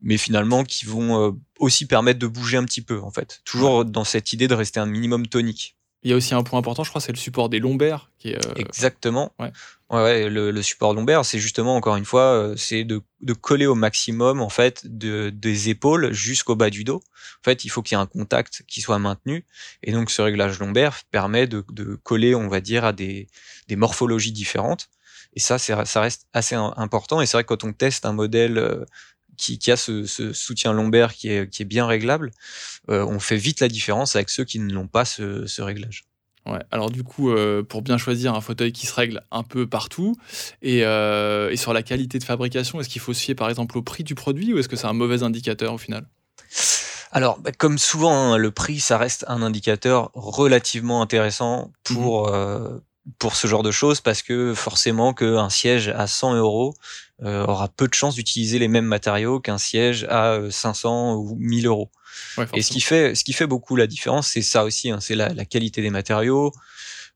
mais 0.02 0.18
finalement 0.18 0.64
qui 0.64 0.86
vont 0.86 1.38
aussi 1.60 1.86
permettre 1.86 2.20
de 2.20 2.28
bouger 2.28 2.58
un 2.58 2.64
petit 2.64 2.82
peu 2.82 3.00
en 3.02 3.12
fait, 3.12 3.42
toujours 3.44 3.86
dans 3.86 4.04
cette 4.04 4.34
idée 4.34 4.48
de 4.48 4.54
rester 4.54 4.80
un 4.80 4.86
minimum 4.86 5.28
tonique. 5.28 5.76
Il 6.06 6.12
y 6.12 6.14
a 6.14 6.18
aussi 6.18 6.36
un 6.36 6.44
point 6.44 6.60
important, 6.60 6.84
je 6.84 6.90
crois, 6.90 7.02
c'est 7.02 7.12
le 7.12 7.18
support 7.18 7.50
des 7.50 7.58
lombaires. 7.58 8.12
Qui 8.20 8.30
est, 8.30 8.36
euh, 8.36 8.54
Exactement. 8.58 9.34
Ouais. 9.40 9.52
Ouais, 9.90 10.30
le, 10.30 10.62
support 10.62 10.94
lombaire, 10.94 11.26
c'est 11.26 11.40
justement, 11.40 11.76
encore 11.76 11.96
une 11.96 12.06
fois, 12.06 12.22
euh, 12.22 12.56
c'est 12.56 12.84
de, 12.84 13.02
coller 13.42 13.66
au 13.66 13.74
maximum, 13.74 14.40
en 14.40 14.50
fait, 14.50 14.84
de, 14.86 15.32
des 15.32 15.70
épaules 15.70 16.14
jusqu'au 16.14 16.56
bas 16.56 16.70
du 16.70 16.84
dos. 16.84 16.98
En 16.98 17.44
fait, 17.44 17.66
il 17.66 17.70
faut 17.70 17.82
qu'il 17.82 17.98
y 17.98 18.00
ait 18.00 18.04
un 18.04 18.06
contact 18.06 18.64
qui 18.68 18.82
soit 18.82 19.00
maintenu. 19.00 19.48
Et 19.82 19.94
donc, 19.94 20.12
ce 20.12 20.22
réglage 20.22 20.60
lombaire 20.60 21.02
permet 21.10 21.48
de, 21.48 21.64
coller, 22.04 22.36
on 22.36 22.50
va 22.50 22.62
dire, 22.62 22.86
à 22.86 22.94
des, 22.94 23.28
des 23.68 23.76
morphologies 23.76 24.32
différentes. 24.32 24.90
Et 25.34 25.40
ça, 25.40 25.58
ça 25.58 26.02
reste 26.02 26.28
assez 26.34 26.54
important. 26.54 27.20
Et 27.20 27.26
c'est 27.26 27.36
vrai 27.36 27.44
que 27.44 27.50
quand 27.50 27.64
on 27.64 27.74
teste 27.74 28.06
un 28.06 28.14
modèle 28.14 28.86
qui, 29.38 29.72
a 29.72 29.78
ce, 29.78 30.06
soutien 30.06 30.74
lombaire 30.74 31.14
qui 31.14 31.30
est, 31.30 31.50
qui 31.50 31.62
est 31.62 31.66
bien 31.66 31.86
réglable, 31.86 32.32
euh, 32.90 33.06
on 33.06 33.20
fait 33.20 33.38
vite 33.38 33.60
la 33.60 33.68
différence 33.68 34.16
avec 34.16 34.30
ceux 34.30 34.44
qui 34.44 34.60
ne 34.60 34.74
l'ont 34.74 34.88
pas 34.88 35.06
ce, 35.06 35.62
réglage. 35.62 36.06
Ouais, 36.46 36.62
alors 36.70 36.92
du 36.92 37.04
coup, 37.04 37.32
euh, 37.32 37.64
pour 37.64 37.82
bien 37.82 37.98
choisir 37.98 38.36
un 38.36 38.42
fauteuil 38.42 38.72
qui 38.72 38.86
se 38.86 38.94
règle 38.94 39.24
un 39.32 39.42
peu 39.42 39.68
partout, 39.68 40.16
et, 40.62 40.86
euh, 40.86 41.50
et 41.50 41.58
sur 41.58 41.74
la 41.74 41.82
qualité 41.82 42.20
de 42.20 42.24
fabrication, 42.24 42.80
est-ce 42.80 42.90
qu'il 42.90 43.02
faut 43.02 43.14
se 43.14 43.22
fier 43.22 43.36
par 43.36 43.50
exemple 43.50 43.78
au 43.78 43.82
prix 43.82 44.04
du 44.04 44.14
produit 44.14 44.54
ou 44.54 44.60
est-ce 44.60 44.70
que 44.70 44.76
c'est 44.76 44.86
un 44.86 44.94
mauvais 44.94 45.24
indicateur 45.24 45.74
au 45.74 45.78
final? 45.80 46.08
Alors, 47.12 47.40
bah, 47.40 47.52
comme 47.52 47.78
souvent, 47.78 48.34
hein, 48.34 48.38
le 48.38 48.52
prix, 48.52 48.80
ça 48.80 48.98
reste 48.98 49.26
un 49.28 49.42
indicateur 49.42 50.12
relativement 50.14 51.02
intéressant 51.02 51.72
pour, 51.84 52.32
mmh 52.32 52.82
pour 53.20 53.36
ce 53.36 53.48
genre 53.48 53.64
de 53.64 53.72
choses 53.72 54.02
parce 54.02 54.22
que 54.22 54.54
forcément 54.54 55.14
qu'un 55.14 55.50
siège 55.50 55.90
à 55.90 56.08
100 56.08 56.36
euros 56.36 56.74
euh, 57.24 57.46
aura 57.46 57.70
peu 57.70 57.88
de 57.88 57.94
chances 57.94 58.16
d'utiliser 58.16 58.60
les 58.60 58.68
mêmes 58.68 58.86
matériaux 58.86 59.40
qu'un 59.40 59.58
siège 59.58 60.06
à 60.10 60.40
500 60.50 61.14
euh, 61.14 61.16
ou 61.16 61.36
1000 61.40 61.66
euros. 61.68 61.90
et 62.54 62.62
ce 62.62 62.72
qui 62.72 62.82
fait, 62.82 63.16
ce 63.16 63.24
qui 63.24 63.34
fait 63.34 63.48
beaucoup 63.48 63.76
la 63.76 63.88
différence, 63.88 64.28
c'est 64.28 64.42
ça 64.42 64.64
aussi, 64.66 64.92
hein, 64.92 65.00
c'est 65.00 65.16
la, 65.16 65.30
la, 65.30 65.46
qualité 65.46 65.82
des 65.82 65.90
matériaux. 65.90 66.52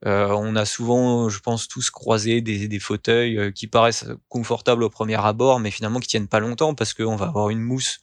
Euh, 0.06 0.30
on 0.30 0.56
a 0.56 0.64
souvent, 0.64 1.28
je 1.28 1.40
pense, 1.40 1.68
tous 1.68 1.90
croisé 1.90 2.40
des, 2.40 2.70
des 2.70 2.80
fauteuils 2.80 3.38
euh, 3.38 3.52
qui 3.52 3.68
paraissent 3.68 4.06
confortables 4.30 4.84
au 4.84 4.90
premier 4.90 5.16
abord, 5.16 5.60
mais 5.60 5.72
finalement 5.72 6.00
qui 6.00 6.08
tiennent 6.08 6.30
pas 6.30 6.40
longtemps 6.40 6.74
parce 6.74 6.94
qu'on 6.94 7.18
va 7.18 7.26
avoir 7.26 7.50
une 7.50 7.60
mousse 7.60 8.00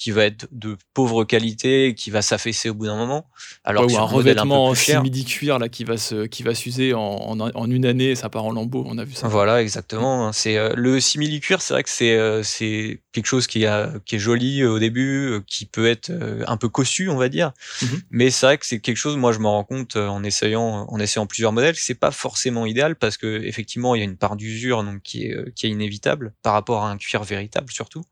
qui 0.00 0.12
va 0.12 0.24
être 0.24 0.48
de 0.50 0.78
pauvre 0.94 1.24
qualité, 1.24 1.94
qui 1.94 2.10
va 2.10 2.22
s'affaisser 2.22 2.70
au 2.70 2.74
bout 2.74 2.86
d'un 2.86 2.96
moment. 2.96 3.26
Alors 3.64 3.84
ou 3.84 3.98
un, 3.98 4.00
revêtement 4.00 4.74
simili-cuir 4.74 5.58
là 5.58 5.68
qui 5.68 5.84
va 5.84 5.98
se, 5.98 6.24
qui 6.24 6.42
va 6.42 6.54
s'user 6.54 6.94
en, 6.94 7.38
en, 7.38 7.70
une 7.70 7.84
année, 7.84 8.14
ça 8.14 8.30
part 8.30 8.46
en 8.46 8.52
lambeaux. 8.52 8.82
On 8.88 8.96
a 8.96 9.04
vu 9.04 9.12
ça. 9.12 9.28
Voilà, 9.28 9.60
exactement. 9.60 10.32
C'est 10.32 10.56
euh, 10.56 10.72
le 10.74 11.00
simili-cuir, 11.00 11.60
c'est 11.60 11.74
vrai 11.74 11.82
que 11.82 11.90
c'est 11.90 12.16
euh, 12.16 12.42
c'est 12.42 13.02
quelque 13.12 13.26
chose 13.26 13.46
qui, 13.46 13.66
a, 13.66 13.92
qui 14.06 14.16
est 14.16 14.18
joli 14.18 14.64
au 14.64 14.78
début, 14.78 15.32
euh, 15.32 15.40
qui 15.46 15.66
peut 15.66 15.86
être 15.86 16.10
un 16.46 16.56
peu 16.56 16.70
cossu, 16.70 17.10
on 17.10 17.18
va 17.18 17.28
dire. 17.28 17.52
Mhm. 17.82 18.00
Mais 18.10 18.30
c'est 18.30 18.46
vrai 18.46 18.56
que 18.56 18.64
c'est 18.64 18.80
quelque 18.80 18.96
chose. 18.96 19.18
Moi, 19.18 19.32
je 19.32 19.38
me 19.38 19.48
rends 19.48 19.64
compte 19.64 19.96
en 19.96 20.24
essayant, 20.24 20.86
en 20.88 20.98
essayant 20.98 21.26
plusieurs 21.26 21.52
modèles, 21.52 21.76
c'est 21.76 21.94
pas 21.94 22.10
forcément 22.10 22.64
idéal 22.64 22.96
parce 22.96 23.18
que 23.18 23.42
effectivement, 23.44 23.94
il 23.94 23.98
y 23.98 24.02
a 24.02 24.06
une 24.06 24.16
part 24.16 24.36
d'usure 24.36 24.82
donc 24.82 25.02
qui 25.02 25.26
est 25.26 25.52
qui 25.52 25.66
est 25.66 25.70
inévitable 25.70 26.32
par 26.42 26.54
rapport 26.54 26.84
à 26.84 26.90
un 26.90 26.96
cuir 26.96 27.22
véritable 27.22 27.70
surtout. 27.70 28.02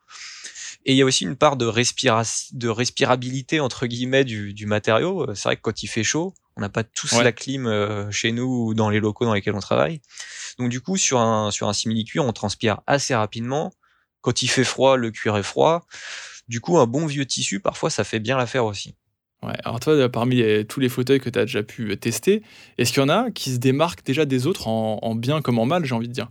Et 0.85 0.93
il 0.93 0.97
y 0.97 1.03
a 1.03 1.05
aussi 1.05 1.25
une 1.25 1.37
part 1.37 1.57
de, 1.57 1.67
de 1.67 2.69
respirabilité, 2.69 3.61
entre 3.61 3.87
guillemets, 3.87 4.25
du, 4.25 4.55
du 4.55 4.67
matériau. 4.67 5.29
Euh, 5.29 5.35
c'est 5.35 5.49
vrai 5.49 5.57
que 5.57 5.63
quand 5.63 5.83
il 5.83 5.87
fait 5.87 6.05
chaud, 6.05 6.35
on 6.57 6.61
n'a 6.61 6.69
pas 6.69 6.83
tous 6.85 7.13
la 7.21 7.33
clim 7.33 7.67
euh, 7.67 8.11
chez 8.11 8.33
nous 8.33 8.69
ou 8.69 8.75
dans 8.75 8.89
les 8.89 9.01
locaux 9.01 9.25
dans 9.25 9.35
lesquels 9.35 9.55
on 9.55 9.61
travaille. 9.61 10.01
Donc 10.59 10.71
du 10.71 10.81
coup, 10.81 10.97
sur 10.97 11.21
un, 11.21 11.51
sur 11.51 11.69
un 11.69 11.73
simili-cuir, 11.73 12.25
on 12.25 12.33
transpire 12.33 12.81
assez 12.87 13.15
rapidement. 13.15 13.73
Quand 14.23 14.43
il 14.43 14.49
fait 14.49 14.65
froid, 14.65 14.97
le 14.97 15.11
cuir 15.11 15.37
est 15.37 15.43
froid. 15.43 15.87
Du 16.49 16.61
coup, 16.61 16.79
un 16.79 16.87
bon 16.87 17.07
vieux 17.07 17.27
tissu, 17.27 17.61
parfois, 17.61 17.91
ça 17.91 18.03
fait 18.03 18.19
bien 18.19 18.37
l'affaire 18.37 18.65
aussi. 18.65 18.95
Ouais, 19.43 19.55
alors 19.65 19.79
toi, 19.79 20.09
parmi 20.09 20.43
tous 20.67 20.81
les 20.81 20.89
fauteuils 20.89 21.21
que 21.21 21.31
tu 21.31 21.39
as 21.39 21.45
déjà 21.45 21.63
pu 21.63 21.97
tester, 21.99 22.43
est-ce 22.77 22.93
qu'il 22.93 23.01
y 23.01 23.05
en 23.05 23.09
a 23.09 23.31
qui 23.31 23.53
se 23.53 23.59
démarquent 23.59 24.05
déjà 24.05 24.25
des 24.25 24.49
autres 24.49 24.67
en, 24.67 24.99
en 25.01 25.15
bien 25.15 25.43
comme 25.43 25.59
en 25.61 25.67
mal, 25.67 25.85
j'ai 25.85 25.95
envie 25.95 26.09
de 26.09 26.13
dire? 26.13 26.29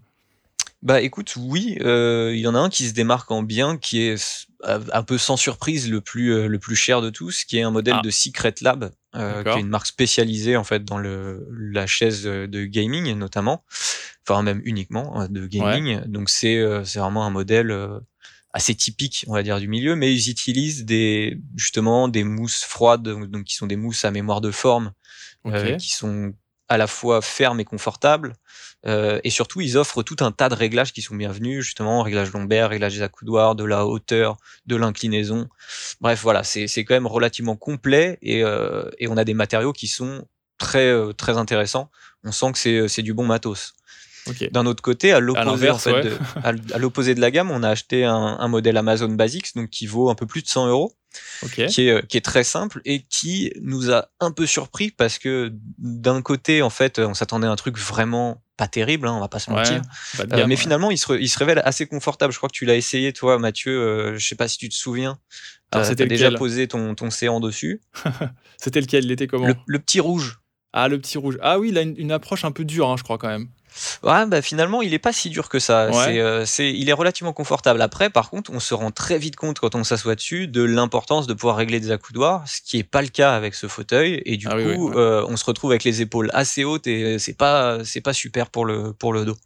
Bah 0.88 1.02
écoute, 1.02 1.34
oui, 1.36 1.78
euh, 1.82 2.32
il 2.34 2.40
y 2.40 2.48
en 2.48 2.56
a 2.56 2.60
un 2.60 2.70
qui 2.70 2.88
se 2.88 2.94
démarque 2.94 3.30
en 3.30 3.44
bien, 3.44 3.78
qui 3.78 4.04
est 4.04 4.48
un 4.64 5.04
peu 5.04 5.18
sans 5.18 5.36
surprise 5.36 5.90
le 5.90 6.00
plus 6.00 6.34
euh, 6.34 6.48
le 6.48 6.60
plus 6.60 6.78
cher 6.78 7.02
de 7.02 7.10
tous, 7.10 7.44
qui 7.44 7.58
est 7.58 7.62
un 7.62 7.72
modèle 7.72 7.96
ah. 7.98 8.02
de 8.02 8.10
Secret 8.10 8.56
Lab, 8.62 8.94
euh, 9.14 9.44
qui 9.44 9.50
est 9.50 9.60
une 9.60 9.68
marque 9.68 9.88
spécialisée 9.88 10.56
en 10.56 10.64
fait 10.64 10.86
dans 10.86 10.98
le 10.98 11.46
la 11.52 11.88
chaise 11.88 12.24
de 12.24 12.64
gaming 12.64 13.14
notamment, 13.18 13.66
enfin 14.26 14.44
même 14.44 14.62
uniquement 14.64 15.20
hein, 15.20 15.28
de 15.30 15.46
gaming. 15.46 16.06
Donc 16.06 16.30
c'est 16.30 16.66
c'est 16.86 17.00
vraiment 17.00 17.26
un 17.26 17.32
modèle 17.32 17.78
assez 18.54 18.74
typique, 18.74 19.26
on 19.28 19.34
va 19.34 19.44
dire, 19.44 19.60
du 19.60 19.68
milieu, 19.68 19.98
mais 19.98 20.14
ils 20.14 20.30
utilisent 20.30 20.86
des 20.86 21.38
justement 21.58 22.08
des 22.08 22.24
mousses 22.24 22.64
froides, 22.64 23.04
donc 23.04 23.44
qui 23.44 23.56
sont 23.56 23.68
des 23.68 23.76
mousses 23.76 24.06
à 24.06 24.12
mémoire 24.12 24.40
de 24.40 24.52
forme, 24.52 24.94
qui 25.80 25.92
sont 25.92 26.34
à 26.70 26.78
la 26.78 26.88
fois 26.88 27.22
fermes 27.22 27.60
et 27.60 27.66
confortables. 27.66 28.36
Euh, 28.88 29.20
et 29.24 29.30
surtout, 29.30 29.62
ils 29.62 29.78
offrent 29.78 30.04
tout 30.04 30.18
un 30.22 30.32
tas 30.32 30.50
de 30.50 30.56
réglages 30.56 30.94
qui 30.94 31.02
sont 31.02 31.16
bienvenus, 31.16 31.64
justement, 31.64 32.02
réglage 32.04 32.32
lombaire, 32.32 32.70
réglage 32.70 32.96
des 32.96 33.02
accoudoirs, 33.02 33.56
de 33.56 33.64
la 33.64 33.86
hauteur, 33.86 34.38
de 34.66 34.76
l'inclinaison. 34.76 35.50
Bref, 36.02 36.22
voilà, 36.22 36.44
c'est 36.44 36.68
quand 36.86 36.94
même 36.94 37.08
relativement 37.08 37.56
complet 37.56 38.18
et, 38.22 38.44
euh, 38.44 38.90
et 39.00 39.08
on 39.08 39.18
a 39.18 39.24
des 39.24 39.34
matériaux 39.34 39.74
qui 39.74 39.88
sont 39.88 40.26
très, 40.58 40.94
très 41.18 41.38
intéressant. 41.38 41.92
On 42.24 42.32
sent 42.32 42.52
que 42.54 42.88
c'est 42.88 43.02
du 43.04 43.14
bon 43.14 43.26
matos. 43.26 43.74
D'un 44.52 44.66
autre 44.66 44.82
côté, 44.82 45.12
à 45.12 45.20
l'opposé 45.20 45.68
de, 45.68 46.78
l'opposé 46.78 47.16
de 47.16 47.22
la 47.22 47.32
gamme, 47.32 47.52
on 47.52 47.64
a 47.64 47.70
acheté 47.70 48.04
un, 48.06 48.48
modèle 48.48 48.78
Amazon 48.78 49.10
Basics, 49.10 49.56
donc 49.56 49.70
qui 49.70 49.88
vaut 49.88 50.10
un 50.10 50.16
peu 50.16 50.26
plus 50.26 50.42
de 50.42 50.48
100 50.48 50.68
euros, 50.68 50.94
qui, 51.54 51.88
est, 51.88 52.08
qui 52.08 52.18
est 52.18 52.26
très 52.26 52.44
simple 52.44 52.82
et 52.86 53.04
qui 53.04 53.52
nous 53.62 53.92
a 53.92 54.10
un 54.20 54.32
peu 54.32 54.46
surpris 54.46 54.92
parce 54.92 55.20
que 55.20 55.52
d'un 55.78 56.22
côté, 56.22 56.62
en 56.62 56.70
fait, 56.70 57.00
on 57.00 57.14
s'attendait 57.14 57.48
à 57.48 57.52
un 57.52 57.56
truc 57.56 57.78
vraiment 57.78 58.42
pas 58.58 58.68
terrible, 58.68 59.08
hein, 59.08 59.14
on 59.14 59.20
va 59.20 59.28
pas 59.28 59.40
se 59.40 59.52
mentir. 59.52 59.82
Euh, 60.20 60.48
mais 60.48 60.56
finalement, 60.56 60.90
il 60.90 60.98
se, 60.98 61.14
il 61.14 61.30
se, 61.30 61.38
révèle 61.38 61.62
assez 61.64 61.86
confortable. 61.86 62.34
Je 62.34 62.38
crois 62.38 62.50
que 62.50 62.56
tu 62.56 62.66
l'as 62.66 62.76
essayé, 62.76 63.14
toi, 63.14 63.38
Mathieu. 63.38 63.80
Euh, 63.80 64.18
je 64.18 64.28
sais 64.28 64.36
pas 64.36 64.48
si 64.48 64.58
tu 64.58 64.68
te 64.68 64.74
souviens. 64.74 65.20
Alors, 65.72 65.86
c'était 65.86 66.08
déjà 66.08 66.32
posé 66.32 66.68
ton, 66.68 66.96
ton 66.96 67.12
séant 67.12 67.40
dessus. 67.40 67.82
c'était 68.58 68.82
lequel? 68.82 69.06
Il 69.06 69.12
était 69.12 69.28
comment? 69.28 69.48
Le, 69.66 69.80
petit 69.80 70.00
rouge. 70.00 70.40
Ah, 70.74 70.88
le 70.88 71.00
petit 71.00 71.20
rouge. 71.20 71.38
Ah 71.42 71.60
oui, 71.60 71.70
il 71.70 71.78
a 71.78 71.82
une, 71.82 72.12
approche 72.12 72.46
un 72.46 72.52
peu 72.52 72.66
dure, 72.66 72.90
hein, 72.90 72.96
je 72.98 73.04
crois, 73.04 73.20
quand 73.20 73.28
même. 73.28 73.48
Ouais, 74.04 74.26
bah 74.26 74.42
finalement, 74.42 74.82
il 74.82 74.94
est 74.94 75.00
pas 75.00 75.14
si 75.14 75.30
dur 75.30 75.50
que 75.50 75.60
ça. 75.60 75.84
Euh, 75.84 76.46
c'est, 76.46 76.72
il 76.72 76.90
est 76.90 76.94
relativement 76.94 77.34
confortable. 77.34 77.82
Après, 77.82 78.10
par 78.10 78.30
contre, 78.30 78.52
on 78.52 78.60
se 78.60 78.74
rend 78.74 78.92
très 78.92 79.18
vite 79.18 79.36
compte 79.36 79.60
quand 79.60 79.76
on 79.76 79.84
s'assoit 79.84 80.16
dessus 80.16 80.48
de 80.48 80.64
l'importance 80.64 81.28
de 81.28 81.34
pouvoir 81.34 81.58
régler 81.58 81.80
des 81.80 81.92
accoudoirs, 81.92 82.48
ce 82.48 82.62
qui 82.62 82.78
est 82.80 82.84
pas 82.84 83.02
le 83.02 83.08
cas 83.10 83.36
avec 83.36 83.56
ce 83.56 83.68
fauteuil. 83.68 84.22
Et 84.26 84.38
du 84.38 84.48
ah 84.48 84.56
coup, 84.56 84.92
euh, 84.92 85.26
on 85.28 85.38
se 85.38 85.46
retrouve 85.46 85.72
avec 85.72 85.84
les 85.84 86.02
épaules 86.02 86.30
assez 86.34 86.64
hautes 86.64 86.88
et 86.88 87.20
c'est 87.20 87.38
pas, 87.38 87.84
c'est 87.84 88.02
pas 88.02 88.14
super 88.14 88.50
pour 88.50 88.66
le, 88.66 88.94
pour 88.94 89.14
le 89.14 89.26
dos. 89.26 89.38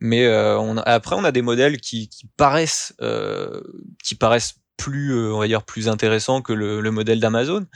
Mais 0.00 0.24
euh, 0.24 0.58
on 0.58 0.78
après, 0.78 1.16
on 1.16 1.24
a 1.24 1.32
des 1.32 1.42
modèles 1.42 1.78
qui, 1.80 2.08
qui 2.08 2.26
paraissent, 2.36 2.94
qui 4.02 4.14
paraissent 4.14 4.54
plus, 4.78 5.12
euh, 5.12 5.34
on 5.34 5.40
va 5.40 5.46
dire, 5.46 5.64
plus 5.64 5.88
intéressant 5.88 6.40
que 6.40 6.54
le, 6.54 6.90
modèle 6.90 7.20
d'Amazon, 7.20 7.66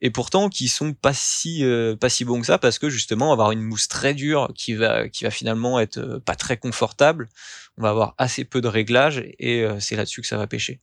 et 0.00 0.10
pourtant 0.10 0.48
qui 0.48 0.66
sont 0.66 0.92
pas 0.92 1.12
si 1.12 1.64
euh, 1.64 1.94
pas 1.94 2.08
si 2.08 2.24
bons 2.24 2.40
que 2.40 2.46
ça 2.46 2.58
parce 2.58 2.80
que 2.80 2.88
justement 2.88 3.32
avoir 3.32 3.52
une 3.52 3.62
mousse 3.62 3.86
très 3.86 4.12
dure 4.12 4.48
qui 4.56 4.74
va 4.74 5.08
qui 5.08 5.22
va 5.22 5.30
finalement 5.30 5.78
être 5.78 5.98
euh, 5.98 6.18
pas 6.18 6.34
très 6.34 6.56
confortable, 6.56 7.28
on 7.78 7.82
va 7.82 7.90
avoir 7.90 8.14
assez 8.18 8.44
peu 8.44 8.60
de 8.60 8.66
réglages 8.66 9.22
et 9.38 9.66
c'est 9.78 9.94
là-dessus 9.94 10.22
que 10.22 10.26
ça 10.26 10.36
va 10.36 10.46
pêcher. 10.46 10.80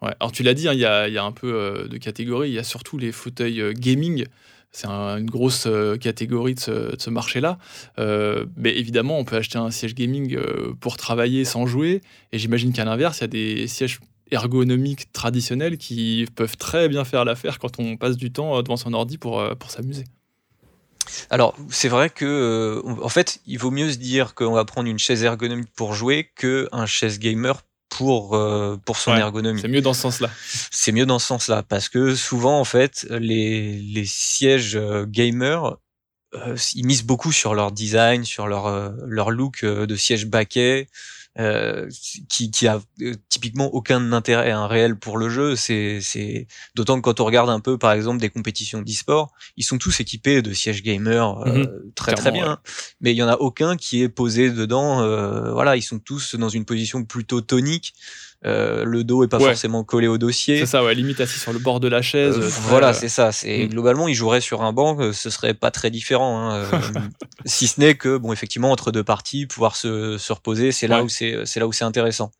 Alors 0.00 0.32
tu 0.32 0.42
l'as 0.42 0.54
dit, 0.54 0.66
hein, 0.66 0.72
il 0.72 0.80
y, 0.80 0.86
a, 0.86 1.08
y, 1.08 1.18
a, 1.18 1.22
un 1.22 1.32
peu 1.32 1.86
de 1.88 1.98
catégories. 1.98 2.48
Il 2.48 2.54
y 2.54 2.58
a 2.58 2.64
surtout 2.64 2.96
les 2.96 3.12
fauteuils 3.12 3.74
gaming. 3.74 4.24
C'est 4.72 4.86
une 4.86 5.28
grosse 5.28 5.68
catégorie 6.00 6.54
de 6.54 6.60
ce 6.98 7.10
marché-là. 7.10 7.58
mais 7.98 8.76
évidemment, 8.78 9.18
on 9.18 9.24
peut 9.24 9.36
acheter 9.36 9.58
un 9.58 9.70
siège 9.70 9.94
gaming 9.94 10.38
pour 10.80 10.96
travailler 10.96 11.44
sans 11.44 11.66
jouer. 11.66 12.00
Et 12.32 12.38
j'imagine 12.38 12.72
qu'à 12.72 12.86
l'inverse, 12.86 13.18
il 13.18 13.20
y 13.20 13.24
a 13.24 13.28
des 13.28 13.66
sièges 13.66 14.00
ergonomiques 14.30 15.12
traditionnels 15.12 15.78
qui 15.78 16.26
peuvent 16.34 16.56
très 16.56 16.88
bien 16.88 17.04
faire 17.04 17.24
l'affaire 17.24 17.58
quand 17.58 17.78
on 17.78 17.96
passe 17.96 18.16
du 18.16 18.32
temps 18.32 18.56
euh, 18.56 18.62
devant 18.62 18.76
son 18.76 18.92
ordi 18.92 19.18
pour, 19.18 19.40
euh, 19.40 19.54
pour 19.54 19.70
s'amuser. 19.70 20.04
Alors, 21.30 21.56
c'est 21.70 21.88
vrai 21.88 22.10
que, 22.10 22.24
euh, 22.24 23.02
en 23.02 23.08
fait, 23.08 23.40
il 23.46 23.58
vaut 23.58 23.70
mieux 23.70 23.90
se 23.90 23.96
dire 23.96 24.34
qu'on 24.34 24.52
va 24.52 24.64
prendre 24.64 24.88
une 24.88 24.98
chaise 24.98 25.24
ergonomique 25.24 25.70
pour 25.74 25.94
jouer 25.94 26.30
qu'un 26.36 26.86
chaise 26.86 27.18
gamer 27.18 27.62
pour, 27.88 28.38
pour 28.84 28.96
son 28.96 29.16
ergonomie. 29.16 29.60
C'est 29.60 29.66
mieux 29.66 29.80
dans 29.80 29.94
ce 29.94 30.02
sens-là. 30.02 30.30
C'est 30.70 30.92
mieux 30.92 31.06
dans 31.06 31.18
ce 31.18 31.26
sens-là, 31.26 31.64
parce 31.64 31.88
que 31.88 32.14
souvent, 32.14 32.60
en 32.60 32.64
fait, 32.64 33.04
les, 33.10 33.74
les 33.74 34.04
sièges 34.04 34.78
gamers, 35.08 35.76
ils 36.76 36.86
misent 36.86 37.02
beaucoup 37.02 37.32
sur 37.32 37.56
leur 37.56 37.72
design, 37.72 38.24
sur 38.24 38.46
leur, 38.46 38.92
leur 39.06 39.32
look 39.32 39.64
de 39.64 39.96
siège 39.96 40.26
baquet. 40.26 40.86
Euh, 41.40 41.88
qui, 42.28 42.50
qui 42.50 42.66
a 42.66 42.82
euh, 43.00 43.14
typiquement 43.30 43.72
aucun 43.72 44.12
intérêt 44.12 44.50
un 44.50 44.66
réel 44.66 44.98
pour 44.98 45.16
le 45.16 45.30
jeu. 45.30 45.56
C'est, 45.56 46.46
d'autant 46.74 46.96
que 46.96 47.00
quand 47.00 47.20
on 47.20 47.24
regarde 47.24 47.48
un 47.48 47.60
peu, 47.60 47.78
par 47.78 47.92
exemple, 47.92 48.20
des 48.20 48.28
compétitions 48.28 48.82
d'e-sport, 48.82 49.32
ils 49.56 49.64
sont 49.64 49.78
tous 49.78 50.00
équipés 50.00 50.42
de 50.42 50.52
sièges 50.52 50.82
gamer 50.82 51.38
euh, 51.46 51.52
mhm. 51.52 51.92
très 51.94 52.12
très 52.12 52.30
bien, 52.30 52.58
mais 53.00 53.12
il 53.12 53.16
y 53.16 53.22
en 53.22 53.28
a 53.28 53.36
aucun 53.36 53.78
qui 53.78 54.02
est 54.02 54.10
posé 54.10 54.50
dedans. 54.50 54.96
voilà, 55.52 55.76
ils 55.76 55.82
sont 55.82 55.98
tous 55.98 56.34
dans 56.34 56.50
une 56.50 56.66
position 56.66 57.04
plutôt 57.04 57.40
tonique. 57.40 57.94
Euh, 58.46 58.84
le 58.84 59.04
dos 59.04 59.22
est 59.22 59.28
pas 59.28 59.38
forcément 59.38 59.84
collé 59.84 60.06
au 60.06 60.16
dossier. 60.16 60.58
C'est 60.60 60.66
ça, 60.66 60.82
ouais, 60.82 60.94
limite 60.94 61.20
assis 61.20 61.38
sur 61.38 61.52
le 61.52 61.58
bord 61.58 61.78
de 61.78 61.88
la 61.88 62.00
chaise. 62.00 62.38
Euh, 62.38 62.48
voilà, 62.68 62.88
euh, 62.88 62.92
c'est 62.94 63.10
ça. 63.10 63.32
C'est 63.32 63.66
mm. 63.66 63.68
globalement, 63.68 64.08
il 64.08 64.14
jouerait 64.14 64.40
sur 64.40 64.62
un 64.62 64.72
banc, 64.72 65.12
ce 65.12 65.30
serait 65.30 65.54
pas 65.54 65.70
très 65.70 65.90
différent, 65.90 66.50
hein, 66.50 66.70
si 67.44 67.66
ce 67.66 67.80
n'est 67.80 67.94
que 67.96 68.16
bon, 68.16 68.32
effectivement, 68.32 68.70
entre 68.70 68.92
deux 68.92 69.04
parties, 69.04 69.46
pouvoir 69.46 69.76
se, 69.76 70.16
se 70.16 70.32
reposer, 70.32 70.72
c'est 70.72 70.86
là 70.86 71.02
où 71.02 71.08
c'est, 71.08 71.44
c'est 71.44 71.60
là 71.60 71.66
où 71.66 71.72
c'est 71.72 71.84
intéressant. 71.84 72.32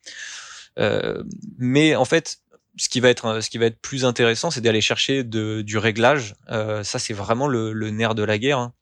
mais 1.58 1.94
en 1.96 2.06
fait, 2.06 2.38
ce 2.76 2.88
qui 2.88 3.00
va 3.00 3.10
être 3.10 3.42
ce 3.42 3.50
qui 3.50 3.58
va 3.58 3.66
être 3.66 3.80
plus 3.80 4.06
intéressant, 4.06 4.50
c'est 4.50 4.62
d'aller 4.62 4.80
chercher 4.80 5.22
de, 5.22 5.60
du 5.60 5.76
réglage. 5.76 6.34
ça, 6.48 6.98
c'est 6.98 7.14
vraiment 7.14 7.46
le, 7.46 7.74
le, 7.74 7.90
nerf 7.90 8.14
de 8.14 8.22
la 8.22 8.38
guerre. 8.38 8.58
Hein 8.58 8.72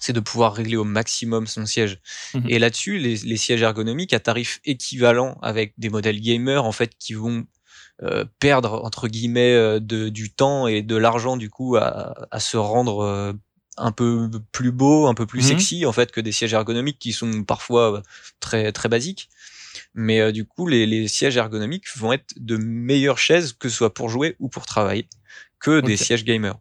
c'est 0.00 0.12
de 0.12 0.20
pouvoir 0.20 0.54
régler 0.54 0.76
au 0.76 0.84
maximum 0.84 1.46
son 1.46 1.66
siège. 1.66 2.00
Mmh 2.34 2.40
et 2.48 2.58
là-dessus, 2.58 2.98
les, 2.98 3.36
sièges 3.36 3.62
ergonomiques 3.62 4.12
à 4.12 4.20
tarif 4.20 4.60
équivalent 4.64 5.38
avec 5.42 5.74
des 5.78 5.90
modèles 5.90 6.20
gamers 6.20 6.64
en 6.64 6.72
fait 6.72 6.92
qui 6.98 7.14
vont 7.14 7.46
euh, 8.02 8.24
perdre 8.38 8.84
entre 8.84 9.08
guillemets 9.08 9.54
euh, 9.54 9.80
de, 9.80 10.08
du 10.08 10.32
temps 10.32 10.66
et 10.66 10.82
de 10.82 10.96
l'argent 10.96 11.36
du 11.36 11.50
coup 11.50 11.76
à, 11.76 12.14
se 12.38 12.56
rendre 12.56 13.00
euh, 13.00 13.32
un 13.76 13.92
peu 13.92 14.30
plus 14.52 14.72
beau, 14.72 15.06
un 15.06 15.14
peu 15.14 15.26
plus 15.26 15.40
mmh 15.40 15.48
sexy 15.48 15.86
en 15.86 15.92
fait 15.92 16.10
que 16.10 16.20
des 16.20 16.32
sièges 16.32 16.54
ergonomiques 16.54 16.98
qui 16.98 17.12
sont 17.12 17.44
parfois 17.44 18.02
très 18.40 18.72
très 18.72 18.88
basiques. 18.88 19.28
Mais 19.94 20.32
du 20.32 20.44
coup, 20.44 20.66
les, 20.66 21.08
sièges 21.08 21.36
ergonomiques 21.36 21.86
vont 21.96 22.12
être 22.12 22.34
de 22.36 22.56
meilleures 22.56 23.18
chaises 23.18 23.52
que 23.52 23.68
ce 23.68 23.76
soit 23.76 23.94
pour 23.94 24.08
jouer 24.08 24.36
ou 24.38 24.48
pour 24.48 24.66
travailler 24.66 25.08
que 25.60 25.80
des 25.80 25.96
sièges 25.96 26.24
gamers. 26.24 26.58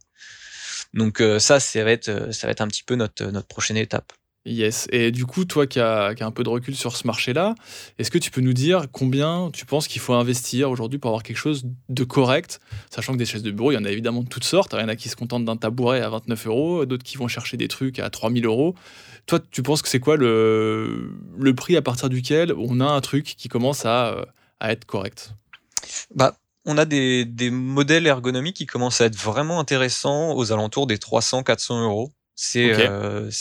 Donc 0.98 1.22
euh, 1.22 1.40
ça, 1.40 1.60
ça 1.60 1.84
va, 1.84 1.92
être, 1.92 2.10
euh, 2.10 2.32
ça 2.32 2.48
va 2.48 2.52
être 2.52 2.62
un 2.62 2.68
petit 2.68 2.84
peu 2.84 2.96
notre, 2.96 3.24
notre 3.26 3.48
prochaine 3.48 3.78
étape. 3.78 4.12
Yes. 4.46 4.88
Et 4.92 5.12
du 5.12 5.26
coup, 5.26 5.44
toi 5.44 5.68
qui 5.68 5.80
as, 5.80 6.16
un 6.22 6.32
peu 6.32 6.44
de 6.44 6.50
recul 6.50 6.74
sur 6.74 6.96
ce 6.96 7.06
marché-là, 7.06 7.54
est-ce 8.00 8.10
que 8.10 8.18
tu 8.18 8.32
peux 8.32 8.40
nous 8.40 8.54
dire 8.54 8.86
combien 8.92 9.52
tu 9.52 9.66
penses 9.66 9.90
qu'il 9.90 10.02
faut 10.02 10.14
investir 10.14 10.72
aujourd'hui 10.72 11.00
pour 11.00 11.10
avoir 11.10 11.22
quelque 11.22 11.38
chose 11.38 11.66
de 11.90 12.04
correct 12.06 12.62
Sachant 12.90 13.12
que 13.14 13.18
des 13.18 13.26
chaises 13.26 13.44
de 13.44 13.52
bureau, 13.52 13.72
il 13.72 13.76
y 13.76 13.78
en 13.78 13.84
a 13.84 13.92
évidemment 13.92 14.24
de 14.24 14.30
toutes 14.30 14.46
sortes. 14.46 14.74
Il 14.74 14.80
y 14.80 14.84
en 14.84 14.88
a 14.88 14.96
qui 14.96 15.10
se 15.10 15.18
contentent 15.18 15.44
d'un 15.44 15.58
tabouret 15.58 16.02
à 16.02 16.10
29 16.10 16.48
euros, 16.48 16.86
d'autres 16.86 17.04
qui 17.04 17.18
vont 17.18 17.28
chercher 17.28 17.58
des 17.58 17.68
trucs 17.68 18.00
à 18.00 18.10
3000 18.10 18.46
euros. 18.46 18.74
Toi, 19.26 19.40
tu 19.52 19.62
penses 19.62 19.82
que 19.82 19.90
c'est 19.90 20.00
quoi 20.00 20.16
le, 20.16 21.12
le 21.38 21.54
prix 21.54 21.76
à 21.76 21.82
partir 21.82 22.08
duquel 22.08 22.54
on 22.58 22.80
a 22.80 22.86
un 22.86 23.02
truc 23.02 23.36
qui 23.38 23.50
commence 23.50 23.86
à, 23.86 24.28
à 24.62 24.72
être 24.72 24.86
correct? 24.86 25.34
Bah, 26.16 26.38
on 26.68 26.78
a 26.78 26.86
des, 26.86 27.26
des, 27.26 27.50
modèles 27.50 28.06
ergonomiques 28.06 28.58
qui 28.58 28.66
commencent 28.66 29.00
à 29.00 29.06
être 29.06 29.16
vraiment 29.16 29.60
intéressants 29.60 30.36
aux 30.36 30.52
alentours 30.52 30.86
des 30.86 30.98
300-400 30.98 31.82
euros. 31.82 32.14
C'est, 32.36 32.72
euh, 32.88 33.32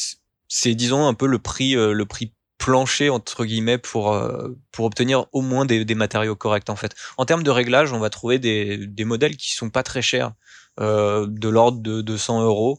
c'est 0.48 0.74
disons 0.74 1.06
un 1.06 1.12
peu 1.12 1.26
le 1.26 1.40
prix, 1.40 1.76
euh, 1.76 1.92
le 1.92 2.06
prix 2.06 2.32
plancher 2.56 3.10
entre 3.10 3.44
guillemets 3.44 3.76
pour 3.76 4.14
euh, 4.14 4.56
pour 4.72 4.86
obtenir 4.86 5.26
au 5.32 5.42
moins 5.42 5.66
des, 5.66 5.84
des, 5.84 5.94
matériaux 5.94 6.36
corrects 6.36 6.70
en 6.70 6.76
fait. 6.76 6.94
En 7.18 7.26
termes 7.26 7.42
de 7.42 7.50
réglage, 7.50 7.92
on 7.92 7.98
va 7.98 8.10
trouver 8.10 8.38
des, 8.38 8.86
des 8.86 9.04
modèles 9.04 9.36
qui 9.36 9.52
sont 9.52 9.70
pas 9.70 9.82
très 9.82 10.02
chers, 10.02 10.32
de 10.78 11.48
l'ordre 11.48 11.80
de 11.80 12.00
200 12.00 12.44
euros. 12.44 12.78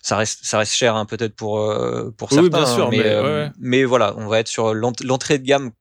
Ça 0.00 0.16
reste 0.16 0.44
ça 0.44 0.58
reste 0.58 0.72
cher 0.72 0.96
hein, 0.96 1.06
peut-être 1.06 1.34
pour 1.34 1.56
pour 2.16 2.30
certains, 2.30 2.48
bien 2.48 2.66
sûr, 2.66 2.90
mais, 2.90 3.50
mais, 3.58 3.84
voilà, 3.84 4.14
on 4.16 4.28
va 4.28 4.38
être 4.38 4.48
sur 4.48 4.74
l'entrée 4.74 5.38
de 5.38 5.44
gamme 5.44 5.72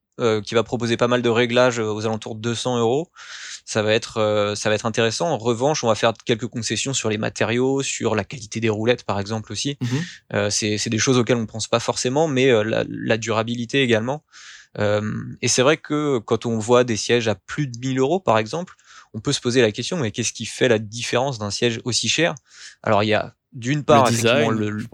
qui 0.45 0.55
va 0.55 0.63
proposer 0.63 0.97
pas 0.97 1.07
mal 1.07 1.21
de 1.21 1.29
réglages 1.29 1.79
aux 1.79 2.05
alentours 2.05 2.35
de 2.35 2.41
200 2.41 2.79
euros 2.79 3.09
ça 3.65 3.81
va 3.81 3.93
être 3.93 4.17
euh, 4.17 4.55
ça 4.55 4.69
va 4.69 4.75
être 4.75 4.85
intéressant. 4.85 5.29
En 5.29 5.37
revanche, 5.37 5.83
on 5.83 5.87
va 5.87 5.95
faire 5.95 6.13
quelques 6.25 6.47
concessions 6.47 6.93
sur 6.93 7.09
les 7.09 7.17
matériaux, 7.17 7.81
sur 7.81 8.15
la 8.15 8.23
qualité 8.23 8.59
des 8.59 8.69
roulettes 8.69 9.03
par 9.03 9.19
exemple 9.19 9.51
aussi. 9.51 9.77
Euh, 10.33 10.49
c'est 10.49 10.89
des 10.89 10.97
choses 10.97 11.17
auxquelles 11.17 11.37
on 11.37 11.41
ne 11.41 11.45
pense 11.45 11.67
pas 11.67 11.79
forcément, 11.79 12.27
mais 12.27 12.49
euh, 12.49 12.83
la, 12.87 13.17
durabilité 13.17 13.81
également. 13.81 14.23
et 14.77 15.47
c'est 15.47 15.61
vrai 15.61 15.77
que 15.77 16.17
quand 16.19 16.45
on 16.45 16.57
voit 16.57 16.83
des 16.83 16.97
sièges 16.97 17.27
à 17.27 17.35
plus 17.35 17.67
de 17.67 17.77
1000 17.77 17.99
euros 17.99 18.19
par 18.19 18.37
exemple, 18.37 18.75
on 19.13 19.19
peut 19.19 19.33
se 19.33 19.41
poser 19.41 19.61
la 19.61 19.71
question 19.71 19.97
mais 19.97 20.11
qu'est-ce 20.11 20.33
qui 20.33 20.45
fait 20.45 20.67
la 20.67 20.79
différence 20.79 21.39
d'un 21.39 21.51
siège 21.51 21.79
aussi 21.83 22.09
cher? 22.09 22.35
Alors 22.81 23.03
il 23.03 23.07
y 23.07 23.13
a 23.13 23.35
d'une 23.53 23.83
part 23.83 24.09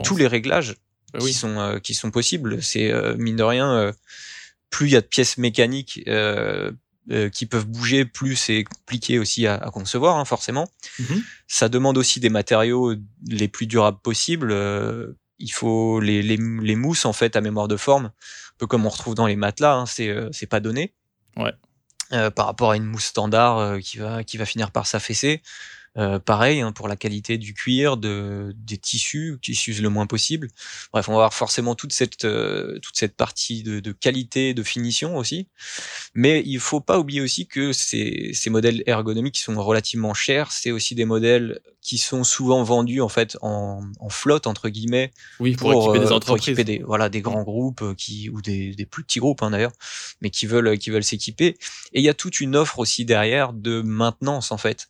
tous 0.03 0.17
les 0.17 0.27
réglages 0.27 0.75
bah 1.13 1.19
qui 1.19 1.33
sont 1.33 1.79
qui 1.81 1.93
sont 1.93 2.11
possibles. 2.11 2.61
C'est 2.61 2.91
mine 3.17 3.37
de 3.37 3.43
rien 3.43 3.93
plus 4.69 4.87
il 4.87 4.91
y 4.91 4.95
a 4.95 5.01
de 5.01 5.05
pièces 5.05 5.37
mécaniques, 5.37 6.01
euh, 7.09 7.29
qui 7.29 7.45
peuvent 7.45 7.65
bouger, 7.65 8.03
plus 8.03 8.35
c'est 8.35 8.65
compliqué 8.65 9.17
aussi 9.17 9.47
à, 9.47 9.57
concevoir, 9.71 10.17
hein, 10.17 10.25
forcément. 10.25 10.67
Mhm. 10.99 11.23
Ça 11.47 11.69
demande 11.69 11.97
aussi 11.97 12.19
des 12.19 12.27
matériaux 12.27 12.95
les 13.25 13.47
plus 13.47 13.65
durables 13.65 13.99
possibles. 13.99 14.51
Euh, 14.51 15.13
il 15.39 15.53
faut 15.53 16.01
les, 16.01 16.21
les, 16.21 16.35
les, 16.35 16.75
mousses 16.75 17.05
en 17.05 17.13
fait 17.13 17.37
à 17.37 17.41
mémoire 17.41 17.69
de 17.69 17.77
forme, 17.77 18.07
un 18.07 18.57
peu 18.57 18.67
comme 18.67 18.85
on 18.85 18.89
retrouve 18.89 19.15
dans 19.15 19.25
les 19.25 19.37
matelas. 19.37 19.75
Hein, 19.75 19.85
c'est 19.85 20.09
euh, 20.09 20.27
c'est 20.33 20.47
pas 20.47 20.59
donné. 20.59 20.95
Ouais. 21.37 21.53
par 22.31 22.47
rapport 22.47 22.71
à 22.71 22.75
une 22.75 22.83
mousse 22.83 23.05
standard 23.05 23.79
qui 23.79 23.99
va 23.99 24.25
qui 24.25 24.35
va 24.35 24.45
finir 24.45 24.71
par 24.71 24.85
s'affaisser. 24.85 25.41
Euh, 25.97 26.19
pareil 26.19 26.61
hein, 26.61 26.71
pour 26.71 26.87
la 26.87 26.95
qualité 26.95 27.39
du 27.39 27.55
cuir, 27.55 27.97
de, 27.97 28.53
des 28.55 28.77
tissus 28.77 29.39
qui 29.41 29.55
s'usent 29.55 29.81
le 29.81 29.89
moins 29.89 30.05
possible. 30.05 30.47
Bref, 30.93 31.09
on 31.09 31.13
va 31.13 31.17
avoir 31.17 31.33
forcément 31.33 31.73
toute 31.73 31.91
cette 31.91 32.23
euh, 32.23 32.77
toute 32.79 32.95
cette 32.95 33.15
partie 33.15 33.63
de, 33.63 33.79
de, 33.79 33.91
qualité, 33.91 34.53
de 34.53 34.61
finition 34.61 35.17
aussi. 35.17 35.47
Mais 36.13 36.43
il 36.45 36.59
faut 36.59 36.81
pas 36.81 36.99
oublier 36.99 37.21
aussi 37.21 37.47
que 37.47 37.73
ces, 37.73 38.29
ces 38.33 38.49
modèles 38.51 38.83
ergonomiques 38.85 39.35
qui 39.35 39.41
sont 39.41 39.55
relativement 39.55 40.13
chers, 40.13 40.51
c'est 40.51 40.71
aussi 40.71 40.93
des 40.93 41.05
modèles 41.05 41.61
qui 41.81 41.97
sont 41.97 42.23
souvent 42.23 42.63
vendus 42.63 43.01
en 43.01 43.09
fait 43.09 43.37
en, 43.41 43.81
en 43.99 44.09
flotte 44.09 44.45
entre 44.45 44.69
guillemets. 44.69 45.11
Oui, 45.39 45.55
pour, 45.55 45.71
équiper 45.71 46.05
des 46.05 46.11
entreprises, 46.11 46.49
équiper 46.49 46.63
des, 46.63 46.83
voilà 46.83 47.09
des 47.09 47.21
grands 47.21 47.43
groupes 47.43 47.95
qui 47.95 48.29
ou 48.29 48.41
des, 48.43 48.75
des 48.75 48.85
plus 48.85 49.03
petits 49.03 49.19
groupes 49.19 49.41
hein, 49.41 49.49
d'ailleurs, 49.49 49.73
mais 50.21 50.29
qui 50.29 50.45
veulent 50.45 50.77
qui 50.77 50.91
veulent 50.91 51.03
s'équiper. 51.03 51.57
Et 51.93 52.01
il 52.01 52.03
y 52.03 52.09
a 52.09 52.13
toute 52.13 52.39
une 52.39 52.55
offre 52.55 52.77
aussi 52.77 53.03
derrière 53.03 53.51
de 53.51 53.81
maintenance 53.81 54.51
en 54.51 54.57
fait 54.57 54.87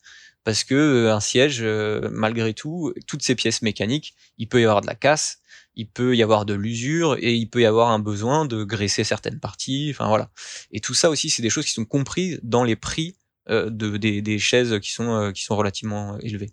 parce 0.48 0.64
que 0.64 0.76
euh, 0.76 1.14
un 1.14 1.20
siège, 1.20 1.60
euh, 1.62 2.08
malgré 2.10 2.54
tout, 2.54 2.94
toutes 3.06 3.22
ces 3.22 3.36
pièces 3.36 3.62
mécaniques, 3.62 4.16
il 4.38 4.48
peut 4.48 4.62
y 4.62 4.64
avoir 4.64 4.80
de 4.80 4.88
la 4.88 4.96
casse, 4.96 5.40
il 5.76 5.90
peut 5.90 6.16
y 6.16 6.24
avoir 6.24 6.46
de 6.46 6.54
l'usure 6.54 7.18
et 7.20 7.34
il 7.34 7.50
peut 7.50 7.60
y 7.60 7.66
avoir 7.66 7.90
un 7.90 8.00
besoin 8.00 8.46
de 8.46 8.64
graisser 8.64 9.04
certaines 9.04 9.42
parties. 9.42 9.92
Voilà. 10.00 10.30
Et 10.72 10.80
tout 10.80 10.94
ça 10.94 11.10
aussi, 11.10 11.30
c'est 11.30 11.42
des 11.42 11.50
choses 11.50 11.66
qui 11.66 11.74
sont 11.74 11.84
comprises 11.84 12.40
dans 12.44 12.64
les 12.64 12.78
prix 12.78 13.18
euh, 13.50 13.70
de, 13.70 13.98
des, 13.98 14.40
chaises 14.40 14.80
qui 14.80 14.94
sont, 14.94 15.34
qui 15.36 15.44
sont 15.44 15.58
relativement 15.58 16.18
élevées. 16.20 16.52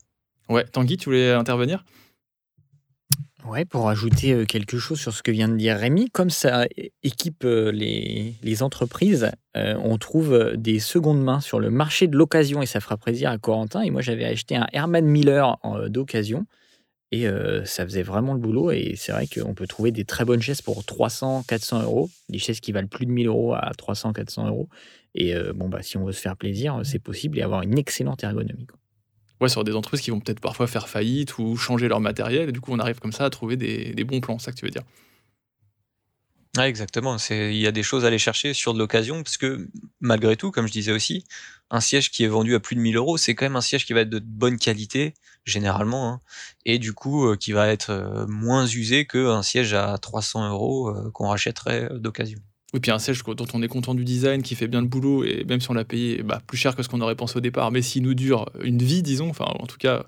Ouais, 0.49 0.65
Tanguy, 0.65 0.97
tu 0.97 1.05
voulais 1.05 1.31
intervenir? 1.31 1.85
Ouais, 3.47 3.67
pour 3.67 3.91
ajouter 3.91 4.47
quelque 4.47 4.79
chose 4.79 4.99
sur 4.99 5.13
ce 5.13 5.23
que 5.23 5.31
vient 5.31 5.49
de 5.49 5.57
dire 5.57 5.77
Rémi, 5.77 6.11
comme 6.11 6.31
ça 6.31 6.67
équipe 7.03 7.45
les, 7.45 8.35
les 8.43 8.63
entreprises, 8.63 9.31
on 9.55 9.99
trouve 9.99 10.55
des 10.57 10.79
secondes 10.79 11.23
mains 11.23 11.41
sur 11.41 11.61
le 11.61 11.71
marché 11.71 12.09
de 12.09 12.17
l'occasion 12.17 12.63
et 12.63 12.67
ça 12.67 12.81
fera 12.81 12.97
plaisir 12.97 13.31
à 13.31 13.37
Corentin. 13.37 13.83
Et 13.83 13.91
moi, 13.91 14.01
j'avais 14.01 14.25
acheté 14.25 14.57
un 14.57 14.67
Herman 14.73 15.05
Miller 15.05 15.59
d'occasion 15.89 16.47
et 17.13 17.27
ça 17.67 17.85
faisait 17.85 18.03
vraiment 18.03 18.33
le 18.33 18.41
boulot. 18.41 18.71
Et 18.71 18.95
c'est 18.97 19.13
vrai 19.13 19.27
qu'on 19.27 19.53
peut 19.53 19.67
trouver 19.67 19.93
des 19.93 20.07
très 20.07 20.25
bonnes 20.25 20.41
chaises 20.41 20.63
pour 20.63 20.83
300, 20.83 21.45
400 21.47 21.83
euros, 21.83 22.09
des 22.31 22.39
chaises 22.39 22.61
qui 22.61 22.73
valent 22.73 22.89
plus 22.89 23.05
de 23.05 23.11
1000 23.11 23.27
euros 23.27 23.53
à 23.55 23.73
300, 23.77 24.15
400 24.15 24.49
euros. 24.49 24.71
Et 25.15 25.35
bon, 25.55 25.69
bah, 25.69 25.83
si 25.83 25.99
on 25.99 26.05
veut 26.07 26.13
se 26.13 26.21
faire 26.21 26.37
plaisir, 26.37 26.81
c'est 26.83 26.99
possible 26.99 27.39
et 27.39 27.43
avoir 27.43 27.61
une 27.61 27.79
excellente 27.79 28.25
ergonomie 28.25 28.67
sur 29.49 29.65
des 29.65 29.75
entreprises 29.75 30.01
qui 30.01 30.11
vont 30.11 30.21
peut-être 30.21 30.41
parfois 30.41 30.67
faire 30.67 30.89
faillite 30.89 31.39
ou 31.39 31.57
changer 31.57 31.89
leur 31.89 32.01
matériel. 32.01 32.49
Et 32.49 32.53
du 32.53 32.61
coup, 32.61 32.73
on 32.73 32.79
arrive 32.79 33.01
comme 33.01 33.13
ça 33.13 33.25
à 33.25 33.31
trouver 33.31 33.57
des, 33.57 34.05
bons 34.05 34.21
plans, 34.21 34.39
c'est 34.39 34.47
ça 34.47 34.53
que 34.53 34.57
tu 34.57 34.65
veux 34.65 34.71
dire 34.71 34.85
ah, 36.57 36.69
exactement. 36.69 37.17
Il 37.31 37.57
y 37.57 37.67
a 37.67 37.73
des 37.73 37.83
choses 37.83 38.05
à 38.05 38.07
aller 38.07 38.19
chercher 38.19 38.55
sur 38.55 38.75
de 38.75 38.79
l'occasion 38.79 39.25
parce 39.25 39.37
que 39.37 39.69
malgré 40.01 40.37
tout, 40.37 40.53
comme 40.53 40.69
je 40.69 40.73
disais 40.73 40.93
aussi, 40.93 41.25
un 41.71 41.81
siège 41.81 42.13
qui 42.13 42.23
est 42.23 42.29
vendu 42.29 42.55
à 42.55 42.61
plus 42.61 42.77
de 42.77 42.81
1000 42.81 42.97
euros, 42.97 43.17
c'est 43.17 43.35
quand 43.35 43.45
même 43.45 43.57
un 43.57 43.61
siège 43.61 43.85
qui 43.85 43.93
va 43.93 44.03
être 44.03 44.09
de 44.09 44.21
bonne 44.21 44.57
qualité 44.57 45.15
généralement, 45.45 46.09
hein, 46.09 46.21
et 46.65 46.79
du 46.79 46.93
coup 46.93 47.27
euh, 47.27 47.37
qui 47.37 47.53
va 47.53 47.69
être 47.69 47.91
euh, 47.91 48.27
moins 48.27 48.67
usé 48.67 49.07
qu'un 49.07 49.43
siège 49.43 49.75
à 49.75 49.99
300 49.99 50.51
euros 50.51 50.89
euh, 50.89 51.11
qu'on 51.13 51.29
rachèterait 51.29 51.89
d'occasion. 51.93 52.39
Oui, 52.75 52.81
puis 52.81 52.91
un 52.91 52.99
siège 52.99 53.23
dont 53.23 53.47
on 53.55 53.63
est 53.63 53.69
content 53.69 53.95
du 53.95 54.05
design, 54.05 54.43
qui 54.43 54.57
fait 54.57 54.67
bien 54.67 54.81
le 54.81 54.89
boulot, 54.89 55.23
et 55.25 55.45
même 55.45 55.61
si 55.61 55.71
on 55.71 55.75
l'a 55.75 55.85
payé 55.85 56.25
bah, 56.25 56.43
plus 56.45 56.59
cher 56.59 56.75
que 56.75 56.83
ce 56.83 56.89
qu'on 56.89 57.01
aurait 57.01 57.15
pensé 57.15 57.37
au 57.37 57.41
départ, 57.41 57.71
mais 57.71 57.83
s'il 57.83 58.03
nous 58.03 58.15
dure 58.15 58.51
une 58.63 58.83
vie, 58.83 59.05
disons, 59.05 59.31
enfin 59.31 59.47
en 59.61 59.67
tout 59.67 59.79
cas 59.79 60.05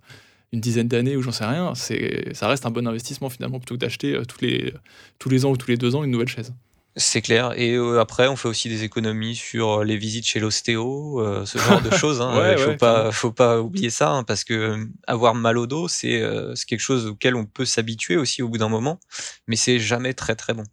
une 0.52 0.60
dizaine 0.60 0.88
d'années 0.88 1.16
ou 1.16 1.22
j'en 1.22 1.30
sais 1.30 1.44
rien, 1.44 1.74
ça 1.74 2.48
reste 2.48 2.66
un 2.66 2.70
bon 2.70 2.86
investissement 2.88 3.30
finalement 3.30 3.60
plutôt 3.60 3.74
que 3.74 3.80
d'acheter 3.80 4.14
euh, 4.14 4.24
tous 4.24 4.40
les, 4.40 4.74
tous 5.18 5.28
les 5.28 5.44
ans 5.44 5.50
ou 5.50 5.56
tous 5.56 5.68
les 5.68 5.76
deux 5.76 5.94
ans 5.94 6.02
une 6.02 6.10
nouvelle 6.10 6.28
chaise. 6.28 6.52
C'est 6.98 7.20
clair. 7.20 7.52
Et 7.56 7.74
euh, 7.74 8.00
après, 8.00 8.26
on 8.26 8.36
fait 8.36 8.48
aussi 8.48 8.68
des 8.68 8.82
économies 8.82 9.36
sur 9.36 9.80
euh, 9.80 9.84
les 9.84 9.98
visites 9.98 10.26
chez 10.26 10.40
l'ostéo, 10.40 11.22
ce 11.44 11.58
genre 11.58 11.82
de 11.82 11.90
choses. 11.96 12.20
Hein. 12.20 12.56
Faut 12.56 12.76
pas, 12.76 13.12
faut 13.12 13.32
pas 13.32 13.60
oublier 13.60 13.90
ça, 13.90 14.10
hein, 14.10 14.24
parce 14.24 14.42
que 14.42 14.88
avoir 15.06 15.36
mal 15.36 15.58
au 15.58 15.68
dos, 15.68 15.86
c'est 15.86 16.20
quelque 16.66 16.80
chose 16.80 17.06
auquel 17.06 17.36
on 17.36 17.44
peut 17.44 17.66
s'habituer 17.66 18.16
aussi 18.16 18.42
au 18.42 18.48
bout 18.48 18.58
d'un 18.58 18.70
moment, 18.70 18.98
mais 19.46 19.56
c'est 19.56 19.78
jamais 19.78 20.14
très 20.14 20.34
très 20.34 20.54
bon. 20.54 20.64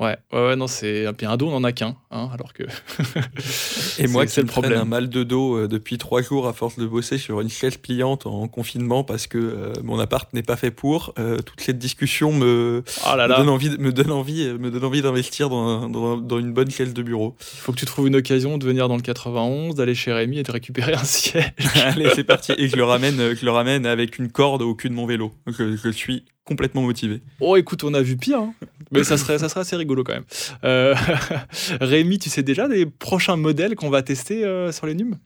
Ouais, 0.00 0.16
ouais, 0.32 0.56
non, 0.56 0.66
c'est 0.66 1.04
un 1.06 1.36
dos, 1.36 1.48
on 1.48 1.50
n'en 1.50 1.64
a 1.64 1.72
qu'un, 1.72 1.94
hein, 2.10 2.30
alors 2.32 2.54
que. 2.54 2.62
et 3.98 4.06
moi, 4.06 4.26
c'est 4.26 4.40
le 4.40 4.46
problème. 4.46 4.80
un 4.80 4.84
mal 4.86 5.10
de 5.10 5.24
dos 5.24 5.58
euh, 5.58 5.68
depuis 5.68 5.98
trois 5.98 6.22
jours 6.22 6.48
à 6.48 6.54
force 6.54 6.78
de 6.78 6.86
bosser 6.86 7.18
sur 7.18 7.42
une 7.42 7.50
chaise 7.50 7.76
pliante 7.76 8.24
en 8.24 8.48
confinement 8.48 9.04
parce 9.04 9.26
que 9.26 9.36
euh, 9.36 9.74
mon 9.84 9.98
appart 9.98 10.32
n'est 10.32 10.42
pas 10.42 10.56
fait 10.56 10.70
pour. 10.70 11.12
Euh, 11.18 11.36
toute 11.40 11.60
cette 11.60 11.78
discussion 11.78 12.32
me, 12.32 12.82
oh 13.04 13.14
me 13.14 13.28
donne 13.28 13.50
envie, 13.50 13.76
me 13.76 13.92
donne 13.92 14.10
envie, 14.10 14.48
me 14.48 14.70
donne 14.70 14.84
envie 14.84 15.02
d'investir 15.02 15.50
dans, 15.50 15.90
dans, 15.90 16.38
une 16.38 16.54
bonne 16.54 16.70
chaise 16.70 16.94
de 16.94 17.02
bureau. 17.02 17.36
Il 17.38 17.58
faut 17.58 17.72
que 17.72 17.78
tu 17.78 17.84
trouves 17.84 18.06
une 18.06 18.16
occasion 18.16 18.56
de 18.56 18.64
venir 18.64 18.88
dans 18.88 18.96
le 18.96 19.02
91, 19.02 19.74
d'aller 19.74 19.94
chez 19.94 20.14
Rémi 20.14 20.38
et 20.38 20.44
de 20.44 20.50
récupérer 20.50 20.94
un 20.94 21.04
siège. 21.04 21.52
Allez, 21.74 22.08
c'est 22.14 22.24
parti. 22.24 22.52
Et 22.56 22.68
je 22.68 22.76
le 22.76 22.84
ramène, 22.84 23.34
je 23.34 23.44
le 23.44 23.50
ramène 23.50 23.84
avec 23.84 24.18
une 24.18 24.30
corde 24.30 24.62
au 24.62 24.74
cul 24.74 24.88
de 24.88 24.94
mon 24.94 25.04
vélo. 25.04 25.34
Je, 25.46 25.76
je 25.76 25.90
suis 25.90 26.24
complètement 26.50 26.82
motivé. 26.82 27.22
Oh, 27.38 27.56
écoute, 27.56 27.84
on 27.84 27.94
a 27.94 28.02
vu 28.02 28.16
pire, 28.16 28.40
hein. 28.40 28.54
mais 28.90 29.04
ça 29.04 29.16
serait, 29.16 29.38
ça 29.38 29.48
serait 29.48 29.60
assez 29.60 29.76
rigolo 29.76 30.02
quand 30.02 30.14
même. 30.14 30.24
Euh, 30.64 30.96
Rémi, 31.80 32.18
tu 32.18 32.28
sais 32.28 32.42
déjà 32.42 32.66
des 32.66 32.86
prochains 32.86 33.36
modèles 33.36 33.76
qu'on 33.76 33.88
va 33.88 34.02
tester 34.02 34.44
euh, 34.44 34.72
sur 34.72 34.86
les 34.86 34.94
NUM? 34.94 35.16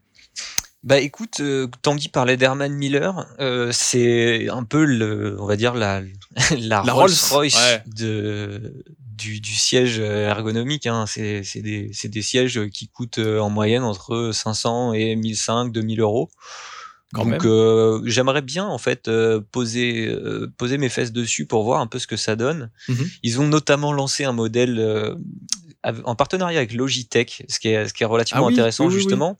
Bah 0.83 0.99
écoute, 0.99 1.41
euh, 1.41 1.67
Tanguy 1.81 2.09
parlait 2.09 2.37
d'Herman 2.37 2.71
Miller, 2.75 3.27
euh, 3.41 3.71
c'est 3.73 4.51
un 4.51 4.65
peu 4.65 4.85
le, 4.85 5.39
on 5.41 5.47
va 5.47 5.57
dire 5.57 5.73
la, 5.73 6.03
la, 6.59 6.83
Rolls-Royce 6.83 7.81
de, 7.87 8.85
du, 9.17 9.41
du, 9.41 9.55
siège 9.55 9.99
ergonomique. 9.99 10.87
Hein. 10.87 11.07
C'est 11.07 11.41
des, 11.63 11.91
des, 12.05 12.23
sièges 12.23 12.69
qui 12.69 12.89
coûtent 12.89 13.19
en 13.19 13.49
moyenne 13.49 13.83
entre 13.83 14.31
500 14.35 14.93
et 14.93 15.17
1500, 15.17 15.69
2000 15.69 16.01
euros. 16.03 16.29
Donc 17.23 17.45
euh, 17.45 18.01
j'aimerais 18.05 18.43
bien 18.43 18.65
en 18.65 18.79
fait 18.79 19.09
euh, 19.09 19.41
poser 19.53 20.09
euh, 20.09 20.53
poser 20.57 20.79
mes 20.79 20.89
fesses 20.89 21.13
dessus 21.13 21.47
pour 21.47 21.63
voir 21.65 21.81
un 21.81 21.87
peu 21.87 21.99
ce 21.99 22.07
que 22.07 22.17
ça 22.17 22.37
donne. 22.37 22.71
Mmh 22.89 22.95
Ils 23.23 23.41
ont 23.41 23.47
notamment 23.47 23.93
lancé 23.93 24.25
un 24.25 24.33
modèle 24.33 25.17
en 25.83 26.15
partenariat 26.17 26.59
avec 26.59 26.73
Logitech, 26.73 27.45
ce 27.49 27.59
qui 27.61 27.69
est, 27.69 27.89
ce 27.89 27.93
qui 27.93 28.05
est 28.05 28.07
relativement 28.07 28.47
ah 28.47 28.51
intéressant 28.51 28.89
justement, 28.91 29.39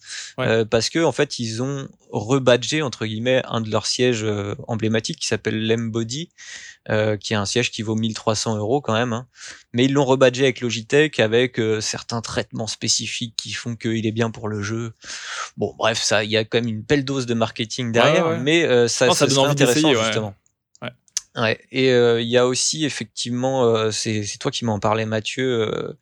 parce 0.71 0.91
que 0.91 1.03
en 1.03 1.13
fait 1.13 1.39
ils 1.39 1.63
ont 1.63 1.89
rebadgé 2.11 2.83
entre 2.83 3.07
guillemets 3.07 3.43
un 3.47 3.61
de 3.61 3.71
leurs 3.71 3.87
sièges 3.87 4.27
emblématiques 4.69 5.19
qui 5.19 5.27
s'appelle 5.27 5.67
l'Embody, 5.67 6.31
euh, 6.91 7.17
qui 7.17 7.33
est 7.33 7.37
un 7.37 7.47
siège 7.47 7.71
qui 7.71 7.81
vaut 7.81 7.95
1300 7.95 8.59
euros 8.59 8.83
quand 8.83 8.93
même. 8.93 9.15
Hein. 9.15 9.27
Mais 9.73 9.87
ils 9.87 9.93
l'ont 9.93 10.05
rebadgé 10.05 10.45
avec 10.45 10.61
Logitech, 10.61 11.19
avec 11.19 11.59
euh, 11.59 11.81
certains 11.81 12.21
traitements 12.21 12.67
spécifiques 12.67 13.35
qui 13.37 13.53
font 13.53 13.75
qu'il 13.75 14.07
est 14.07 14.13
bien 14.13 14.31
pour 14.31 14.49
le 14.49 14.63
jeu. 14.63 14.93
Bon, 15.57 15.75
bref, 15.79 16.03
ça, 16.03 16.25
il 16.25 16.31
y 16.31 16.37
a 16.37 16.45
quand 16.45 16.59
même 16.59 16.69
une 16.69 16.83
belle 16.83 17.05
dose 17.07 17.25
de 17.25 17.33
marketing 17.33 17.91
derrière, 17.91 18.39
mais 18.39 18.65
euh, 18.65 18.87
ça, 18.87 19.11
ça, 19.13 19.27
donne 19.27 19.39
envie 19.39 19.53
intéressant 19.53 19.95
justement. 19.95 20.35
Ouais. 21.37 21.59
Et 21.73 21.89
il 21.89 22.29
y 22.29 22.39
a 22.39 22.47
aussi 22.47 22.85
effectivement, 22.85 23.91
c'est 23.91 24.25
toi 24.39 24.53
qui 24.53 24.65
m'en 24.65 24.79
parlais, 24.79 25.05
Mathieu, 25.05 25.97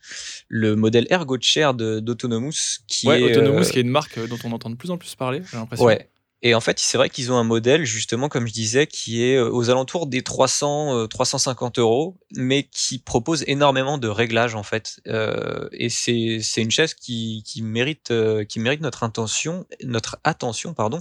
le 0.48 0.76
modèle 0.76 1.06
Ergo 1.10 1.38
Chair 1.40 1.72
d'Autonomous, 1.72 2.80
qui 2.86 3.06
ouais, 3.06 3.22
est 3.22 3.30
Autonomous, 3.30 3.70
qui 3.70 3.78
est 3.78 3.82
une 3.82 3.88
marque 3.88 4.18
dont 4.28 4.36
on 4.44 4.52
entend 4.52 4.68
de 4.68 4.74
plus 4.74 4.90
en 4.90 4.98
plus 4.98 5.14
parler, 5.14 5.42
j'ai 5.50 5.56
l'impression. 5.56 5.86
Ouais, 5.86 6.10
et 6.44 6.56
en 6.56 6.60
fait, 6.60 6.80
c'est 6.80 6.98
vrai 6.98 7.08
qu'ils 7.08 7.30
ont 7.30 7.36
un 7.36 7.44
modèle, 7.44 7.84
justement, 7.84 8.28
comme 8.28 8.48
je 8.48 8.52
disais, 8.52 8.88
qui 8.88 9.22
est 9.22 9.36
euh, 9.36 9.48
aux 9.48 9.70
alentours 9.70 10.08
des 10.08 10.22
300, 10.22 11.06
350 11.06 11.78
euh, 11.78 11.82
euros, 11.82 12.18
mais 12.34 12.64
qui 12.64 12.98
propose 12.98 13.44
énormément 13.46 13.96
de 13.96 14.08
réglages, 14.08 14.56
en 14.56 14.64
fait. 14.64 15.00
Euh, 15.06 15.68
et 15.70 15.88
c'est, 15.88 16.40
une 16.56 16.72
chaise 16.72 16.94
qui, 16.94 17.44
qui 17.46 17.62
mérite, 17.62 18.10
euh, 18.10 18.44
qui 18.44 18.58
mérite 18.58 18.80
notre 18.80 19.04
intention, 19.04 19.66
notre 19.84 20.18
attention, 20.24 20.74
pardon. 20.74 21.00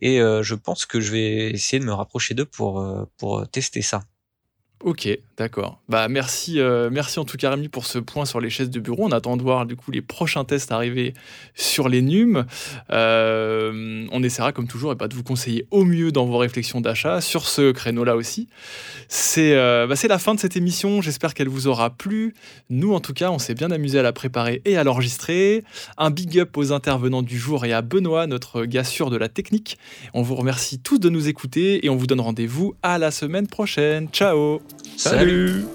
Et 0.00 0.18
je 0.18 0.54
pense 0.54 0.84
que 0.84 1.00
je 1.00 1.12
vais 1.12 1.50
essayer 1.50 1.78
de 1.78 1.84
me 1.84 1.92
rapprocher 1.92 2.34
d'eux 2.34 2.44
pour, 2.44 2.84
pour 3.16 3.48
tester 3.48 3.80
ça. 3.80 4.02
Ok, 4.82 5.08
d'accord. 5.36 5.80
Bah 5.88 6.08
merci, 6.08 6.60
euh, 6.60 6.90
merci 6.90 7.18
en 7.18 7.24
tout 7.24 7.36
cas 7.36 7.50
Rémi 7.50 7.68
pour 7.68 7.86
ce 7.86 7.98
point 7.98 8.24
sur 8.24 8.40
les 8.40 8.50
chaises 8.50 8.70
de 8.70 8.80
bureau. 8.80 9.04
On 9.04 9.12
attend 9.12 9.36
de 9.36 9.42
voir 9.42 9.66
du 9.66 9.76
coup 9.76 9.90
les 9.90 10.02
prochains 10.02 10.44
tests 10.44 10.72
arriver 10.72 11.14
sur 11.54 11.88
les 11.88 12.02
NUM. 12.02 12.44
Euh, 12.90 14.06
on 14.12 14.22
essaiera 14.22 14.52
comme 14.52 14.68
toujours 14.68 14.92
et 14.92 14.96
pas 14.96 15.08
de 15.08 15.14
vous 15.14 15.22
conseiller 15.22 15.66
au 15.70 15.84
mieux 15.84 16.12
dans 16.12 16.26
vos 16.26 16.38
réflexions 16.38 16.80
d'achat 16.80 17.20
sur 17.20 17.46
ce 17.46 17.72
créneau-là 17.72 18.16
aussi. 18.16 18.48
C'est 19.08 19.54
euh, 19.54 19.86
bah, 19.86 19.94
la 20.08 20.18
fin 20.18 20.34
de 20.34 20.40
cette 20.40 20.56
émission. 20.56 21.00
J'espère 21.02 21.34
qu'elle 21.34 21.48
vous 21.48 21.66
aura 21.66 21.90
plu. 21.90 22.34
Nous 22.70 22.94
en 22.94 23.00
tout 23.00 23.14
cas, 23.14 23.30
on 23.30 23.38
s'est 23.38 23.54
bien 23.54 23.70
amusé 23.70 23.98
à 23.98 24.02
la 24.02 24.12
préparer 24.12 24.62
et 24.64 24.76
à 24.76 24.84
l'enregistrer. 24.84 25.64
Un 25.98 26.10
big 26.10 26.38
up 26.38 26.56
aux 26.56 26.72
intervenants 26.72 27.22
du 27.22 27.38
jour 27.38 27.64
et 27.64 27.72
à 27.72 27.82
Benoît, 27.82 28.26
notre 28.26 28.64
gars 28.64 28.84
sûr 28.84 29.10
de 29.10 29.16
la 29.16 29.28
technique. 29.28 29.78
On 30.12 30.22
vous 30.22 30.34
remercie 30.34 30.78
tous 30.78 30.98
de 30.98 31.08
nous 31.08 31.28
écouter 31.28 31.84
et 31.84 31.90
on 31.90 31.96
vous 31.96 32.06
donne 32.06 32.20
rendez-vous 32.20 32.74
à 32.82 32.98
la 32.98 33.10
semaine 33.10 33.46
prochaine. 33.46 34.08
Ciao 34.12 34.60
Salut. 34.96 35.23
る。 35.24 35.68